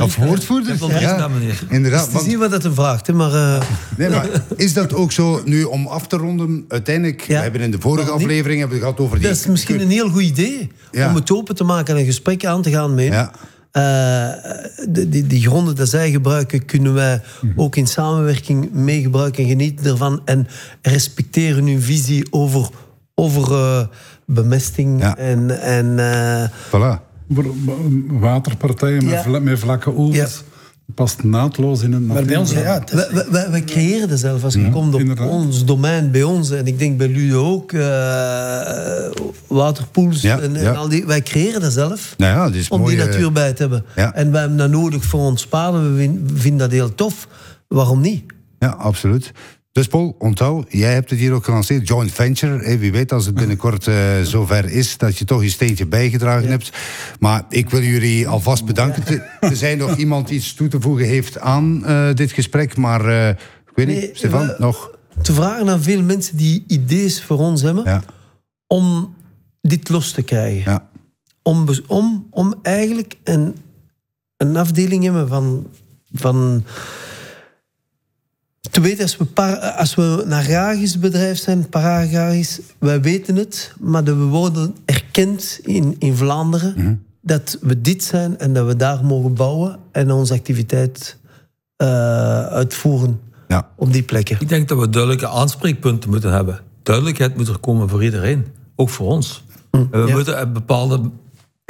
Of 0.00 0.16
woordvoerder? 0.16 1.00
Ja, 1.00 1.28
inderdaad. 1.68 2.12
Het 2.12 2.20
is 2.20 2.26
niet 2.26 2.36
wat 2.36 2.50
dat 2.50 2.64
een 2.64 2.74
vraagt, 2.74 3.12
maar... 3.12 3.32
Uh... 3.32 3.62
Nee, 3.96 4.08
maar 4.08 4.26
is 4.56 4.72
dat 4.72 4.94
ook 4.94 5.12
zo, 5.12 5.42
nu 5.44 5.62
om 5.62 5.86
af 5.86 6.06
te 6.06 6.16
ronden, 6.16 6.64
uiteindelijk, 6.68 7.24
we 7.26 7.34
hebben 7.34 7.60
in 7.60 7.70
de 7.70 7.80
vorige 7.80 8.10
aflevering 8.10 8.58
hebben 8.58 8.78
we 8.78 8.84
gehad 8.84 9.00
over 9.00 9.18
die... 9.18 9.28
Dat 9.28 9.36
is 9.36 9.46
misschien 9.46 9.80
een 9.80 9.90
heel 9.90 10.08
goed 10.08 10.22
idee, 10.22 10.70
om 10.92 11.14
het 11.14 11.32
open 11.32 11.54
te 11.54 11.64
maken 11.64 11.94
en 11.94 12.00
een 12.00 12.06
gesprek 12.06 12.44
aan 12.44 12.62
te 12.62 12.70
gaan 12.70 12.94
mee. 12.94 13.10
Ja. 13.10 13.32
Uh, 13.72 14.28
die, 14.88 15.26
die, 15.26 15.40
gronden 15.40 15.74
die 15.74 15.86
zij 15.86 16.10
gebruiken, 16.10 16.64
kunnen 16.64 16.94
wij 16.94 17.22
ook 17.56 17.76
in 17.76 17.86
samenwerking 17.86 18.72
mee 18.72 19.02
gebruiken 19.02 19.42
en 19.42 19.48
genieten 19.48 19.86
ervan. 19.86 20.22
En 20.24 20.46
respecteren 20.82 21.66
hun 21.66 21.82
visie 21.82 22.26
over, 22.30 22.68
over 23.22 23.52
uh, 23.52 23.82
bemesting 24.26 25.02
en. 25.02 25.60
en 25.60 25.86
uh, 25.86 26.44
voilà. 26.68 27.10
Waterpartijen 28.08 29.04
met, 29.04 29.24
ja. 29.24 29.38
met 29.38 29.58
vlakke 29.58 29.90
oevers 29.96 30.42
past 30.94 31.24
naadloos 31.24 31.82
in 31.82 31.92
een 31.92 32.06
Maar 32.06 32.24
bij 32.24 32.36
ons, 32.36 32.52
ja. 32.52 32.82
We, 32.90 33.26
we, 33.30 33.48
we, 33.50 33.64
creëren 33.64 34.08
dat 34.08 34.18
zelf. 34.18 34.44
Als 34.44 34.54
je 34.54 34.70
komt 34.70 34.94
op 34.94 35.20
ons 35.20 35.64
domein, 35.64 36.10
bij 36.10 36.22
ons, 36.22 36.50
en 36.50 36.66
ik 36.66 36.78
denk 36.78 36.98
bij 36.98 37.08
jullie 37.08 37.34
ook, 37.34 37.72
uh, 37.72 37.82
waterpools 39.46 40.24
en, 40.24 40.56
en 40.56 40.76
al 40.76 40.88
die, 40.88 41.06
wij 41.06 41.22
creëren 41.22 41.60
dat 41.60 41.72
zelf. 41.72 42.14
Nou 42.16 42.52
dat 42.52 42.68
om 42.68 42.86
die 42.86 42.96
natuur 42.96 43.32
bij 43.32 43.52
te 43.52 43.62
hebben. 43.62 43.84
En 43.94 44.30
wij 44.30 44.40
hebben 44.40 44.58
dat 44.58 44.70
nodig 44.70 45.04
voor 45.04 45.20
ons 45.20 45.46
paden. 45.46 45.96
We 45.96 46.20
vinden 46.34 46.58
dat 46.58 46.70
heel 46.70 46.94
tof. 46.94 47.28
Waarom 47.68 48.00
niet? 48.00 48.24
Ja, 48.58 48.68
absoluut. 48.68 49.32
Dus 49.72 49.86
Paul, 49.86 50.16
onthoud, 50.18 50.66
jij 50.68 50.92
hebt 50.92 51.10
het 51.10 51.18
hier 51.18 51.32
ook 51.32 51.44
gelanceerd, 51.44 51.88
joint 51.88 52.12
venture. 52.12 52.78
Wie 52.78 52.92
weet 52.92 53.12
als 53.12 53.26
het 53.26 53.34
binnenkort 53.34 53.86
uh, 53.86 54.20
zover 54.22 54.70
is, 54.70 54.96
dat 54.98 55.18
je 55.18 55.24
toch 55.24 55.42
je 55.42 55.50
steentje 55.50 55.86
bijgedragen 55.86 56.48
hebt. 56.48 56.72
Maar 57.20 57.44
ik 57.48 57.70
wil 57.70 57.82
jullie 57.82 58.28
alvast 58.28 58.64
bedanken. 58.64 59.22
Er 59.40 59.56
zijn 59.56 59.78
nog 59.78 59.96
iemand 59.96 60.30
iets 60.30 60.54
toe 60.54 60.68
te 60.68 60.80
voegen 60.80 61.06
heeft 61.06 61.38
aan 61.38 61.82
uh, 61.86 62.14
dit 62.14 62.32
gesprek, 62.32 62.76
maar 62.76 63.08
uh, 63.08 63.28
ik 63.28 63.72
weet 63.74 63.86
niet, 63.86 64.10
Stefan, 64.12 64.54
nog? 64.58 64.90
Te 65.22 65.32
vragen 65.32 65.68
aan 65.68 65.82
veel 65.82 66.02
mensen 66.02 66.36
die 66.36 66.64
ideeën 66.66 67.10
voor 67.10 67.38
ons 67.38 67.62
hebben, 67.62 67.84
ja. 67.84 68.02
om 68.66 69.14
dit 69.60 69.88
los 69.88 70.12
te 70.12 70.22
krijgen. 70.22 70.72
Ja. 70.72 70.88
Om, 71.42 71.68
om, 71.86 72.26
om 72.30 72.54
eigenlijk 72.62 73.16
een, 73.24 73.56
een 74.36 74.56
afdeling 74.56 75.04
hebben 75.04 75.28
van... 75.28 75.66
van 76.12 76.64
te 78.70 78.80
weten, 78.80 79.02
als 79.02 79.16
we, 79.16 79.74
als 79.76 79.94
we 79.94 80.22
een 80.24 80.32
agrarisch 80.32 80.98
bedrijf 80.98 81.38
zijn, 81.38 81.68
paragrarisch, 81.68 82.60
wij 82.78 83.00
weten 83.00 83.36
het, 83.36 83.74
maar 83.80 84.04
we 84.04 84.14
worden 84.14 84.76
erkend 84.84 85.60
in, 85.62 85.96
in 85.98 86.16
Vlaanderen 86.16 86.74
mhm. 86.76 86.94
dat 87.20 87.58
we 87.60 87.80
dit 87.80 88.02
zijn 88.02 88.38
en 88.38 88.52
dat 88.52 88.66
we 88.66 88.76
daar 88.76 89.04
mogen 89.04 89.34
bouwen 89.34 89.78
en 89.92 90.10
onze 90.10 90.34
activiteit 90.34 91.16
uh, 91.82 91.88
uitvoeren 92.46 93.20
ja. 93.48 93.68
op 93.76 93.92
die 93.92 94.02
plekken. 94.02 94.36
Ik 94.40 94.48
denk 94.48 94.68
dat 94.68 94.78
we 94.78 94.88
duidelijke 94.88 95.28
aanspreekpunten 95.28 96.10
moeten 96.10 96.32
hebben. 96.32 96.60
Duidelijkheid 96.82 97.36
moet 97.36 97.48
er 97.48 97.58
komen 97.58 97.88
voor 97.88 98.04
iedereen, 98.04 98.46
ook 98.76 98.88
voor 98.88 99.06
ons. 99.06 99.44
Mm, 99.70 99.88
we 99.90 100.10
moeten 100.10 100.52
bepaalde 100.52 101.00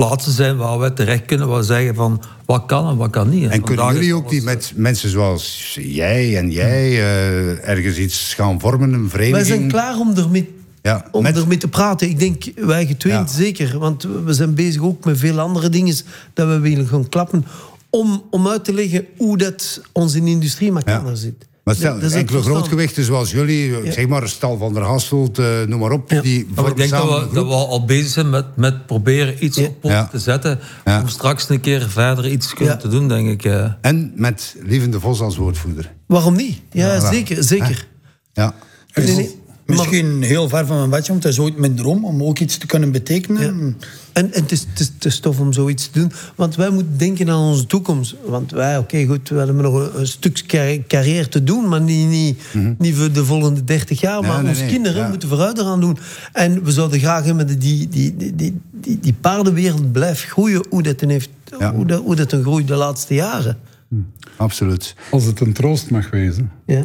plaatsen 0.07 0.33
zijn 0.33 0.57
waar 0.57 0.79
we 0.79 0.93
terecht 0.93 1.25
kunnen, 1.25 1.49
waar 1.49 1.59
we 1.59 1.65
zeggen 1.65 1.95
van 1.95 2.23
wat 2.45 2.67
kan 2.67 2.89
en 2.89 2.97
wat 2.97 3.11
kan 3.11 3.29
niet. 3.29 3.51
En 3.51 3.63
kunnen 3.63 3.95
jullie 3.95 4.15
ook 4.15 4.31
niet 4.31 4.45
met 4.45 4.73
mensen 4.75 5.09
zoals 5.11 5.79
jij 5.81 6.37
en 6.37 6.51
jij 6.51 6.91
uh, 6.91 7.69
ergens 7.69 7.97
iets 7.97 8.35
gaan 8.35 8.61
vormen, 8.61 8.93
een 8.93 9.09
vereniging? 9.11 9.47
Wij 9.47 9.57
zijn 9.57 9.69
klaar 9.69 9.99
om 9.99 10.17
ermee, 10.17 10.55
ja, 10.83 11.07
om 11.11 11.23
met... 11.23 11.37
ermee 11.37 11.57
te 11.57 11.69
praten. 11.69 12.09
Ik 12.09 12.19
denk, 12.19 12.45
wij 12.57 12.87
getweend 12.87 13.31
ja. 13.31 13.37
zeker, 13.37 13.79
want 13.79 14.07
we 14.25 14.33
zijn 14.33 14.55
bezig 14.55 14.83
ook 14.83 15.05
met 15.05 15.19
veel 15.19 15.41
andere 15.41 15.69
dingen 15.69 15.97
dat 16.35 16.49
we 16.49 16.59
willen 16.59 16.87
gaan 16.87 17.09
klappen, 17.09 17.45
om, 17.91 18.23
om 18.31 18.49
uit 18.49 18.65
te 18.65 18.75
leggen 18.75 19.07
hoe 19.17 19.39
dat 19.39 19.81
onze 19.93 20.25
industrie 20.25 20.73
met 20.73 20.85
elkaar 20.85 21.17
zit. 21.17 21.47
Maar 21.65 21.75
stel, 21.75 22.01
enkele 22.01 22.43
grootgewichten 22.43 23.05
zoals 23.05 23.31
jullie, 23.31 23.93
zeg 23.93 24.09
maar 24.09 24.29
Stal 24.29 24.57
van 24.57 24.75
der 24.75 24.83
Hasselt, 24.83 25.39
uh, 25.39 25.47
noem 25.67 25.81
maar 25.81 25.91
op. 25.91 26.09
Die 26.09 26.47
ik 26.67 26.77
denk 26.77 26.91
dat 26.91 27.05
we, 27.05 27.35
dat 27.35 27.47
we, 27.47 27.53
al 27.53 27.85
bezig 27.85 28.11
zijn 28.11 28.31
met, 28.31 28.57
met 28.57 28.87
proberen 28.87 29.45
iets 29.45 29.59
op 29.59 29.81
pot 29.81 30.11
te 30.11 30.19
zetten. 30.19 30.59
Om 30.85 31.09
straks 31.09 31.49
een 31.49 31.61
keer 31.61 31.89
verder 31.91 32.31
iets 32.31 32.55
kunnen 32.55 32.79
te 32.79 32.89
doen, 32.89 33.09
denk 33.09 33.29
ik. 33.45 33.71
En 33.81 34.13
met 34.15 34.57
Lievende 34.63 35.01
Vos 35.01 35.21
als 35.21 35.37
woordvoerder. 35.37 35.93
Waarom 36.07 36.37
niet? 36.37 36.61
Ja, 36.71 37.11
zeker. 37.11 37.45
zeker. 37.45 37.87
Ja. 38.33 38.55
Misschien 39.79 40.23
heel 40.23 40.49
ver 40.49 40.67
van 40.67 40.77
mijn 40.77 40.91
bedje, 40.91 41.13
want 41.13 41.23
het 41.23 41.33
is 41.33 41.39
ooit 41.39 41.57
mijn 41.57 41.75
droom 41.75 42.05
om 42.05 42.23
ook 42.23 42.39
iets 42.39 42.57
te 42.57 42.67
kunnen 42.67 42.93
betekenen. 42.93 43.43
En, 43.43 43.77
en 44.13 44.29
het, 44.33 44.53
is, 44.53 44.67
het, 44.75 45.05
is, 45.05 45.19
tof 45.19 45.41
om 45.41 45.53
zoiets 45.53 45.91
te 45.91 45.99
doen. 45.99 46.13
Want 46.35 46.57
wij 46.57 46.71
moeten 46.71 46.99
denken 46.99 47.31
aan 47.31 47.39
onze 47.39 47.67
toekomst. 47.67 48.15
Want 48.27 48.51
wij, 48.51 48.79
oké, 48.79 49.05
goed, 49.05 49.29
we 49.29 49.37
hebben 49.37 49.57
nog 49.57 49.95
een, 49.95 50.07
stuk 50.07 50.47
carrière 50.87 51.29
te 51.29 51.45
doen, 51.45 51.69
maar 51.69 51.81
niet, 51.81 52.09
niet, 52.09 52.43
mhm. 52.53 52.75
niet 52.79 52.95
voor 52.95 53.13
de 53.13 53.25
volgende 53.25 53.65
30 53.65 54.01
jaar. 54.01 54.23
Maar 54.23 54.45
onze 54.45 54.67
kinderen 54.67 55.09
moeten 55.09 55.29
vooruit 55.29 55.59
eraan 55.59 55.81
doen. 55.81 55.99
En 56.33 56.65
we 56.65 56.73
zouden 56.73 56.99
graag 56.99 57.25
hebben 57.25 57.47
dat 57.47 57.61
die, 57.61 57.89
die, 57.89 58.17
die, 58.17 58.35
die, 58.35 58.61
die, 58.73 58.99
die 59.01 59.15
paardenwereld 59.21 59.93
blijft 59.93 60.23
groeien 60.23 60.65
hoe 60.71 60.83
dat, 60.83 61.01
heeft, 61.01 61.31
hoe 61.75 61.87
dat, 61.87 62.03
hoe 62.03 62.17
dat 62.17 62.33
een 62.33 62.43
groeit 62.43 62.69
de 62.69 62.75
laatste 62.75 63.15
jaren. 63.15 63.59
Hm. 63.89 63.97
Absoluut. 64.37 64.95
Als 65.11 65.25
het 65.25 65.41
een 65.41 65.53
troost 65.53 65.91
mag 65.91 66.11
wezen 66.11 66.51
ja. 66.67 66.85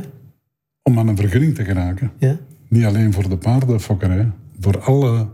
om 0.84 1.00
aan 1.00 1.08
een 1.08 1.18
vergunning 1.18 1.56
te 1.56 1.64
geraken. 1.64 2.12
Ja. 2.18 2.38
Niet 2.68 2.86
alleen 2.86 3.14
voor 3.14 3.30
de 3.30 3.38
paardenfokkerij, 3.38 4.32
voor 4.60 4.80
alle 4.82 5.28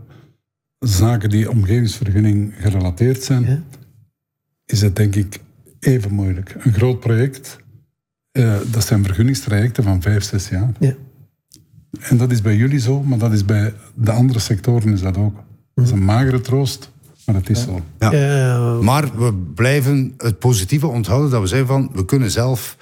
zaken 0.78 1.30
die 1.30 1.50
omgevingsvergunning 1.50 2.54
gerelateerd 2.58 3.22
zijn, 3.22 3.64
is 4.66 4.80
het 4.80 4.96
denk 4.96 5.14
ik 5.14 5.40
even 5.80 6.12
moeilijk. 6.12 6.56
Een 6.58 6.72
groot 6.72 7.00
project, 7.00 7.58
uh, 8.32 8.56
dat 8.70 8.84
zijn 8.84 9.04
vergunningstrajecten 9.04 9.84
van 9.84 10.02
vijf, 10.02 10.22
zes 10.24 10.48
jaar. 10.48 10.72
Ja. 10.78 10.94
En 12.00 12.16
dat 12.16 12.30
is 12.30 12.42
bij 12.42 12.56
jullie 12.56 12.80
zo, 12.80 13.02
maar 13.02 13.18
dat 13.18 13.32
is 13.32 13.44
bij 13.44 13.74
de 13.94 14.10
andere 14.10 14.38
sectoren 14.38 14.92
is 14.92 15.00
dat 15.00 15.16
ook. 15.16 15.42
Dat 15.74 15.84
is 15.84 15.90
een 15.90 16.04
magere 16.04 16.40
troost, 16.40 16.90
maar 17.26 17.34
dat 17.34 17.48
is 17.48 17.62
zo. 17.62 17.80
Ja. 17.98 18.78
Maar 18.82 19.18
we 19.18 19.34
blijven 19.54 20.14
het 20.18 20.38
positieve 20.38 20.86
onthouden 20.86 21.30
dat 21.30 21.40
we 21.40 21.46
zeggen 21.46 21.66
van, 21.66 21.90
we 21.92 22.04
kunnen 22.04 22.30
zelf 22.30 22.76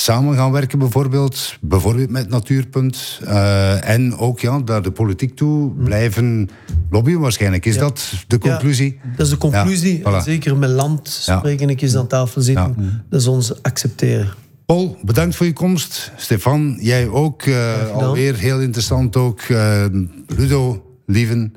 samen 0.00 0.34
gaan 0.34 0.52
werken 0.52 0.78
bijvoorbeeld, 0.78 1.56
bijvoorbeeld 1.60 2.10
met 2.10 2.28
Natuurpunt. 2.28 3.20
Uh, 3.24 3.88
en 3.88 4.16
ook 4.16 4.40
ja, 4.40 4.58
naar 4.58 4.82
de 4.82 4.90
politiek 4.90 5.36
toe 5.36 5.70
blijven 5.70 6.48
lobbyen 6.90 7.20
waarschijnlijk. 7.20 7.66
Is 7.66 7.78
dat 7.78 8.12
de 8.26 8.38
conclusie? 8.38 9.00
dat 9.16 9.26
is 9.26 9.32
de 9.32 9.38
conclusie. 9.38 10.02
Zeker 10.24 10.56
met 10.56 10.70
land 10.70 11.08
spreken 11.08 11.70
ik 11.70 11.80
eens 11.80 11.96
aan 11.96 12.06
tafel 12.06 12.40
zitten. 12.40 13.04
Dat 13.08 13.20
is 13.20 13.26
ons 13.26 13.62
accepteren. 13.62 14.28
Paul, 14.66 14.96
bedankt 15.02 15.36
voor 15.36 15.46
je 15.46 15.52
komst. 15.52 16.12
Stefan, 16.16 16.76
jij 16.80 17.08
ook. 17.08 17.44
Uh, 17.44 17.90
alweer 17.92 18.34
heel 18.34 18.60
interessant 18.60 19.16
ook. 19.16 19.40
Uh, 19.42 19.84
Ludo, 20.26 20.84
Lieven, 21.06 21.54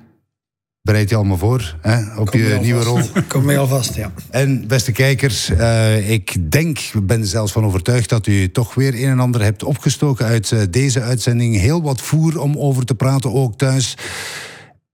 bereid 0.81 1.09
je 1.09 1.15
allemaal 1.15 1.37
voor 1.37 1.75
hè, 1.81 2.15
op 2.19 2.33
je 2.33 2.57
nieuwe 2.61 2.83
rol. 2.83 3.01
Kom 3.27 3.45
mee 3.45 3.57
alvast, 3.57 3.95
ja. 3.95 4.11
En 4.29 4.67
beste 4.67 4.91
kijkers, 4.91 5.49
uh, 5.49 6.09
ik 6.09 6.51
denk, 6.51 6.79
ik 6.79 7.07
ben 7.07 7.19
er 7.19 7.27
zelfs 7.27 7.51
van 7.51 7.65
overtuigd 7.65 8.09
dat 8.09 8.27
u 8.27 8.51
toch 8.51 8.73
weer 8.73 8.93
een 8.93 9.09
en 9.09 9.19
ander 9.19 9.41
hebt 9.41 9.63
opgestoken 9.63 10.25
uit 10.25 10.51
uh, 10.51 10.61
deze 10.69 11.01
uitzending. 11.01 11.55
Heel 11.55 11.81
wat 11.81 12.01
voer 12.01 12.39
om 12.39 12.57
over 12.57 12.85
te 12.85 12.95
praten, 12.95 13.33
ook 13.33 13.57
thuis. 13.57 13.97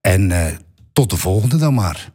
En 0.01 0.29
uh, 0.29 0.45
tot 0.93 1.09
de 1.09 1.17
volgende 1.17 1.57
dan 1.57 1.73
maar. 1.73 2.11